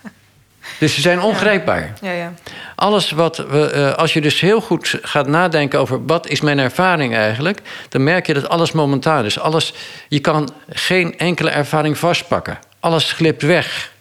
Dus 0.79 0.95
ze 0.95 1.01
zijn 1.01 1.21
ongrijpbaar. 1.21 1.93
ja, 2.01 2.13
ja. 2.13 2.33
Alles 2.75 3.11
wat 3.11 3.37
we, 3.37 3.71
eh, 3.71 3.95
als 3.95 4.13
je 4.13 4.21
dus 4.21 4.41
heel 4.41 4.61
goed 4.61 4.99
gaat 5.03 5.27
nadenken 5.27 5.79
over 5.79 6.07
wat 6.07 6.29
is 6.29 6.41
mijn 6.41 6.59
ervaring 6.59 7.15
eigenlijk, 7.15 7.61
dan 7.89 8.05
merk 8.05 8.27
je 8.27 8.35
dat 8.35 8.49
alles 8.49 8.73
momentaan 8.73 9.25
is. 9.25 9.39
Alles, 9.39 9.73
je 10.09 10.21
kan 10.21 10.53
geen 10.69 11.19
enkele 11.19 11.51
ervaring 11.51 11.99
vastpakken. 11.99 12.59
alles 12.81 13.13
glipt 13.13 13.43
weg. 13.43 13.93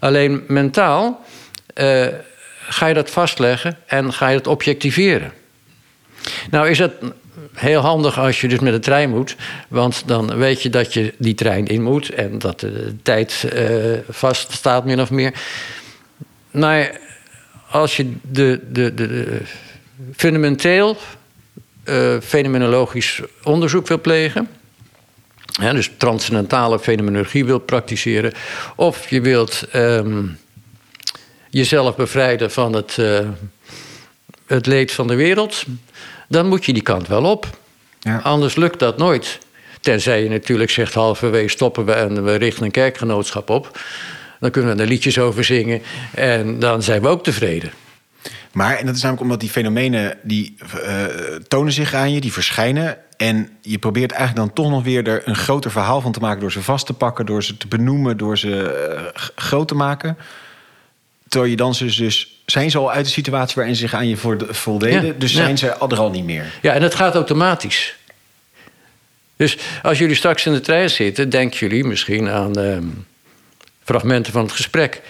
Alleen 0.00 0.44
mentaal 0.48 1.24
eh, 1.74 2.06
ga 2.68 2.86
je 2.86 2.94
dat 2.94 3.10
vastleggen 3.10 3.78
en 3.86 4.12
ga 4.12 4.28
je 4.28 4.36
het 4.36 4.46
objectiveren. 4.46 5.32
Nou 6.50 6.68
is 6.68 6.78
het 6.78 6.92
heel 7.54 7.80
handig 7.80 8.18
als 8.18 8.40
je 8.40 8.48
dus 8.48 8.58
met 8.58 8.72
de 8.72 8.78
trein 8.78 9.10
moet. 9.10 9.36
Want 9.68 10.02
dan 10.06 10.36
weet 10.36 10.62
je 10.62 10.70
dat 10.70 10.94
je 10.94 11.14
die 11.18 11.34
trein 11.34 11.66
in 11.66 11.82
moet 11.82 12.10
en 12.10 12.38
dat 12.38 12.60
de 12.60 12.94
tijd 13.02 13.44
uh, 13.54 13.98
vast 14.08 14.52
staat, 14.52 14.84
min 14.84 15.00
of 15.00 15.10
meer. 15.10 15.32
Als 17.70 17.96
je 17.96 18.12
de, 18.22 18.60
de, 18.70 18.94
de, 18.94 19.06
de 19.08 19.42
fundamenteel 20.16 20.96
uh, 21.84 22.16
fenomenologisch 22.20 23.20
onderzoek 23.42 23.86
wil 23.86 24.00
plegen. 24.00 24.48
dus 25.60 25.90
transcendentale 25.96 26.78
fenomenologie 26.78 27.44
wilt 27.44 27.66
praktiseren. 27.66 28.32
Of 28.76 29.10
je 29.10 29.20
wilt 29.20 29.64
um, 29.74 30.38
jezelf 31.50 31.96
bevrijden 31.96 32.50
van 32.50 32.72
het, 32.72 32.96
uh, 32.96 33.18
het 34.46 34.66
leed 34.66 34.92
van 34.92 35.06
de 35.06 35.14
wereld 35.14 35.64
dan 36.32 36.46
moet 36.46 36.64
je 36.64 36.72
die 36.72 36.82
kant 36.82 37.08
wel 37.08 37.24
op. 37.24 37.46
Ja. 38.00 38.18
Anders 38.18 38.56
lukt 38.56 38.78
dat 38.78 38.98
nooit. 38.98 39.38
Tenzij 39.80 40.22
je 40.22 40.28
natuurlijk 40.28 40.70
zegt 40.70 40.94
halverwege 40.94 41.48
stoppen 41.48 41.84
we 41.84 41.92
en 41.92 42.24
we 42.24 42.34
richten 42.34 42.64
een 42.64 42.70
kerkgenootschap 42.70 43.50
op. 43.50 43.80
Dan 44.42 44.50
kunnen 44.50 44.76
we 44.76 44.82
er 44.82 44.88
liedjes 44.88 45.18
over 45.18 45.44
zingen 45.44 45.82
en 46.14 46.58
dan 46.58 46.82
zijn 46.82 47.02
we 47.02 47.08
ook 47.08 47.24
tevreden. 47.24 47.72
Maar, 48.52 48.76
en 48.76 48.86
dat 48.86 48.94
is 48.94 49.00
namelijk 49.00 49.22
omdat 49.24 49.40
die 49.40 49.50
fenomenen 49.50 50.18
die 50.22 50.56
uh, 50.84 51.04
tonen 51.48 51.72
zich 51.72 51.94
aan 51.94 52.12
je, 52.12 52.20
die 52.20 52.32
verschijnen. 52.32 52.96
En 53.16 53.48
je 53.60 53.78
probeert 53.78 54.12
eigenlijk 54.12 54.46
dan 54.46 54.54
toch 54.64 54.72
nog 54.72 54.82
weer 54.82 55.08
er 55.08 55.28
een 55.28 55.36
groter 55.36 55.70
verhaal 55.70 56.00
van 56.00 56.12
te 56.12 56.20
maken 56.20 56.40
door 56.40 56.52
ze 56.52 56.62
vast 56.62 56.86
te 56.86 56.92
pakken, 56.92 57.26
door 57.26 57.44
ze 57.44 57.56
te 57.56 57.66
benoemen, 57.66 58.16
door 58.16 58.38
ze 58.38 58.48
uh, 59.14 59.22
groot 59.34 59.68
te 59.68 59.74
maken. 59.74 60.16
Terwijl 61.28 61.50
je 61.50 61.56
dan 61.56 61.74
dus, 61.78 61.96
dus 61.96 62.42
zijn 62.46 62.70
ze 62.70 62.78
al 62.78 62.92
uit 62.92 63.04
de 63.04 63.10
situatie 63.10 63.54
waarin 63.54 63.74
ze 63.74 63.80
zich 63.80 63.94
aan 63.94 64.08
je 64.08 64.16
voldeden. 64.50 65.18
dus 65.18 65.32
zijn 65.32 65.58
ze 65.58 65.68
er 65.70 65.98
al 65.98 66.10
niet 66.10 66.24
meer. 66.24 66.52
Ja, 66.62 66.72
en 66.72 66.80
dat 66.80 66.94
gaat 66.94 67.14
automatisch. 67.14 67.96
Dus 69.36 69.58
als 69.82 69.98
jullie 69.98 70.16
straks 70.16 70.46
in 70.46 70.52
de 70.52 70.60
trein 70.60 70.90
zitten, 70.90 71.28
denken 71.28 71.58
jullie 71.58 71.84
misschien 71.84 72.28
aan 72.28 72.56
ehm, 72.56 72.84
fragmenten 73.84 74.32
van 74.32 74.42
het 74.42 74.52
gesprek. 74.52 75.00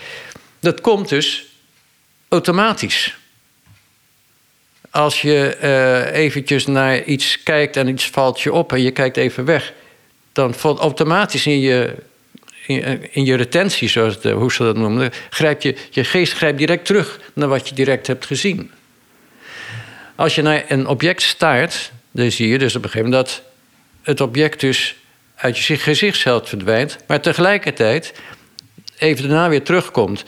Dat 0.61 0.81
komt 0.81 1.09
dus 1.09 1.47
automatisch. 2.29 3.17
Als 4.91 5.23
je 5.23 5.57
uh, 5.63 6.19
eventjes 6.19 6.67
naar 6.67 7.03
iets 7.03 7.43
kijkt 7.43 7.77
en 7.77 7.89
iets 7.89 8.07
valt 8.07 8.41
je 8.41 8.53
op 8.53 8.73
en 8.73 8.83
je 8.83 8.91
kijkt 8.91 9.17
even 9.17 9.45
weg, 9.45 9.73
dan 10.33 10.55
valt 10.55 10.79
automatisch 10.79 11.47
in 11.47 11.61
je 11.61 11.95
in, 12.67 13.25
je 13.25 13.35
retentie, 13.35 13.89
zoals 13.89 14.21
de, 14.21 14.31
hoe 14.31 14.53
ze 14.53 14.63
dat 14.63 14.77
noemen, 14.77 15.11
grijp 15.31 15.63
je, 15.63 15.77
je 15.91 16.05
geest 16.05 16.33
grijpt 16.33 16.59
direct 16.59 16.85
terug 16.85 17.21
naar 17.33 17.49
wat 17.49 17.69
je 17.69 17.75
direct 17.75 18.07
hebt 18.07 18.27
gezien. 18.27 18.71
Als 20.17 20.35
je 20.35 20.43
naar 20.43 20.65
een 20.69 20.87
object 20.87 21.23
staart, 21.23 21.93
dan 22.11 22.31
zie 22.31 22.49
je 22.49 22.59
dus 22.59 22.77
op 22.77 22.85
een 22.85 22.91
gegeven 22.91 23.11
moment 23.11 23.27
dat 23.27 23.43
het 24.03 24.21
object 24.21 24.61
dus 24.61 24.97
uit 25.35 25.59
je 25.59 25.77
gezichtsveld 25.77 26.49
verdwijnt, 26.49 26.99
maar 27.07 27.21
tegelijkertijd 27.21 28.13
even 29.03 29.29
daarna 29.29 29.49
weer 29.49 29.63
terugkomt. 29.63 30.25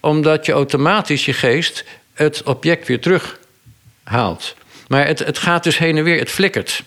Omdat 0.00 0.46
je 0.46 0.52
automatisch 0.52 1.24
je 1.24 1.32
geest 1.32 1.84
het 2.14 2.42
object 2.42 2.86
weer 2.88 3.00
terughaalt. 3.00 4.54
Maar 4.88 5.06
het, 5.06 5.18
het 5.18 5.38
gaat 5.38 5.64
dus 5.64 5.78
heen 5.78 5.96
en 5.96 6.04
weer, 6.04 6.18
het 6.18 6.30
flikkert. 6.30 6.82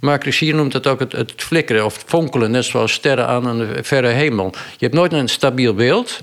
Mark 0.00 0.24
Richier 0.24 0.54
noemt 0.54 0.72
dat 0.72 0.86
ook 0.86 1.00
het, 1.00 1.12
het 1.12 1.32
flikkeren 1.36 1.84
of 1.84 2.04
fonkelen, 2.06 2.50
net 2.50 2.64
zoals 2.64 2.92
sterren 2.92 3.26
aan 3.26 3.46
een 3.46 3.84
verre 3.84 4.08
hemel. 4.08 4.50
Je 4.54 4.84
hebt 4.84 4.94
nooit 4.94 5.12
een 5.12 5.28
stabiel 5.28 5.74
beeld, 5.74 6.20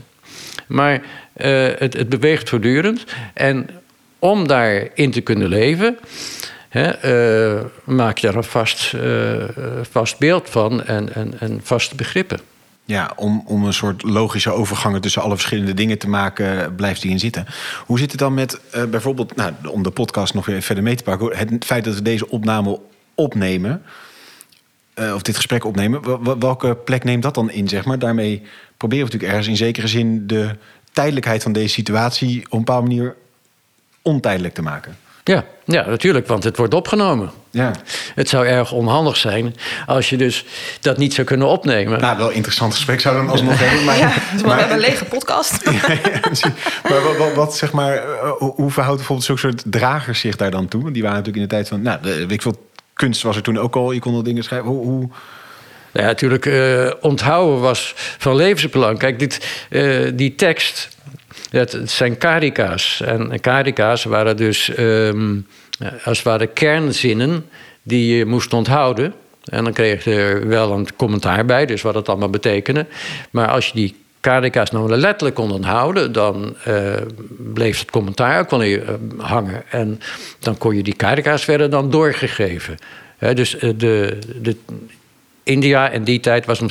maar 0.67 0.93
uh, 0.93 1.01
het, 1.77 1.93
het, 1.93 2.10
beweegt 2.10 2.49
voortdurend. 2.49 3.03
En 3.34 3.69
om 4.19 4.47
daarin 4.47 5.12
te 5.12 5.21
kunnen 5.21 5.47
leven, 5.47 5.97
uh, 6.71 7.60
maak 7.84 8.17
je 8.17 8.27
daar 8.27 8.36
een 8.36 8.43
vast, 8.43 8.93
uh, 8.93 9.43
vast 9.82 10.17
beeld 10.17 10.49
van 10.49 10.84
en, 10.84 11.13
en, 11.13 11.34
en 11.39 11.60
vaste 11.63 11.95
begrippen. 11.95 12.39
Ja, 12.89 13.12
om, 13.15 13.43
om 13.45 13.65
een 13.65 13.73
soort 13.73 14.04
logische 14.04 14.52
overgangen 14.52 15.02
tussen 15.02 15.21
alle 15.21 15.34
verschillende 15.36 15.73
dingen 15.73 15.97
te 15.97 16.10
maken, 16.10 16.75
blijft 16.75 17.02
die 17.02 17.12
in 17.12 17.19
zitten. 17.19 17.45
Hoe 17.86 17.99
zit 17.99 18.12
het 18.12 18.19
dan 18.19 18.34
met 18.34 18.60
bijvoorbeeld, 18.89 19.36
nou, 19.36 19.54
om 19.67 19.84
de 19.84 19.89
podcast 19.89 20.34
nog 20.34 20.45
weer 20.45 20.62
verder 20.62 20.84
mee 20.84 20.95
te 20.95 21.04
pakken, 21.04 21.38
het 21.38 21.65
feit 21.65 21.84
dat 21.84 21.95
we 21.95 22.02
deze 22.02 22.30
opname 22.30 22.80
opnemen, 23.15 23.82
uh, 24.95 25.13
of 25.13 25.21
dit 25.21 25.36
gesprek 25.36 25.65
opnemen, 25.65 26.02
welke 26.39 26.75
plek 26.75 27.04
neemt 27.04 27.23
dat 27.23 27.34
dan 27.34 27.52
in, 27.52 27.67
zeg 27.67 27.86
maar? 27.86 27.99
Daarmee 27.99 28.41
proberen 28.78 29.06
we 29.06 29.12
natuurlijk 29.12 29.32
ergens 29.32 29.47
in 29.47 29.65
zekere 29.65 29.88
zin 29.88 30.28
de 30.28 30.56
tijdelijkheid 30.91 31.43
van 31.43 31.52
deze 31.52 31.73
situatie 31.73 32.45
op 32.45 32.52
een 32.52 32.60
bepaalde 32.60 32.88
manier 32.88 33.15
ontijdelijk 34.02 34.54
te 34.54 34.62
maken. 34.62 34.97
Ja, 35.23 35.43
ja, 35.65 35.86
natuurlijk, 35.88 36.27
want 36.27 36.43
het 36.43 36.58
wordt 36.58 36.73
opgenomen. 36.73 37.32
Ja. 37.51 37.71
Het 38.15 38.29
zou 38.29 38.47
erg 38.47 38.71
onhandig 38.71 39.17
zijn 39.17 39.55
als 39.86 40.10
je 40.10 40.17
dus 40.17 40.45
dat 40.82 40.97
niet 40.97 41.13
zou 41.13 41.27
kunnen 41.27 41.47
opnemen. 41.47 41.99
Nou, 41.99 42.17
wel 42.17 42.29
een 42.29 42.36
interessant 42.36 42.73
gesprek 42.73 42.99
zou 42.99 43.15
dan 43.15 43.29
alsnog 43.29 43.60
hebben. 43.63 43.86
Maar, 43.86 43.97
ja, 43.97 44.13
we 44.43 44.49
hebben 44.49 44.71
een 44.71 44.79
lege 44.79 45.05
podcast. 45.05 45.65
maar 46.89 47.03
wat, 47.03 47.17
wat, 47.17 47.34
wat, 47.34 47.55
zeg 47.55 47.71
maar, 47.71 47.93
eh, 47.93 48.32
hoe 48.38 48.71
verhoudt 48.71 48.97
bijvoorbeeld 48.97 49.27
zo'n 49.27 49.38
soort 49.38 49.63
dragers 49.65 50.19
zich 50.19 50.36
daar 50.36 50.51
dan 50.51 50.67
toe? 50.67 50.91
Die 50.91 51.03
waren 51.03 51.17
natuurlijk 51.17 51.43
in 51.43 51.49
de 51.49 51.55
tijd 51.55 51.67
van, 51.67 51.82
nou, 51.82 52.01
de, 52.01 52.25
ik 52.27 52.41
wil 52.41 52.69
kunst 52.93 53.21
was 53.21 53.36
er 53.36 53.41
toen 53.41 53.60
ook 53.60 53.75
al. 53.75 53.91
Je 53.91 53.99
kon 53.99 54.13
al 54.13 54.23
dingen 54.23 54.43
schrijven. 54.43 54.69
Hoe, 54.69 54.86
hoe... 54.86 55.10
Ja, 55.91 56.01
natuurlijk, 56.01 56.45
uh, 56.45 56.91
onthouden 57.01 57.60
was 57.60 57.93
van 57.95 58.36
levensbelang. 58.36 58.99
Kijk, 58.99 59.19
dit, 59.19 59.65
uh, 59.69 60.12
die 60.13 60.36
tekst, 60.36 60.89
het, 61.49 61.77
zijn 61.85 62.17
karika's. 62.17 63.01
En 63.01 63.39
karika's 63.39 64.03
waren 64.03 64.38
dus 64.38 64.77
um, 64.77 65.47
als 66.03 66.17
het 66.17 66.27
ware 66.27 66.47
kernzinnen 66.47 67.45
die 67.83 68.17
je 68.17 68.25
moest 68.25 68.53
onthouden. 68.53 69.13
En 69.43 69.63
dan 69.63 69.73
kreeg 69.73 70.03
je 70.03 70.15
er 70.15 70.47
wel 70.47 70.71
een 70.71 70.88
commentaar 70.95 71.45
bij, 71.45 71.65
dus 71.65 71.81
wat 71.81 71.95
het 71.95 72.09
allemaal 72.09 72.29
betekende. 72.29 72.85
Maar 73.31 73.47
als 73.47 73.67
je 73.67 73.73
die 73.73 73.95
karika's 74.19 74.71
nou 74.71 74.95
letterlijk 74.95 75.35
kon 75.35 75.51
onthouden, 75.51 76.12
dan 76.12 76.55
uh, 76.67 76.93
bleef 77.53 77.79
het 77.79 77.91
commentaar 77.91 78.39
ook 78.39 78.49
wel 78.49 78.63
uh, 78.63 78.81
hangen. 79.17 79.63
En 79.69 79.99
dan 80.39 80.57
kon 80.57 80.75
je 80.75 80.83
die 80.83 80.95
karika's 80.95 81.43
verder 81.43 81.69
dan 81.69 81.89
doorgegeven. 81.89 82.77
Dus 83.33 83.55
uh, 83.55 83.62
de, 83.77 84.17
de, 84.41 84.55
India 85.43 85.89
in 85.89 86.03
die 86.03 86.19
tijd 86.19 86.45
was 86.45 86.62
een 86.62 86.69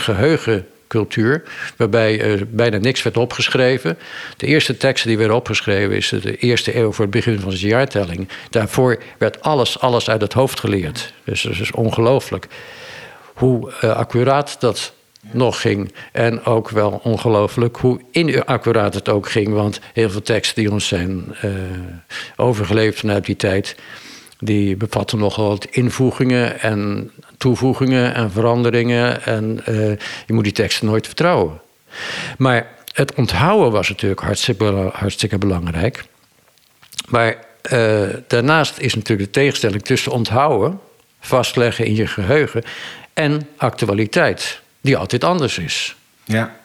geheugencultuur, 0.88 1.42
waarbij 1.76 2.46
bijna 2.50 2.78
niks 2.78 3.02
werd 3.02 3.16
opgeschreven. 3.16 3.98
De 4.36 4.46
eerste 4.46 4.76
teksten 4.76 5.08
die 5.08 5.18
werden 5.18 5.36
opgeschreven 5.36 5.96
is 5.96 6.08
de 6.08 6.36
eerste 6.36 6.76
eeuw 6.76 6.92
voor 6.92 7.04
het 7.04 7.14
begin 7.14 7.40
van 7.40 7.50
de 7.50 7.58
jaartelling. 7.58 8.28
Daarvoor 8.50 8.98
werd 9.18 9.42
alles, 9.42 9.80
alles 9.80 10.10
uit 10.10 10.20
het 10.20 10.32
hoofd 10.32 10.60
geleerd. 10.60 11.12
Dus 11.24 11.42
dat 11.42 11.58
is 11.58 11.70
ongelooflijk. 11.70 12.46
Hoe 13.34 13.72
accuraat 13.72 14.56
dat 14.60 14.92
nog 15.30 15.60
ging. 15.60 15.92
En 16.12 16.44
ook 16.44 16.70
wel 16.70 17.00
ongelooflijk 17.02 17.76
hoe 17.76 18.00
inaccuraat 18.10 18.94
het 18.94 19.08
ook 19.08 19.30
ging. 19.30 19.48
Want 19.48 19.80
heel 19.92 20.10
veel 20.10 20.22
teksten 20.22 20.62
die 20.62 20.72
ons 20.72 20.88
zijn 20.88 21.36
uh, 21.44 21.50
overgeleverd 22.36 22.98
vanuit 22.98 23.24
die 23.24 23.36
tijd... 23.36 23.76
die 24.38 24.76
bevatten 24.76 25.18
nogal 25.18 25.48
wat 25.48 25.64
invoegingen 25.64 26.60
en 26.60 27.10
toevoegingen 27.36 28.14
en 28.14 28.30
veranderingen. 28.30 29.24
En 29.24 29.60
uh, 29.68 29.76
je 30.26 30.32
moet 30.32 30.44
die 30.44 30.52
teksten 30.52 30.86
nooit 30.86 31.06
vertrouwen. 31.06 31.60
Maar 32.38 32.66
het 32.92 33.14
onthouden 33.14 33.72
was 33.72 33.88
natuurlijk 33.88 34.20
hartstikke, 34.20 34.90
hartstikke 34.92 35.38
belangrijk. 35.38 36.04
Maar 37.08 37.36
uh, 37.72 38.02
daarnaast 38.26 38.78
is 38.78 38.94
natuurlijk 38.94 39.32
de 39.32 39.40
tegenstelling 39.40 39.82
tussen 39.82 40.12
onthouden... 40.12 40.80
vastleggen 41.20 41.84
in 41.84 41.94
je 41.94 42.06
geheugen 42.06 42.62
en 43.14 43.48
actualiteit 43.56 44.60
die 44.80 44.96
altijd 44.96 45.24
anders 45.24 45.58
is. 45.58 45.96
Ja. 46.24 46.56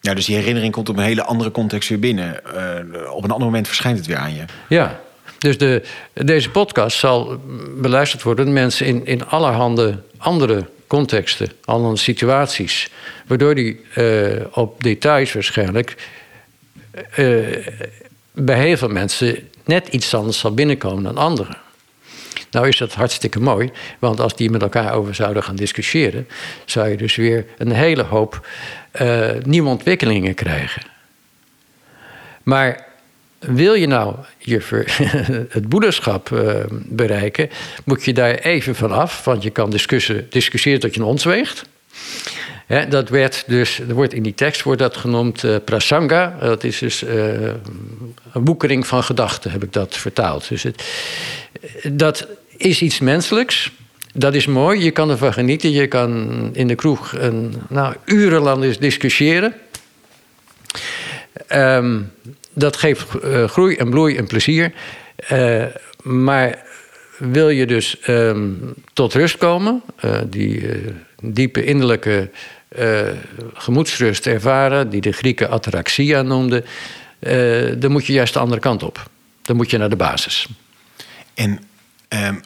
Ja, 0.00 0.14
dus 0.14 0.24
die 0.24 0.36
herinnering 0.36 0.72
komt 0.72 0.88
op 0.88 0.96
een 0.96 1.04
hele 1.04 1.24
andere 1.24 1.50
context 1.50 1.88
weer 1.88 1.98
binnen. 1.98 2.40
Uh, 2.46 3.12
op 3.12 3.24
een 3.24 3.30
ander 3.30 3.46
moment 3.46 3.66
verschijnt 3.66 3.98
het 3.98 4.06
weer 4.06 4.16
aan 4.16 4.34
je. 4.34 4.44
Ja, 4.68 5.00
dus 5.44 5.58
de, 5.58 5.82
deze 6.12 6.50
podcast 6.50 6.98
zal 6.98 7.40
beluisterd 7.76 8.22
worden 8.22 8.44
door 8.44 8.54
mensen 8.54 8.86
in, 8.86 9.06
in 9.06 9.26
allerhande 9.26 10.02
andere 10.16 10.66
contexten, 10.86 11.48
andere 11.64 11.96
situaties. 11.96 12.90
Waardoor 13.26 13.54
die 13.54 13.80
uh, 13.96 14.32
op 14.50 14.82
details 14.82 15.32
waarschijnlijk 15.32 15.96
uh, 17.18 17.66
bij 18.32 18.58
heel 18.58 18.76
veel 18.76 18.88
mensen 18.88 19.48
net 19.64 19.88
iets 19.88 20.14
anders 20.14 20.38
zal 20.38 20.54
binnenkomen 20.54 21.02
dan 21.02 21.16
anderen. 21.16 21.56
Nou 22.50 22.68
is 22.68 22.76
dat 22.76 22.94
hartstikke 22.94 23.40
mooi, 23.40 23.70
want 23.98 24.20
als 24.20 24.36
die 24.36 24.50
met 24.50 24.62
elkaar 24.62 24.94
over 24.94 25.14
zouden 25.14 25.42
gaan 25.42 25.56
discussiëren, 25.56 26.28
zou 26.64 26.88
je 26.88 26.96
dus 26.96 27.16
weer 27.16 27.46
een 27.58 27.72
hele 27.72 28.02
hoop 28.02 28.46
uh, 29.00 29.30
nieuwe 29.42 29.68
ontwikkelingen 29.68 30.34
krijgen. 30.34 30.82
Maar 32.42 32.93
wil 33.46 33.74
je 33.74 33.86
nou 33.86 34.14
je 34.38 34.60
het 35.48 35.68
boederschap 35.68 36.30
uh, 36.30 36.54
bereiken, 36.70 37.50
moet 37.84 38.04
je 38.04 38.12
daar 38.12 38.34
even 38.34 38.74
van 38.74 38.92
af, 38.92 39.24
want 39.24 39.42
je 39.42 39.50
kan 39.50 39.70
discussiëren 40.28 40.80
tot 40.80 40.94
je 40.94 41.00
een 41.00 41.06
dat 42.88 43.08
werd 43.08 43.44
dus, 43.46 43.80
er 43.80 43.94
wordt 43.94 44.12
in 44.12 44.22
die 44.22 44.34
tekst 44.34 44.62
wordt 44.62 44.80
dat 44.80 44.96
genoemd 44.96 45.44
eh, 45.44 45.56
prasanga. 45.64 46.36
Dat 46.40 46.64
is 46.64 46.78
dus 46.78 47.04
eh, 47.04 47.42
een 48.32 48.44
woekering 48.44 48.86
van 48.86 49.02
gedachten, 49.02 49.50
heb 49.50 49.62
ik 49.62 49.72
dat 49.72 49.96
vertaald. 49.96 50.48
Dus 50.48 50.62
het, 50.62 50.84
dat 51.92 52.26
is 52.56 52.82
iets 52.82 52.98
menselijks. 52.98 53.72
Dat 54.12 54.34
is 54.34 54.46
mooi, 54.46 54.84
je 54.84 54.90
kan 54.90 55.10
ervan 55.10 55.32
genieten. 55.32 55.70
Je 55.70 55.86
kan 55.86 56.50
in 56.52 56.66
de 56.66 56.74
kroeg 56.74 57.12
een, 57.16 57.54
nou, 57.68 57.94
urenlang 58.04 58.76
discussiëren. 58.76 59.54
Ehm, 61.46 62.00
dat 62.54 62.76
geeft 62.76 63.14
eh, 63.14 63.48
groei 63.48 63.76
en 63.76 63.90
bloei 63.90 64.16
en 64.16 64.26
plezier. 64.26 64.72
Uh, 65.32 65.64
maar 66.02 66.62
wil 67.18 67.48
je 67.48 67.66
dus 67.66 68.00
ehm, 68.00 68.50
tot 68.92 69.14
rust 69.14 69.36
komen, 69.36 69.82
uh, 70.04 70.18
die 70.26 70.70
diepe 71.22 71.64
innerlijke 71.64 72.30
gemoedsrust 73.54 74.26
ervaren, 74.26 74.90
die 74.90 75.00
de 75.00 75.12
Grieken 75.12 75.50
ataraxia 75.50 76.22
noemden, 76.22 76.64
dan 77.78 77.90
moet 77.90 78.06
je 78.06 78.12
juist 78.12 78.32
de 78.32 78.38
andere 78.38 78.60
kant 78.60 78.82
op. 78.82 79.10
Dan 79.42 79.56
moet 79.56 79.70
je 79.70 79.78
naar 79.78 79.88
de 79.88 79.96
basis. 79.96 80.48
En 81.34 81.60
um, 82.08 82.40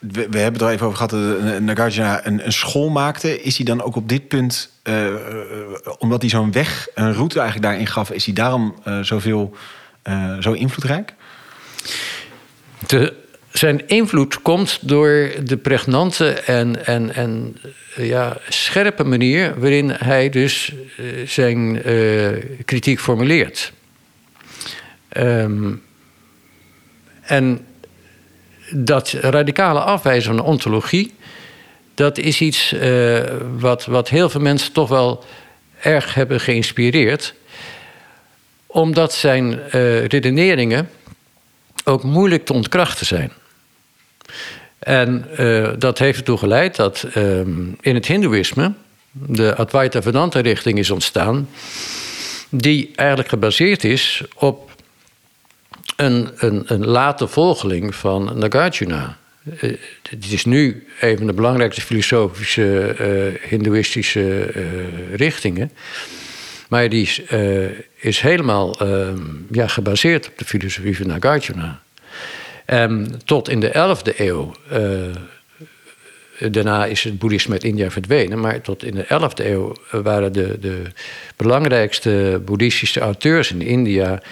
we, 0.00 0.20
hebben 0.20 0.52
het 0.52 0.60
er 0.62 0.68
even 0.68 0.86
over 0.86 1.06
gehad 1.06 1.10
dat 1.10 1.60
Nagarjuna 1.60 2.26
een, 2.26 2.44
een, 2.44 2.52
school 2.52 2.88
maakte. 2.88 3.42
Is 3.42 3.56
hij 3.56 3.66
dan 3.66 3.82
ook 3.82 3.96
op 3.96 4.08
dit 4.08 4.28
punt, 4.28 4.70
uh, 4.84 5.14
omdat 5.98 6.20
hij 6.20 6.30
zo'n 6.30 6.52
weg, 6.52 6.88
een 6.94 7.14
route 7.14 7.38
eigenlijk 7.40 7.68
daarin 7.68 7.86
gaf, 7.86 8.10
is 8.10 8.24
hij 8.24 8.34
daarom 8.34 8.74
uh, 8.88 9.00
zoveel, 9.00 9.54
zo 10.40 10.52
invloedrijk? 10.52 11.14
De, 12.86 13.14
zijn 13.50 13.88
invloed 13.88 14.42
komt 14.42 14.78
door 14.88 15.30
de 15.44 15.56
pregnante 15.56 16.30
en, 16.30 16.86
en, 16.86 17.14
en 17.14 17.56
ja, 17.96 18.36
scherpe 18.48 19.04
manier 19.04 19.60
waarin 19.60 19.90
hij 19.90 20.28
dus 20.28 20.72
zijn 21.24 21.82
kritiek 22.64 23.00
formuleert. 23.00 23.72
Um, 25.16 25.82
en 27.26 27.66
dat 28.70 29.12
radicale 29.20 29.80
afwijzen 29.80 30.34
van 30.34 30.36
de 30.36 30.50
ontologie, 30.50 31.14
dat 31.94 32.18
is 32.18 32.40
iets 32.40 32.72
uh, 32.72 33.18
wat, 33.58 33.84
wat 33.84 34.08
heel 34.08 34.28
veel 34.28 34.40
mensen 34.40 34.72
toch 34.72 34.88
wel 34.88 35.24
erg 35.80 36.14
hebben 36.14 36.40
geïnspireerd. 36.40 37.34
Omdat 38.66 39.12
zijn 39.12 39.52
uh, 39.52 40.04
redeneringen 40.04 40.90
ook 41.84 42.02
moeilijk 42.02 42.44
te 42.44 42.52
ontkrachten 42.52 43.06
zijn. 43.06 43.32
En 44.78 45.26
uh, 45.38 45.68
dat 45.78 45.98
heeft 45.98 46.18
ertoe 46.18 46.38
geleid 46.38 46.76
dat 46.76 47.06
in 47.80 47.94
het 47.94 48.06
Hindoeïsme 48.06 48.72
de 49.12 49.54
Advaita 49.54 50.02
Vedanta 50.02 50.40
richting 50.40 50.78
is 50.78 50.90
ontstaan, 50.90 51.48
die 52.48 52.92
eigenlijk 52.94 53.28
gebaseerd 53.28 53.84
is 53.84 54.22
op 54.34 54.75
een, 55.96 56.30
een, 56.36 56.62
een 56.66 56.86
late 56.86 57.26
volgeling 57.26 57.94
van 57.94 58.38
Nagarjuna. 58.38 59.16
Het 60.10 60.30
is 60.30 60.44
nu 60.44 60.86
een 61.00 61.16
van 61.16 61.26
de 61.26 61.32
belangrijkste 61.32 61.80
filosofische 61.80 62.96
uh, 63.00 63.48
hindoeïstische 63.48 64.54
uh, 64.54 65.14
richtingen. 65.14 65.70
Maar 66.68 66.88
die 66.88 67.02
is, 67.02 67.22
is 67.94 68.20
helemaal 68.20 68.80
ehm, 68.80 69.18
ja, 69.50 69.66
gebaseerd 69.66 70.28
op 70.28 70.38
de 70.38 70.44
filosofie 70.44 70.96
van 70.96 71.06
Nagarjuna. 71.06 71.80
Um, 72.66 73.06
tot 73.24 73.48
in 73.48 73.60
de 73.60 73.68
11e 73.68 74.18
eeuw. 74.18 74.54
daarna 76.50 76.84
is 76.84 77.04
het 77.04 77.18
boeddhisme 77.18 77.52
uit 77.52 77.64
India 77.64 77.90
verdwenen. 77.90 78.40
Maar 78.40 78.60
tot 78.60 78.84
in 78.84 78.94
de 78.94 79.04
11e 79.04 79.44
eeuw 79.44 79.74
waren 79.90 80.32
de, 80.32 80.58
de 80.60 80.82
belangrijkste 81.36 82.42
boeddhistische 82.44 83.00
auteurs 83.00 83.52
in 83.52 83.62
India 83.62 84.22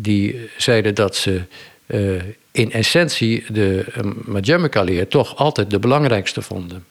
die 0.00 0.50
zeiden 0.56 0.94
dat 0.94 1.16
ze 1.16 1.42
uh, 1.86 2.22
in 2.50 2.72
essentie 2.72 3.44
de 3.48 3.84
uh, 3.96 4.12
Madhyamaka-leer 4.24 5.08
toch 5.08 5.36
altijd 5.36 5.70
de 5.70 5.78
belangrijkste 5.78 6.42
vonden. 6.42 6.84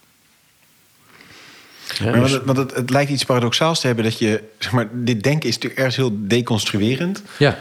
Ja, 1.99 2.11
maar 2.11 2.19
dus... 2.19 2.39
want 2.45 2.57
het, 2.57 2.75
het, 2.75 2.89
lijkt 2.89 3.11
iets 3.11 3.23
paradoxaals 3.23 3.79
te 3.79 3.87
hebben 3.87 4.05
dat 4.05 4.19
je, 4.19 4.43
zeg 4.59 4.71
maar, 4.71 4.87
dit 4.91 5.23
denken 5.23 5.49
is 5.49 5.55
natuurlijk 5.55 5.79
ergens 5.79 5.95
heel 5.95 6.11
deconstruerend. 6.13 7.21
Ja. 7.37 7.59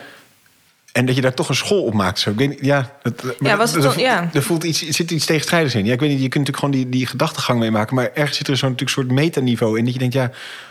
En 0.92 1.06
dat 1.06 1.14
je 1.14 1.20
daar 1.20 1.34
toch 1.34 1.48
een 1.48 1.54
school 1.54 1.82
op 1.82 1.94
maakt. 1.94 2.18
Zo. 2.18 2.30
Ik 2.30 2.36
weet 2.36 2.48
niet, 2.48 2.58
ja, 2.62 2.96
het, 3.02 3.22
ja, 3.40 3.56
was 3.56 3.74
het 3.74 3.84
er, 3.84 3.98
ja. 3.98 4.30
er, 4.32 4.42
voelt 4.42 4.64
iets, 4.64 4.86
er 4.86 4.94
zit 4.94 5.10
iets 5.10 5.26
tegenstrijdigs 5.26 5.74
in. 5.74 5.84
Ja, 5.84 5.92
ik 5.92 6.00
weet 6.00 6.10
niet, 6.10 6.22
je 6.22 6.28
kunt 6.28 6.46
natuurlijk 6.46 6.74
gewoon 6.74 6.90
die, 6.90 6.98
die 6.98 7.06
gedachtegang 7.06 7.58
meemaken. 7.58 7.94
Maar 7.94 8.10
ergens 8.14 8.36
zit 8.36 8.48
er 8.48 8.56
zo'n 8.56 8.74
soort 8.84 9.10
metaniveau 9.10 9.78
in. 9.78 9.84
Dat 9.84 9.92
je 9.92 9.98
denkt, 9.98 10.14
ja, 10.14 10.30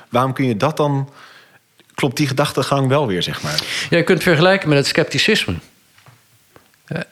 waarom 0.09 0.33
kun 0.33 0.45
je 0.45 0.57
dat 0.57 0.77
dan 0.77 1.09
klopt 1.95 2.17
die 2.17 2.27
gedachtegang 2.27 2.87
wel 2.87 3.07
weer, 3.07 3.23
zeg 3.23 3.41
maar. 3.41 3.61
Ja, 3.89 3.97
je 3.97 4.03
kunt 4.03 4.23
vergelijken 4.23 4.69
met 4.69 4.77
het 4.77 4.87
scepticisme. 4.87 5.53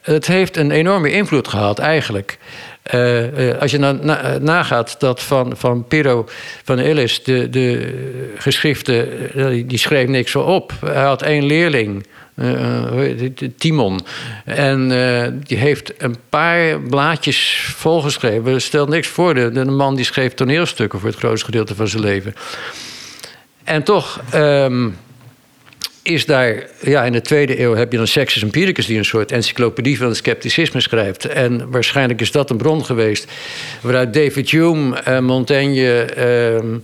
Het 0.01 0.27
heeft 0.27 0.57
een 0.57 0.71
enorme 0.71 1.11
invloed 1.11 1.47
gehad, 1.47 1.79
eigenlijk. 1.79 2.37
Uh, 2.93 3.59
als 3.59 3.71
je 3.71 3.77
na, 3.77 3.91
na, 3.91 4.37
nagaat 4.37 4.95
dat 4.99 5.21
van, 5.21 5.57
van 5.57 5.85
van 6.63 6.79
Illis, 6.79 7.23
de, 7.23 7.49
de 7.49 7.93
geschriften, 8.37 9.07
die 9.67 9.77
schreef 9.77 10.07
niks 10.07 10.35
op. 10.35 10.73
Hij 10.85 11.03
had 11.03 11.21
één 11.21 11.45
leerling, 11.45 12.05
Timon. 13.57 13.99
En 14.45 14.87
die 15.43 15.57
heeft 15.57 15.93
een 15.97 16.17
paar 16.29 16.79
blaadjes 16.79 17.67
volgeschreven. 17.75 18.61
Stel 18.61 18.85
niks 18.85 19.07
voor, 19.07 19.33
de, 19.33 19.51
de 19.51 19.65
man 19.65 19.95
die 19.95 20.05
schreef 20.05 20.33
toneelstukken 20.33 20.99
voor 20.99 21.09
het 21.09 21.17
grootste 21.17 21.45
gedeelte 21.45 21.75
van 21.75 21.87
zijn 21.87 22.03
leven. 22.03 22.35
En 23.63 23.83
toch 23.83 24.21
um, 24.33 24.97
is 26.03 26.25
daar, 26.25 26.67
ja, 26.81 27.03
in 27.03 27.11
de 27.11 27.21
tweede 27.21 27.59
eeuw 27.59 27.75
heb 27.75 27.91
je 27.91 27.97
dan 27.97 28.07
Sextus 28.07 28.43
Empiricus, 28.43 28.85
die 28.85 28.97
een 28.97 29.05
soort 29.05 29.31
encyclopedie 29.31 29.97
van 29.97 30.07
het 30.07 30.17
scepticisme 30.17 30.81
schrijft. 30.81 31.25
En 31.25 31.71
waarschijnlijk 31.71 32.21
is 32.21 32.31
dat 32.31 32.49
een 32.49 32.57
bron 32.57 32.85
geweest 32.85 33.31
waaruit 33.81 34.13
David 34.13 34.49
Hume, 34.49 35.01
uh, 35.07 35.19
Montaigne, 35.19 36.07
uh, 36.61 36.77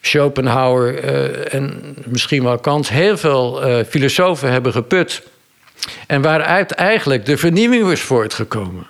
Schopenhauer 0.00 1.04
uh, 1.04 1.54
en 1.54 1.96
misschien 2.06 2.42
wel 2.42 2.58
Kant 2.58 2.88
heel 2.88 3.16
veel 3.16 3.62
eh, 3.62 3.84
filosofen 3.88 4.50
hebben 4.50 4.72
geput. 4.72 5.22
En 6.06 6.22
waaruit 6.22 6.70
eigenlijk 6.70 7.26
de 7.26 7.36
vernieuwing 7.36 7.84
was 7.84 8.00
voortgekomen. 8.00 8.86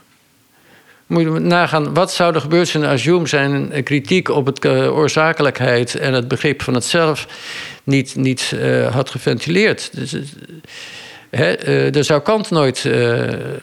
Moet 1.09 1.23
je 1.23 1.29
nagaan, 1.29 1.95
wat 1.95 2.13
zou 2.13 2.35
er 2.35 2.41
gebeurd 2.41 2.69
zijn 2.69 2.85
als 2.85 3.03
Hume 3.03 3.27
zijn 3.27 3.83
kritiek 3.83 4.29
op 4.29 4.47
het 4.47 4.65
uh, 4.65 4.97
oorzakelijkheid 4.97 5.95
en 5.95 6.13
het 6.13 6.29
begrip 6.29 6.63
van 6.63 6.75
het 6.75 6.85
zelf 6.85 7.27
niet, 7.85 8.17
niet 8.17 8.53
uh, 8.55 8.95
had 8.95 9.11
geventileerd? 9.11 9.91
Dus, 9.93 10.15
uh, 11.31 11.97
er 11.97 12.05
zou 12.05 12.21
Kant 12.21 12.51
nooit 12.51 12.89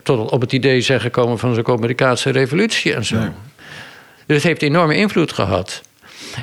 tot 0.03 0.31
op 0.31 0.41
het 0.41 0.51
idee 0.51 0.81
zijn 0.81 1.01
gekomen 1.01 1.39
van 1.39 1.53
zo'n 1.53 1.67
Amerikaanse 1.67 2.29
revolutie 2.29 2.93
en 2.93 3.05
zo. 3.05 3.17
Nee. 3.17 3.29
Dus 4.25 4.35
het 4.35 4.43
heeft 4.43 4.61
enorme 4.61 4.95
invloed 4.95 5.31
gehad. 5.31 5.81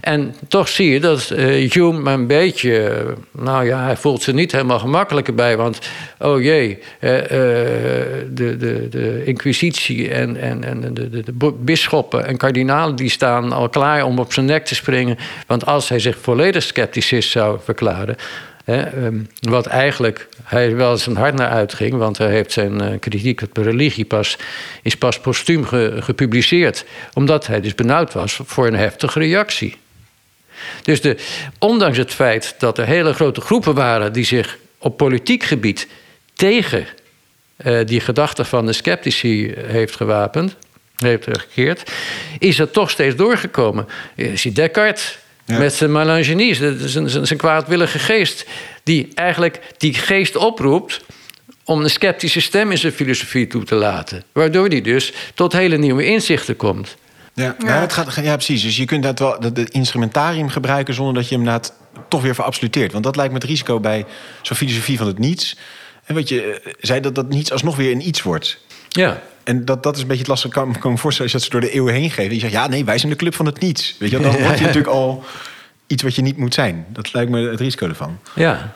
En 0.01 0.35
toch 0.49 0.69
zie 0.69 0.91
je 0.91 1.01
dat 1.01 1.33
uh, 1.33 1.73
Hume 1.73 2.11
een 2.11 2.27
beetje, 2.27 3.05
nou 3.31 3.67
ja, 3.67 3.85
hij 3.85 3.97
voelt 3.97 4.23
zich 4.23 4.35
niet 4.35 4.53
helemaal 4.53 4.79
gemakkelijk 4.79 5.37
bij, 5.37 5.57
want 5.57 5.79
oh 6.19 6.43
jee, 6.43 6.79
uh, 6.79 6.81
de, 7.01 8.57
de, 8.57 8.89
de 8.91 9.23
inquisitie 9.25 10.11
en, 10.11 10.37
en, 10.37 10.65
en 10.65 10.95
de, 10.95 11.11
de, 11.11 11.23
de 11.23 11.53
bisschoppen 11.59 12.27
en 12.27 12.37
kardinalen 12.37 12.97
die 12.97 13.11
staan 13.11 13.53
al 13.53 13.69
klaar 13.69 14.05
om 14.05 14.19
op 14.19 14.33
zijn 14.33 14.47
nek 14.47 14.65
te 14.65 14.75
springen. 14.75 15.19
Want 15.47 15.67
als 15.67 15.89
hij 15.89 15.99
zich 15.99 16.19
volledig 16.21 16.63
scepticist 16.63 17.31
zou 17.31 17.59
verklaren, 17.65 18.17
Hè, 18.65 19.11
wat 19.41 19.67
eigenlijk 19.67 20.29
hij 20.43 20.77
wel 20.77 20.97
zijn 20.97 21.17
hart 21.17 21.35
naar 21.35 21.49
uitging, 21.49 21.95
want 21.95 22.19
hij 22.19 22.31
heeft 22.31 22.53
zijn 22.53 22.83
uh, 22.83 22.99
kritiek 22.99 23.43
op 23.43 23.57
religie 23.57 24.05
pas, 24.05 24.37
is 24.83 24.97
pas 24.97 25.21
postuum 25.21 25.65
ge, 25.65 25.97
gepubliceerd, 26.01 26.85
omdat 27.13 27.47
hij 27.47 27.61
dus 27.61 27.75
benauwd 27.75 28.13
was 28.13 28.41
voor 28.45 28.67
een 28.67 28.77
heftige 28.77 29.19
reactie. 29.19 29.77
Dus 30.83 31.01
de, 31.01 31.17
ondanks 31.59 31.99
het 31.99 32.13
feit 32.13 32.55
dat 32.59 32.79
er 32.79 32.87
hele 32.87 33.13
grote 33.13 33.41
groepen 33.41 33.75
waren 33.75 34.13
die 34.13 34.25
zich 34.25 34.59
op 34.79 34.97
politiek 34.97 35.43
gebied 35.43 35.89
tegen 36.35 36.87
uh, 37.65 37.81
die 37.87 38.01
gedachte 38.01 38.45
van 38.45 38.67
de 38.67 38.73
sceptici 38.73 39.53
heeft 39.57 39.97
gewapend, 39.97 40.57
heeft 40.97 41.27
gekeerd, 41.31 41.91
is 42.39 42.59
het 42.59 42.73
toch 42.73 42.91
steeds 42.91 43.17
doorgekomen. 43.17 43.89
Je 44.15 44.37
ziet 44.37 44.57
Descartes 44.57 45.19
ja. 45.45 45.59
Met 45.59 45.75
zijn 45.75 45.93
malingenies, 45.93 46.59
zijn, 46.59 47.09
zijn, 47.09 47.27
zijn 47.27 47.39
kwaadwillige 47.39 47.99
geest. 47.99 48.47
Die 48.83 49.09
eigenlijk 49.15 49.61
die 49.79 49.95
geest 49.95 50.37
oproept 50.37 51.01
om 51.65 51.81
een 51.81 51.91
sceptische 51.91 52.41
stem 52.41 52.71
in 52.71 52.79
zijn 52.79 52.93
filosofie 52.93 53.47
toe 53.47 53.65
te 53.65 53.75
laten. 53.75 54.23
Waardoor 54.33 54.69
hij 54.69 54.81
dus 54.81 55.13
tot 55.35 55.53
hele 55.53 55.77
nieuwe 55.77 56.05
inzichten 56.05 56.57
komt. 56.57 56.97
Ja, 57.35 57.57
ja. 57.59 57.81
het 57.81 57.93
gaat, 57.93 58.15
ja 58.15 58.35
precies. 58.35 58.63
Dus 58.63 58.77
je 58.77 58.85
kunt 58.85 59.03
dat 59.03 59.19
wel 59.19 59.37
het 59.41 59.71
instrumentarium 59.71 60.49
gebruiken 60.49 60.95
zonder 60.95 61.15
dat 61.15 61.29
je 61.29 61.35
hem 61.35 61.45
inderdaad 61.45 61.75
toch 62.09 62.23
weer 62.23 62.35
verabsoluteert. 62.35 62.93
Want 62.93 63.05
dat 63.05 63.17
lijkt 63.17 63.33
me 63.33 63.39
het 63.39 63.49
risico 63.49 63.81
bij 63.81 64.05
zo'n 64.43 64.57
filosofie 64.57 64.99
van 64.99 65.07
het 65.07 65.19
niets. 65.19 65.57
En 66.05 66.15
wat 66.15 66.29
je 66.29 66.43
eh, 66.43 66.73
zei, 66.81 67.01
dat 67.01 67.15
dat 67.15 67.29
niets 67.29 67.53
alsnog 67.53 67.77
weer 67.77 67.93
een 67.93 68.07
iets 68.07 68.23
wordt. 68.23 68.59
Ja, 68.89 69.23
en 69.45 69.65
dat, 69.65 69.83
dat 69.83 69.95
is 69.97 70.01
een 70.03 70.07
beetje 70.07 70.23
het 70.23 70.31
lastig. 70.31 70.49
Ik 70.51 70.57
kan, 70.57 70.79
kan 70.79 70.91
me 70.93 70.99
voorstellen 70.99 71.33
als 71.33 71.43
je 71.43 71.49
dat 71.51 71.61
ze 71.61 71.61
door 71.61 71.71
de 71.71 71.77
eeuwen 71.77 71.95
heen 71.95 72.11
geven. 72.11 72.31
Die 72.31 72.41
zegt, 72.41 72.53
ja, 72.53 72.67
nee, 72.69 72.85
wij 72.85 72.99
zijn 72.99 73.13
de 73.13 73.19
club 73.19 73.35
van 73.35 73.47
het 73.47 73.61
niets. 73.61 73.97
Weet 73.99 74.11
je, 74.11 74.19
wel, 74.21 74.33
dan 74.33 74.41
word 74.47 74.59
je 74.59 74.65
natuurlijk 74.65 74.95
al 74.95 75.25
iets 75.87 76.03
wat 76.03 76.15
je 76.15 76.23
niet 76.23 76.37
moet 76.37 76.55
zijn. 76.55 76.85
Dat 76.89 77.13
lijkt 77.13 77.31
me 77.31 77.49
het 77.51 77.61
risico 77.61 77.89
ervan. 77.89 78.19
Ja. 78.35 78.73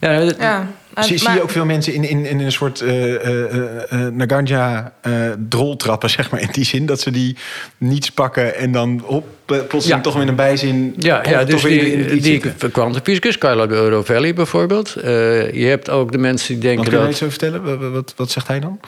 Ja, 0.00 0.24
dat- 0.24 0.36
Ja, 0.38 0.66
zie, 1.04 1.30
je 1.32 1.42
ook 1.42 1.50
veel 1.50 1.64
mensen 1.64 1.94
in, 1.94 2.04
in, 2.04 2.26
in 2.26 2.40
een 2.40 2.52
soort 2.52 2.80
eh 2.80 3.14
eh 3.14 3.92
eh, 3.92 4.12
Naganja 4.12 4.92
eh, 5.00 5.12
droltrappen, 5.48 6.10
zeg 6.10 6.30
maar. 6.30 6.40
In 6.40 6.48
die 6.52 6.64
zin 6.64 6.86
dat 6.86 7.00
ze 7.00 7.10
die 7.10 7.36
niets 7.78 8.10
pakken 8.10 8.54
en 8.56 8.72
dan 8.72 9.04
op, 9.04 9.26
plotseling 9.44 9.84
Ja. 9.86 10.00
toch 10.00 10.12
weer 10.12 10.22
in 10.22 10.28
een 10.28 10.34
bijzin. 10.34 10.94
Ja, 10.98 11.22
ja 11.28 11.38
toch 11.38 11.48
dus 11.48 11.62
weer 11.62 11.92
in- 11.92 12.08
in 12.10 12.18
die, 12.20 12.42
kwantumfysicus, 12.72 13.38
Carlo 13.38 13.66
de 13.66 13.74
Eurovelli 13.74 14.34
bijvoorbeeld. 14.34 14.96
Eh, 14.96 15.52
je 15.52 15.66
hebt 15.66 15.90
ook 15.90 16.12
de 16.12 16.18
mensen 16.18 16.48
die 16.48 16.58
denken 16.62 16.78
Wat 16.78 16.88
kun 16.88 16.98
je 16.98 17.04
dat... 17.04 17.12
iets 17.12 17.22
over 17.22 17.38
vertellen? 17.38 17.78
Wat, 17.80 17.90
wat, 17.92 18.14
wat 18.16 18.30
zegt 18.30 18.48
hij 18.48 18.60
dan? 18.60 18.80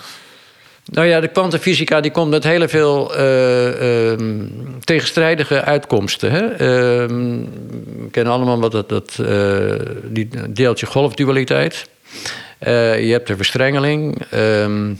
Nou 0.91 1.07
ja, 1.07 1.21
de 1.21 1.29
kwantumfysica 1.29 2.01
die 2.01 2.11
komt 2.11 2.31
met 2.31 2.45
heel 2.45 2.69
veel 2.69 3.15
eh, 3.15 4.11
ehm, 4.11 4.47
tegenstrijdige 4.85 5.63
uitkomsten. 5.63 6.31
Hè? 6.31 6.47
Ehm, 6.47 7.39
we 8.03 8.11
kennen 8.11 8.33
allemaal 8.33 8.61
wat 8.61 8.73
dat, 8.73 8.89
dat 8.89 9.19
eh, 9.27 9.87
die 10.05 10.29
deeltje 10.49 10.87
golfdualiteit. 10.87 11.89
Eh, 12.59 13.07
je 13.07 13.13
hebt 13.13 13.27
de 13.27 13.37
verstrengeling. 13.37 14.23
ehm, 14.31 14.93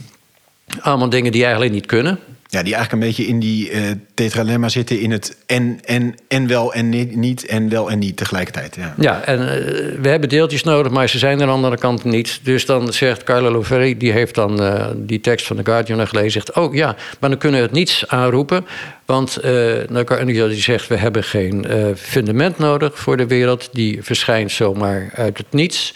allemaal 0.79 1.09
dingen 1.09 1.31
die 1.31 1.43
eigenlijk 1.43 1.73
niet 1.73 1.85
kunnen. 1.85 2.19
Ja, 2.51 2.63
die 2.63 2.75
eigenlijk 2.75 3.03
een 3.03 3.09
beetje 3.09 3.31
in 3.31 3.39
die 3.39 3.69
eh 3.69 3.81
tetralemma 4.13 4.69
zitten 4.69 4.99
in 4.99 5.11
het 5.11 5.37
en, 5.45 5.79
en, 5.83 6.15
en 6.27 6.47
wel 6.47 6.73
en 6.73 6.89
ni- 6.89 7.15
niet 7.15 7.45
en 7.45 7.69
wel 7.69 7.91
en 7.91 7.99
niet 7.99 8.17
tegelijkertijd. 8.17 8.75
Ja. 8.75 8.93
Ja, 8.97 9.23
en 9.23 9.39
eh, 9.39 9.99
we 10.01 10.07
hebben 10.07 10.29
deeltjes 10.29 10.63
nodig, 10.63 10.91
maar 10.91 11.09
ze 11.09 11.17
zijn 11.17 11.35
er 11.35 11.41
aan 11.41 11.47
de 11.47 11.53
andere 11.53 11.77
kant 11.77 12.03
niet. 12.03 12.39
Dus 12.43 12.65
dan 12.65 12.93
zegt 12.93 13.23
Carlo 13.23 13.51
Loverri, 13.51 13.97
die 13.97 14.11
heeft 14.11 14.35
dan 14.35 14.61
eh, 14.63 14.87
die 14.95 15.19
tekst 15.19 15.45
van 15.45 15.55
The 15.55 15.63
Guardian 15.63 16.07
gelezen... 16.07 16.31
zegt, 16.31 16.53
oh 16.53 16.73
ja, 16.73 16.95
maar 17.19 17.29
dan 17.29 17.39
kunnen 17.39 17.59
we 17.59 17.65
het 17.65 17.75
niets 17.75 18.07
aanroepen. 18.07 18.65
Want 19.05 19.37
Guardian 19.41 20.49
die 20.49 20.61
zegt, 20.61 20.87
we 20.87 20.95
hebben 20.95 21.23
geen 21.23 21.65
fundament 21.97 22.57
nodig 22.57 22.99
voor 22.99 23.17
de 23.17 23.27
wereld. 23.27 23.69
Die 23.71 24.03
verschijnt 24.03 24.51
zomaar 24.51 25.11
uit 25.15 25.37
het 25.37 25.47
niets. 25.49 25.93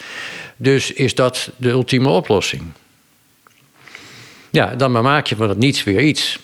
Dus 0.58 0.92
is 0.92 1.16
dat 1.16 1.52
de 1.58 1.70
ultieme 1.70 2.10
oplossing. 2.10 2.64
Ja, 4.50 4.76
dan 4.76 4.92
maak 4.92 5.28
je 5.28 5.36
van 5.36 5.50
het 5.50 5.58
niets 5.58 5.84
weer 5.84 6.02
iets. 6.02 6.40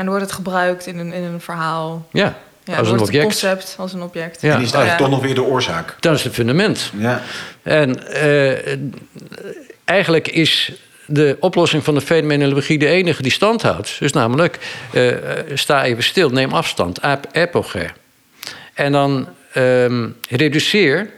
En 0.00 0.06
dan 0.06 0.14
wordt 0.14 0.30
het 0.30 0.34
gebruikt 0.40 0.86
in 0.86 0.98
een, 0.98 1.12
in 1.12 1.22
een 1.22 1.40
verhaal. 1.40 2.08
Ja, 2.12 2.38
Ja, 2.64 2.76
als 2.76 2.88
een 2.88 2.96
wordt 2.96 3.02
object. 3.02 3.24
Het 3.24 3.40
concept 3.40 3.74
als 3.78 3.92
een 3.92 4.02
object. 4.02 4.40
Ja. 4.42 4.54
En 4.54 4.62
is 4.62 4.72
eigenlijk 4.72 4.96
toch 5.02 5.10
nog 5.10 5.22
weer 5.22 5.34
de 5.34 5.42
oorzaak. 5.42 5.96
Dat 6.00 6.14
is 6.16 6.24
het 6.24 6.32
fundament. 6.32 6.92
Ja. 6.98 7.22
En 7.62 8.06
eh, 8.12 8.76
eigenlijk 9.84 10.28
is 10.28 10.72
de 11.06 11.36
oplossing 11.40 11.84
van 11.84 11.94
de 11.94 12.00
fenomenologie 12.00 12.78
de 12.78 12.86
enige 12.86 13.22
die 13.22 13.32
stand 13.32 13.62
houdt. 13.62 13.96
Dus 13.98 14.12
namelijk, 14.12 14.58
eh, 14.92 15.12
sta 15.54 15.84
even 15.84 16.02
stil, 16.02 16.28
neem 16.30 16.52
afstand, 16.52 17.00
ap 17.02 17.26
epoche. 17.32 17.86
En 18.74 18.92
dan 18.92 19.28
ehm, 19.52 20.08
reduceer 20.28 21.10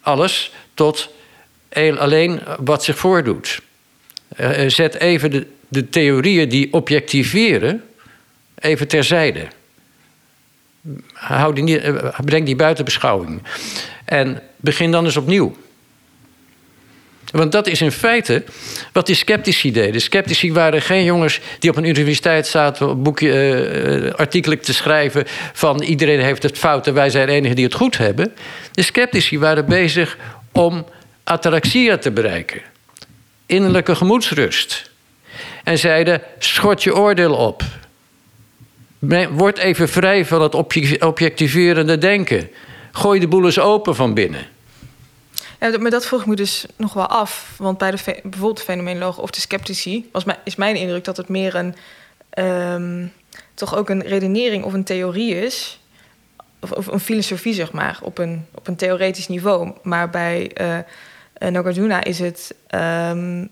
alles 0.00 0.52
tot 0.74 1.08
een- 1.68 1.98
alleen 1.98 2.40
wat 2.58 2.84
zich 2.84 2.98
voordoet. 2.98 3.60
Eh, 4.36 4.68
zet 4.68 4.94
even 4.94 5.30
de, 5.30 5.46
de 5.68 5.88
theorieën 5.88 6.48
die 6.48 6.72
objectiveren 6.72 7.82
even 8.60 8.88
terzijde. 8.88 9.46
Hou 11.12 11.54
die 11.54 11.64
niet, 11.64 11.82
breng 12.24 12.46
die 12.46 12.56
buiten 12.56 12.84
beschouwing. 12.84 13.42
En 14.04 14.42
begin 14.56 14.90
dan 14.90 15.04
eens 15.04 15.16
opnieuw. 15.16 15.56
Want 17.30 17.52
dat 17.52 17.66
is 17.66 17.80
in 17.80 17.92
feite 17.92 18.44
wat 18.92 19.06
die 19.06 19.14
sceptici 19.14 19.72
deden. 19.72 19.92
De 19.92 19.98
sceptici 19.98 20.52
waren 20.52 20.82
geen 20.82 21.04
jongens 21.04 21.40
die 21.58 21.70
op 21.70 21.76
een 21.76 21.84
universiteit 21.84 22.46
zaten... 22.46 23.02
boekje, 23.02 23.32
eh, 23.32 24.14
artikelen 24.14 24.60
te 24.60 24.74
schrijven 24.74 25.24
van... 25.52 25.82
iedereen 25.82 26.20
heeft 26.20 26.42
het 26.42 26.58
fout 26.58 26.86
en 26.86 26.94
wij 26.94 27.10
zijn 27.10 27.26
de 27.26 27.32
enigen 27.32 27.56
die 27.56 27.64
het 27.64 27.74
goed 27.74 27.96
hebben. 27.98 28.34
De 28.72 28.82
sceptici 28.82 29.38
waren 29.38 29.66
bezig 29.66 30.16
om 30.52 30.86
ataraxia 31.24 31.98
te 31.98 32.10
bereiken. 32.10 32.60
Innerlijke 33.46 33.94
gemoedsrust. 33.94 34.90
En 35.64 35.78
zeiden, 35.78 36.22
schort 36.38 36.82
je 36.82 36.96
oordeel 36.96 37.34
op. 37.34 37.62
Word 39.30 39.58
even 39.58 39.88
vrij 39.88 40.24
van 40.24 40.42
het 40.42 40.54
obje- 40.54 41.00
objectiverende 41.00 41.98
denken. 41.98 42.50
Gooi 42.92 43.20
de 43.20 43.28
boel 43.28 43.44
eens 43.44 43.58
open 43.58 43.94
van 43.94 44.14
binnen. 44.14 44.46
Ja, 45.60 45.78
maar 45.78 45.90
dat 45.90 46.06
vroeg 46.06 46.20
ik 46.20 46.26
me 46.26 46.36
dus 46.36 46.66
nog 46.76 46.92
wel 46.92 47.06
af. 47.06 47.54
Want 47.58 47.78
bij 47.78 47.90
de 47.90 47.98
bijvoorbeeld 48.04 48.56
de 48.56 48.62
fenomenologen 48.62 49.22
of 49.22 49.30
de 49.30 49.40
sceptici... 49.40 50.08
Was 50.12 50.24
mijn, 50.24 50.38
is 50.44 50.56
mijn 50.56 50.76
indruk 50.76 51.04
dat 51.04 51.16
het 51.16 51.28
meer 51.28 51.54
een... 51.54 51.74
ehm, 52.30 53.06
toch 53.54 53.76
ook 53.76 53.88
een 53.88 54.02
redenering 54.02 54.64
of 54.64 54.72
een 54.72 54.84
theorie 54.84 55.34
is... 55.34 55.80
Of, 56.60 56.70
of 56.72 56.86
een 56.86 57.00
filosofie, 57.00 57.54
zeg 57.54 57.72
maar, 57.72 57.98
op 58.02 58.18
een, 58.18 58.46
op 58.54 58.66
een 58.68 58.76
theoretisch 58.76 59.28
niveau. 59.28 59.72
Maar 59.82 60.10
bij 60.10 60.50
eh 60.54 60.78
eh, 61.40 61.50
Nagarjuna 61.50 62.04
is 62.04 62.18
het, 62.18 62.54
ehm, 62.66 63.46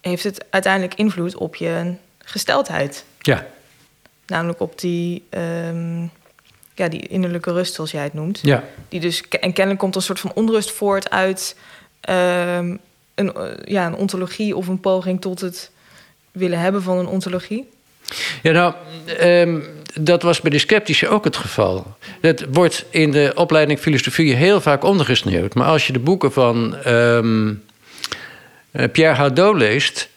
heeft 0.00 0.24
het 0.24 0.44
uiteindelijk 0.50 0.94
invloed 0.94 1.36
op 1.36 1.56
je 1.56 1.94
gesteldheid. 2.18 3.04
Ja, 3.18 3.46
Namelijk 4.26 4.60
op 4.60 4.78
die, 4.78 5.22
ehm, 5.28 6.02
ja, 6.74 6.88
die 6.88 7.06
innerlijke 7.08 7.52
rust, 7.52 7.74
zoals 7.74 7.90
jij 7.90 8.02
het 8.02 8.14
noemt. 8.14 8.40
ja. 8.42 8.64
Die 8.88 9.00
dus, 9.00 9.22
en 9.28 9.52
kennelijk 9.52 9.78
komt 9.78 9.94
er 9.94 10.00
een 10.00 10.06
soort 10.06 10.20
van 10.20 10.32
onrust 10.34 10.70
voort 10.70 11.10
uit 11.10 11.56
ehm, 12.00 12.76
een, 13.14 13.34
eh, 13.34 13.42
ja, 13.64 13.86
een 13.86 13.94
ontologie 13.94 14.56
of 14.56 14.66
een 14.66 14.80
poging 14.80 15.20
tot 15.20 15.40
het 15.40 15.70
willen 16.32 16.58
hebben 16.58 16.82
van 16.82 16.98
een 16.98 17.06
ontologie. 17.06 17.68
Ja, 18.42 18.52
nou, 18.52 18.74
ehm, 19.18 19.60
dat 20.00 20.22
was 20.22 20.40
bij 20.40 20.50
de 20.50 20.58
sceptici 20.58 21.08
ook 21.08 21.24
het 21.24 21.36
geval. 21.36 21.96
Dat 22.20 22.44
wordt 22.52 22.84
in 22.90 23.10
de 23.10 23.32
opleiding 23.34 23.78
filosofie 23.78 24.34
heel 24.34 24.60
vaak 24.60 24.84
ondergesneeuwd. 24.84 25.54
Maar 25.54 25.66
als 25.66 25.86
je 25.86 25.92
de 25.92 25.98
boeken 25.98 26.32
van 26.32 26.76
eh, 28.76 28.84
Pierre 28.92 29.14
Hadot 29.14 29.56
leest, 29.56 30.08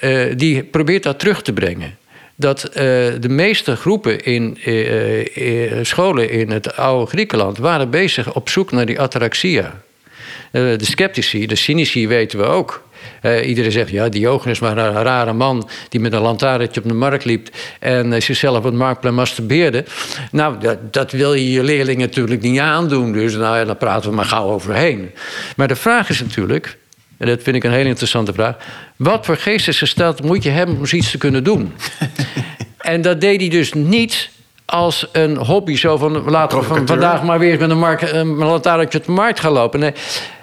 eh, 0.00 0.36
die 0.36 0.64
probeert 0.64 1.02
dat 1.02 1.18
terug 1.18 1.42
te 1.42 1.52
brengen. 1.52 1.98
Dat 2.38 2.64
eh, 2.64 2.74
de 3.20 3.28
meeste 3.28 3.76
groepen 3.76 4.24
in 4.24 4.58
eh, 4.64 5.70
eh, 5.72 5.84
scholen 5.84 6.30
in 6.30 6.50
het 6.50 6.76
oude 6.76 7.10
Griekenland 7.10 7.58
waren 7.58 7.90
bezig 7.90 8.34
op 8.34 8.48
zoek 8.48 8.72
naar 8.72 8.86
die 8.86 9.00
ataraxia. 9.00 9.84
De 10.50 10.78
sceptici, 10.80 11.46
de 11.46 11.54
cynici 11.54 12.08
weten 12.08 12.38
we 12.38 12.44
ook. 12.44 12.88
Iedereen 13.44 13.72
zegt, 13.72 13.90
ja, 13.90 14.08
Diogenes 14.08 14.58
was 14.58 14.70
een 14.70 14.92
rare 14.92 15.32
man... 15.32 15.68
die 15.88 16.00
met 16.00 16.12
een 16.12 16.20
lantaarntje 16.20 16.80
op 16.80 16.88
de 16.88 16.94
markt 16.94 17.24
liep... 17.24 17.48
en 17.80 18.22
zichzelf 18.22 18.56
op 18.56 18.64
het 18.64 18.74
marktplein 18.74 19.14
masturbeerde. 19.14 19.84
Nou, 20.30 20.58
dat, 20.58 20.92
dat 20.92 21.12
wil 21.12 21.34
je 21.34 21.50
je 21.50 21.62
leerlingen 21.62 22.06
natuurlijk 22.06 22.42
niet 22.42 22.58
aandoen. 22.58 23.12
Dus 23.12 23.34
nou, 23.34 23.56
ja, 23.56 23.64
daar 23.64 23.76
praten 23.76 24.10
we 24.10 24.16
maar 24.16 24.24
gauw 24.24 24.50
overheen. 24.50 25.10
Maar 25.56 25.68
de 25.68 25.76
vraag 25.76 26.08
is 26.08 26.20
natuurlijk... 26.20 26.76
en 27.18 27.26
dat 27.26 27.42
vind 27.42 27.56
ik 27.56 27.64
een 27.64 27.70
hele 27.70 27.88
interessante 27.88 28.32
vraag... 28.32 28.56
wat 28.96 29.26
voor 29.26 29.36
geestesgesteldheid 29.36 30.28
moet 30.28 30.42
je 30.42 30.50
hebben 30.50 30.76
om 30.76 30.86
zoiets 30.86 31.10
te 31.10 31.18
kunnen 31.18 31.44
doen? 31.44 31.72
en 32.78 33.02
dat 33.02 33.20
deed 33.20 33.40
hij 33.40 33.48
dus 33.48 33.72
niet 33.72 34.30
als 34.64 35.08
een 35.12 35.36
hobby. 35.36 35.76
Zo 35.76 35.96
van, 35.96 36.30
laten 36.30 36.58
we 36.58 36.64
van 36.64 36.86
vandaag 36.86 37.22
maar 37.22 37.38
weer 37.38 37.58
met 37.58 37.70
een, 37.70 37.78
markt, 37.78 38.12
een 38.12 38.34
lantaarntje 38.36 38.98
op 38.98 39.04
de 39.04 39.12
markt 39.12 39.40
gaan 39.40 39.52
lopen. 39.52 39.80
Nee, 39.80 39.92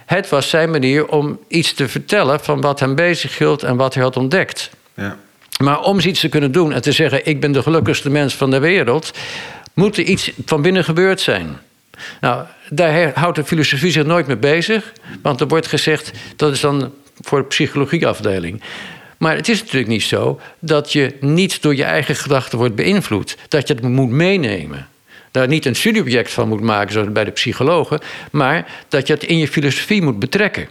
het 0.06 0.30
was 0.30 0.50
zijn 0.50 0.72
manier 0.72 1.08
om 1.08 1.40
iets 1.48 1.74
te 1.74 1.88
vertellen 1.88 2.40
van 2.40 2.62
wat 2.62 2.80
hem 2.80 2.96
bezighield 2.96 3.64
en 3.64 3.76
wat 3.76 3.94
hij 3.94 4.04
had 4.04 4.18
ontdekt. 4.18 4.70
Ja. 4.94 5.18
Maar 5.62 5.82
om 5.82 6.00
iets 6.00 6.20
te 6.20 6.30
kunnen 6.30 6.52
doen 6.52 6.74
en 6.74 6.82
te 6.82 6.92
zeggen: 6.92 7.26
Ik 7.26 7.40
ben 7.40 7.52
de 7.52 7.62
gelukkigste 7.62 8.10
mens 8.10 8.36
van 8.36 8.52
de 8.52 8.60
wereld, 8.60 9.12
moet 9.74 9.98
er 9.98 10.04
iets 10.04 10.32
van 10.46 10.62
binnen 10.62 10.84
gebeurd 10.84 11.22
zijn. 11.22 11.58
Nou, 12.22 12.46
daar 12.70 13.20
houdt 13.20 13.36
de 13.36 13.44
filosofie 13.44 13.92
zich 13.92 14.06
nooit 14.06 14.28
mee 14.28 14.38
bezig, 14.38 14.94
want 15.22 15.42
er 15.42 15.48
wordt 15.48 15.68
gezegd 15.68 16.12
dat 16.36 16.52
is 16.52 16.60
dan 16.60 16.94
voor 17.22 17.40
de 17.40 17.48
psychologieafdeling. 17.48 18.62
Maar 19.18 19.36
het 19.36 19.50
is 19.50 19.60
natuurlijk 19.60 19.88
niet 19.88 20.04
zo 20.04 20.40
dat 20.60 20.92
je 20.92 21.16
niet 21.20 21.62
door 21.62 21.76
je 21.76 21.84
eigen 21.84 22.16
gedachten 22.16 22.58
wordt 22.58 22.76
beïnvloed. 22.76 23.38
Dat 23.48 23.68
je 23.68 23.74
het 23.74 23.84
moet 23.84 24.10
meenemen. 24.10 24.88
Daar 25.32 25.48
niet 25.48 25.66
een 25.66 25.76
studieobject 25.76 26.32
van 26.32 26.48
moet 26.48 26.62
maken, 26.62 26.94
zoals 26.94 27.12
bij 27.12 27.24
de 27.24 27.32
psychologen, 27.32 28.00
maar 28.32 28.66
dat 28.88 29.08
je 29.08 29.14
het 29.14 29.24
in 29.24 29.38
je 29.38 29.48
filosofie 29.48 30.02
moet 30.02 30.20
betrekken. 30.20 30.68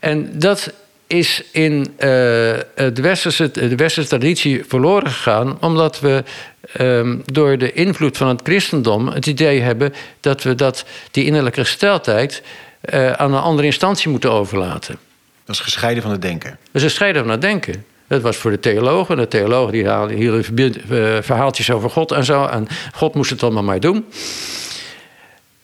En 0.00 0.38
dat 0.38 0.72
is 1.06 1.42
in 1.52 1.86
eh, 1.96 2.08
de, 2.08 3.00
westerse, 3.00 3.50
de 3.50 3.76
westerse 3.76 4.08
traditie 4.08 4.64
verloren 4.68 5.10
gegaan, 5.10 5.56
omdat 5.60 6.00
we 6.00 6.24
ehm, 6.72 7.16
door 7.24 7.58
de 7.58 7.72
invloed 7.72 8.16
van 8.16 8.28
het 8.28 8.40
christendom 8.42 9.08
het 9.08 9.26
idee 9.26 9.60
hebben 9.60 9.94
dat 10.20 10.42
we 10.42 10.54
dat, 10.54 10.84
die 11.10 11.24
innerlijke 11.24 11.60
gesteldheid 11.60 12.42
eh, 12.80 13.12
aan 13.12 13.32
een 13.32 13.40
andere 13.40 13.66
instantie 13.66 14.10
moeten 14.10 14.32
overlaten. 14.32 14.98
Dat 15.44 15.54
is 15.54 15.60
gescheiden 15.60 16.02
van 16.02 16.12
het 16.12 16.22
denken. 16.22 16.58
Dat 16.72 16.82
is 16.82 16.92
strijder 16.92 17.22
van 17.22 17.30
het 17.30 17.40
denken. 17.40 17.84
Dat 18.08 18.22
was 18.22 18.36
voor 18.36 18.50
de 18.50 18.60
theologen. 18.60 19.16
De 19.16 19.28
theologen 19.28 19.72
die 19.72 20.16
hielden 20.16 20.44
eh, 20.44 21.22
verhaaltjes 21.22 21.70
over 21.70 21.90
God 21.90 22.12
en 22.12 22.24
zo. 22.24 22.44
En 22.44 22.66
God 22.92 23.14
moest 23.14 23.30
het 23.30 23.42
allemaal 23.42 23.62
maar 23.62 23.80
doen. 23.80 24.04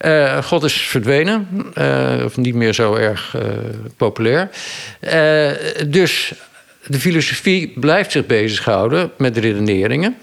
Eh, 0.02 0.42
God 0.44 0.64
is 0.64 0.74
verdwenen, 0.74 1.48
eh, 1.74 2.22
of 2.24 2.36
niet 2.36 2.54
meer 2.54 2.72
zo 2.72 2.94
erg 2.94 3.34
eh, 3.34 3.42
populair. 3.96 4.50
Eh, 5.00 5.50
dus 5.86 6.32
de 6.86 7.00
filosofie 7.00 7.72
blijft 7.80 8.12
zich 8.12 8.26
bezighouden 8.26 9.10
met 9.18 9.36
redeneringen 9.36 10.16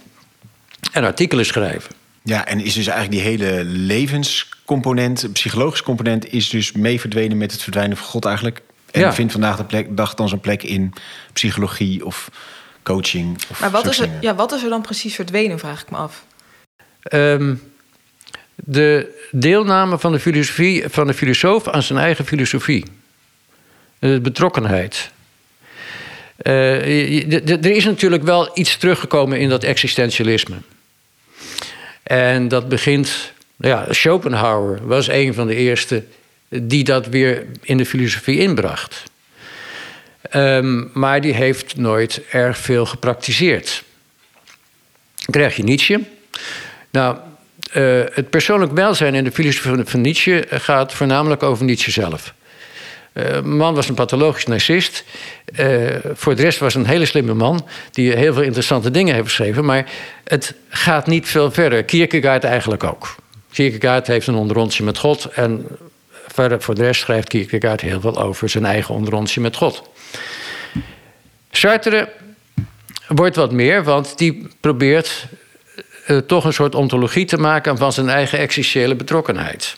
en 0.92 1.04
artikelen 1.04 1.46
schrijven. 1.46 1.92
Ja, 2.24 2.46
en 2.46 2.60
is 2.60 2.74
dus 2.74 2.88
eigenlijk 2.88 3.24
die 3.24 3.32
hele 3.32 3.64
levenscomponent, 3.64 5.34
psychologische 5.34 5.84
component, 5.84 6.34
is 6.34 6.50
dus 6.50 6.72
mee 6.72 7.00
verdwenen 7.00 7.38
met 7.38 7.52
het 7.52 7.62
verdwijnen 7.62 7.98
van 7.98 8.08
God 8.08 8.26
eigenlijk. 8.26 8.62
En 8.92 9.02
Ja. 9.02 9.14
vindt 9.14 9.32
vandaag 9.32 9.58
de 9.58 9.64
plek, 9.64 9.98
dag 9.98 10.14
dan 10.14 10.28
zijn 10.28 10.42
plek 10.42 10.64
in 10.64 10.94
psychologie 11.34 12.06
of 12.06 12.30
coaching. 12.84 13.38
Of 13.52 13.60
Maar 13.62 13.72
wat 13.72 13.88
is, 13.90 14.00
er, 14.00 14.10
ja, 14.22 14.36
wat 14.36 14.52
is 14.52 14.64
er 14.64 14.70
dan 14.70 14.82
precies 14.82 15.16
verdwenen, 15.16 15.60
vraag 15.60 15.82
ik 15.82 15.92
me 15.92 15.98
af. 15.98 16.24
Ehm, 17.02 17.56
de 18.64 19.20
deelname 19.32 20.00
van 20.00 20.12
de 20.12 20.20
filosofie 20.20 20.84
van 20.88 21.08
de 21.08 21.14
filosoof 21.14 21.68
aan 21.68 21.84
zijn 21.84 22.00
eigen 22.00 22.26
filosofie. 22.26 22.86
De 24.00 24.20
betrokkenheid. 24.22 25.12
Eh, 26.38 27.34
er 27.50 27.76
is 27.76 27.86
natuurlijk 27.86 28.24
wel 28.24 28.52
iets 28.54 28.78
teruggekomen 28.78 29.40
in 29.40 29.50
dat 29.50 29.64
existentialisme. 29.64 30.56
En 32.04 32.48
dat 32.48 32.70
begint. 32.70 33.32
Ja, 33.58 33.86
Schopenhauer 33.90 34.88
was 34.88 35.08
een 35.08 35.34
van 35.34 35.48
de 35.48 35.56
eerste 35.56 36.04
die 36.50 36.84
dat 36.84 37.08
weer 37.08 37.46
in 37.62 37.78
de 37.78 37.86
filosofie 37.86 38.40
inbracht. 38.40 39.04
Ehm, 40.22 40.84
maar 40.94 41.22
die 41.22 41.34
heeft 41.34 41.78
nooit 41.78 42.22
erg 42.32 42.58
veel 42.58 42.86
gepraktiseerd. 42.86 43.84
Dan 45.16 45.32
krijg 45.32 45.56
je 45.56 45.64
Nietzsche. 45.64 46.00
Nou, 46.90 47.18
eh, 47.72 48.02
het 48.14 48.30
persoonlijk 48.30 48.72
welzijn 48.72 49.16
in 49.16 49.24
de 49.24 49.32
filosofie 49.32 49.84
van- 49.86 50.02
Nietzsche 50.02 50.46
gaat 50.50 50.94
voornamelijk 50.94 51.44
over 51.44 51.66
Nietzsche 51.66 51.92
zelf. 51.92 52.34
Eh, 53.14 53.34
Een 53.34 53.58
man 53.58 53.74
was 53.74 53.90
een 53.90 53.96
pathologisch 53.96 54.46
narcist. 54.46 55.04
Eh, 55.56 55.68
voor 56.14 56.36
de 56.36 56.42
rest 56.42 56.60
was 56.60 56.76
een 56.76 56.86
hele 56.86 57.06
slimme 57.06 57.34
man 57.34 57.68
die 57.92 58.12
heel 58.16 58.34
veel 58.34 58.44
interessante 58.44 58.92
dingen 58.92 59.14
heeft 59.14 59.28
geschreven. 59.28 59.66
Maar 59.66 59.86
het 60.24 60.54
gaat 60.70 61.08
niet 61.08 61.28
veel 61.28 61.52
verder. 61.52 61.84
Kierkegaard 61.84 62.44
eigenlijk 62.44 62.84
ook. 62.84 63.16
Kierkegaard 63.52 64.08
heeft 64.08 64.28
een 64.28 64.36
onderontje 64.36 64.84
met 64.84 64.98
God. 64.98 65.26
En 65.26 65.68
voor 66.60 66.76
de 66.76 66.84
rest 66.84 67.02
schrijft 67.02 67.28
Kierkegaard 67.28 67.82
heel 67.82 68.02
veel 68.02 68.22
over 68.22 68.50
zijn 68.50 68.66
eigen 68.66 68.96
onderontje 68.96 69.42
met 69.42 69.56
God. 69.56 69.90
Sartre 71.52 72.10
wordt 73.08 73.36
wat 73.36 73.52
meer, 73.52 73.84
want 73.84 74.18
die 74.18 74.48
probeert 74.60 75.26
eh, 76.10 76.18
toch 76.18 76.46
een 76.46 76.54
soort 76.54 76.76
ontologie 76.76 77.26
te 77.26 77.38
maken 77.38 77.78
van 77.78 77.94
zijn 77.94 78.10
eigen 78.10 78.40
existentiële 78.40 78.96
betrokkenheid. 78.96 79.78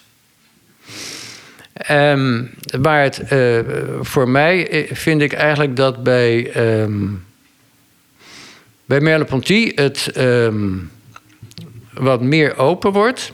Ehm, 1.73 2.43
waar 2.82 3.03
het 3.03 3.19
eh, 3.19 3.59
voor 4.01 4.29
mij 4.29 4.69
eh, 4.69 4.95
vind 4.95 5.21
ik 5.21 5.34
eigenlijk 5.34 5.75
dat 5.75 6.03
bij, 6.03 6.51
ehm 6.51 7.07
bij 8.86 8.99
Merleau-Ponty 8.99 9.71
het 9.75 10.11
ehm, 10.13 10.69
wat 11.93 12.21
meer 12.21 12.57
open 12.57 12.91
wordt. 12.91 13.32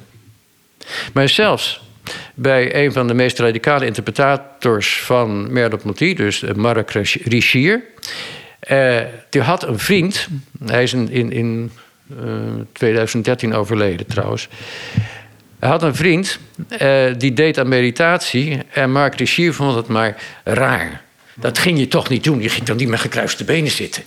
Maar 1.14 1.30
zelfs 1.30 1.82
bij 2.34 2.84
een 2.84 2.92
van 2.94 3.08
de 3.08 3.14
meest 3.14 3.40
radicale 3.40 3.86
interpretators 3.86 5.02
van 5.02 5.54
Merleau-Ponty, 5.54 6.14
dus 6.14 6.44
Marc 6.56 6.92
Richier. 7.24 7.84
die 9.30 9.42
had 9.42 9.64
een 9.64 9.80
vriend, 9.80 10.28
hij 10.66 10.84
is 10.84 10.94
in, 10.94 11.32
in, 11.32 11.72
2013 12.72 13.54
overleden 13.54 14.06
trouwens. 14.06 14.48
Hij 15.60 15.70
had 15.70 15.84
een 15.84 15.96
vriend 15.96 16.40
eh, 16.68 17.06
die 17.18 17.34
deed 17.34 17.60
aan 17.60 17.68
meditatie 17.68 18.60
en 18.72 18.92
Marc 18.92 19.16
Richier 19.16 19.54
vond 19.54 19.76
het 19.76 19.88
maar 19.88 20.24
raar. 20.44 21.02
Dat 21.36 21.58
ging 21.58 21.80
je 21.80 21.88
toch 21.88 22.10
niet 22.10 22.24
doen, 22.24 22.42
je 22.42 22.50
ging 22.50 22.66
dan 22.66 22.78
niet 22.78 22.88
met 22.88 23.00
gekruiste 23.00 23.44
benen 23.44 23.72
zitten. 23.72 24.04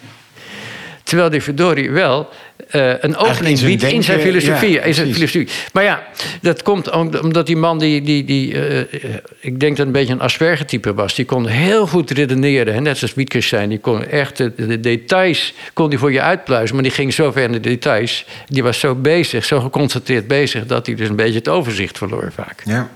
Terwijl 1.10 1.30
die 1.30 1.42
verdorie 1.42 1.90
wel 1.90 2.28
eh, 2.70 2.88
een 2.88 3.00
in 3.00 3.16
opening 3.16 3.58
zijn 3.58 3.70
biedt 3.70 3.82
in 3.92 4.02
zijn 4.02 4.20
filosofie. 4.20 4.70
ja, 4.70 4.82
in 4.82 4.94
zijn 4.94 5.14
filosofie. 5.14 5.48
Maar 5.72 5.84
ja, 5.84 6.02
dat 6.42 6.62
komt 6.62 6.90
om- 6.90 7.14
omdat 7.22 7.46
die 7.46 7.56
man 7.56 7.78
die, 7.78 8.02
die, 8.02 8.24
die 8.24 8.62
eh, 8.68 8.98
ik 9.40 9.60
denk 9.60 9.76
dat 9.76 9.86
een 9.86 9.92
beetje 9.92 10.12
een 10.12 10.20
Asperger-type 10.20 10.94
was. 10.94 11.14
Die 11.14 11.24
kon 11.24 11.46
heel 11.46 11.86
goed 11.86 12.10
redeneren, 12.10 12.74
hè, 12.74 12.80
net 12.80 12.98
zoals 12.98 13.14
Wittgenstein. 13.14 13.68
Die 13.68 13.78
kon 13.78 14.04
echt 14.06 14.36
de, 14.36 14.52
de 14.56 14.80
details 14.80 15.54
kon 15.72 15.90
die 15.90 15.98
voor 15.98 16.12
je 16.12 16.20
uitpluizen, 16.20 16.74
maar 16.74 16.84
die 16.84 16.92
ging 16.92 17.14
zo 17.14 17.32
ver 17.32 17.42
in 17.42 17.52
de 17.52 17.60
details. 17.60 18.24
Die 18.46 18.62
was 18.62 18.78
zo 18.80 18.94
bezig, 18.94 19.44
zo 19.44 19.60
geconcentreerd 19.60 20.26
bezig, 20.28 20.66
dat 20.66 20.86
hij 20.86 20.94
dus 20.94 21.08
een 21.08 21.16
beetje 21.16 21.38
het 21.38 21.48
overzicht 21.48 21.98
verloor 21.98 22.32
vaak. 22.34 22.62
Ja. 22.64 22.88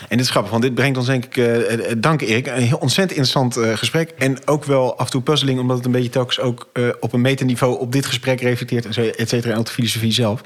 En 0.00 0.16
dit 0.16 0.20
is 0.20 0.30
grappig, 0.30 0.50
want 0.50 0.62
dit 0.62 0.74
brengt 0.74 0.96
ons 0.98 1.06
denk 1.06 1.24
ik... 1.24 1.36
eh, 1.36 1.90
eh, 1.90 1.96
dank 1.98 2.20
Erik, 2.20 2.46
een 2.46 2.62
heel 2.62 2.78
ontzettend 2.78 3.18
interessant 3.18 3.56
eh, 3.56 3.76
gesprek. 3.76 4.10
En 4.10 4.38
ook 4.46 4.64
wel 4.64 4.98
af 4.98 5.04
en 5.04 5.10
toe 5.10 5.22
puzzeling, 5.22 5.60
omdat 5.60 5.76
het 5.76 5.86
een 5.86 5.92
beetje 5.92 6.08
telkens 6.08 6.40
ook... 6.40 6.68
eh, 6.72 6.88
op 7.00 7.12
een 7.12 7.20
metaniveau 7.20 7.78
op 7.78 7.92
dit 7.92 8.06
gesprek 8.06 8.40
reflecteert, 8.40 8.98
et 9.16 9.28
cetera, 9.28 9.52
en 9.52 9.58
op 9.58 9.66
de 9.66 9.72
filosofie 9.72 10.12
zelf. 10.12 10.40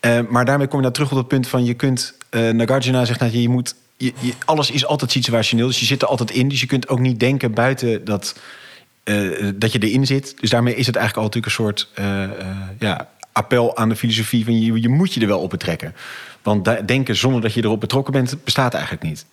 Eh, 0.00 0.20
maar 0.28 0.44
daarmee 0.44 0.66
kom 0.66 0.76
je 0.76 0.82
nou 0.82 0.94
terug 0.94 1.10
op 1.10 1.16
dat 1.16 1.28
punt 1.28 1.48
van... 1.48 1.64
je 1.64 1.74
kunt, 1.74 2.14
eh 2.30 2.48
Nagarjuna 2.50 3.04
zegt 3.04 3.20
dat 3.20 3.32
je, 3.32 3.42
je 3.42 3.48
moet... 3.48 3.74
Je, 3.96 4.12
alles 4.44 4.70
is 4.70 4.86
altijd 4.86 5.10
situationeel, 5.10 5.66
dus 5.66 5.80
je 5.80 5.86
zit 5.86 6.02
er 6.02 6.08
altijd 6.08 6.30
in. 6.30 6.48
Dus 6.48 6.60
je 6.60 6.66
kunt 6.66 6.88
ook 6.88 6.98
niet 6.98 7.20
denken 7.20 7.54
buiten 7.54 8.04
dat, 8.04 8.36
eh, 9.04 9.48
dat 9.54 9.72
je 9.72 9.78
erin 9.78 10.06
zit. 10.06 10.34
Dus 10.40 10.50
daarmee 10.50 10.76
is 10.76 10.86
het 10.86 10.96
eigenlijk 10.96 11.26
al 11.26 11.40
natuurlijk 11.40 11.46
een 11.58 11.64
soort 11.64 11.88
eh, 11.94 12.22
eh, 12.22 12.56
ja, 12.78 13.08
appel 13.32 13.76
aan 13.76 13.88
de 13.88 13.96
filosofie... 13.96 14.44
van 14.44 14.60
je, 14.60 14.80
je 14.80 14.88
moet 14.88 15.14
je 15.14 15.20
er 15.20 15.26
wel 15.26 15.40
op 15.40 15.50
betrekken. 15.50 15.94
Want 16.44 16.88
denken 16.88 17.16
zonder 17.16 17.40
dat 17.40 17.52
je 17.54 17.64
erop 17.64 17.80
betrokken 17.80 18.12
bent, 18.12 18.44
bestaat 18.44 18.74
eigenlijk 18.74 19.04
niet. 19.04 19.26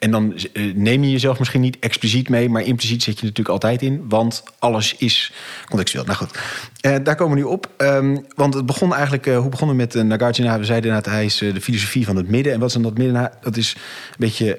En 0.00 0.10
dan 0.10 0.34
eh, 0.52 0.74
neem 0.74 1.04
je 1.04 1.10
jezelf 1.10 1.38
misschien 1.38 1.60
niet 1.60 1.78
expliciet 1.78 2.28
mee, 2.28 2.48
maar 2.48 2.62
impliciet 2.62 3.02
zit 3.02 3.18
je 3.18 3.22
natuurlijk 3.22 3.48
altijd 3.48 3.82
in, 3.82 4.04
want 4.08 4.42
alles 4.58 4.94
is 4.96 5.32
contextueel. 5.68 6.04
Nou 6.04 6.16
goed, 6.16 6.38
Eh, 6.80 6.96
daar 7.02 7.16
komen 7.16 7.34
we 7.34 7.42
nu 7.42 7.46
op. 7.46 7.70
Ehm, 7.76 8.16
want 8.34 8.54
het 8.54 8.66
begon 8.66 8.94
eigenlijk, 8.94 9.26
eh, 9.26 9.38
hoe 9.38 9.48
begonnen 9.48 9.76
we 9.76 9.82
met 9.82 9.94
uh, 9.94 10.02
Nagarjuna? 10.02 10.58
We 10.58 10.64
zeiden 10.64 10.88
inderdaad, 10.88 11.12
hij 11.14 11.24
is 11.24 11.36
de 11.36 11.60
filosofie 11.60 12.04
van 12.04 12.16
het 12.16 12.28
midden. 12.28 12.52
En 12.52 12.58
wat 12.58 12.68
is 12.68 12.74
dan 12.74 12.82
dat 12.82 12.96
midden? 12.96 13.14
Nou, 13.14 13.28
dat 13.40 13.56
is 13.56 13.74
een 13.74 14.16
beetje 14.18 14.58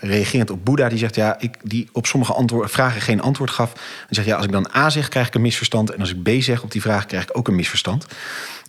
reagerend 0.00 0.50
op 0.50 0.64
Boeddha. 0.64 0.88
Die 0.88 0.98
zegt, 0.98 1.14
ja, 1.14 1.40
ik, 1.40 1.56
die 1.62 1.88
op 1.92 2.06
sommige 2.06 2.32
antwoord, 2.32 2.70
vragen 2.70 3.00
geen 3.00 3.20
antwoord 3.20 3.50
gaf. 3.50 3.72
Die 3.72 3.82
zegt, 4.08 4.26
ja, 4.26 4.36
als 4.36 4.44
ik 4.44 4.52
dan 4.52 4.70
A 4.76 4.90
zeg, 4.90 5.08
krijg 5.08 5.26
ik 5.26 5.34
een 5.34 5.40
misverstand. 5.40 5.90
En 5.90 6.00
als 6.00 6.14
ik 6.14 6.22
B 6.22 6.42
zeg 6.42 6.62
op 6.62 6.70
die 6.70 6.80
vraag, 6.80 7.06
krijg 7.06 7.22
ik 7.22 7.36
ook 7.36 7.48
een 7.48 7.56
misverstand. 7.56 8.06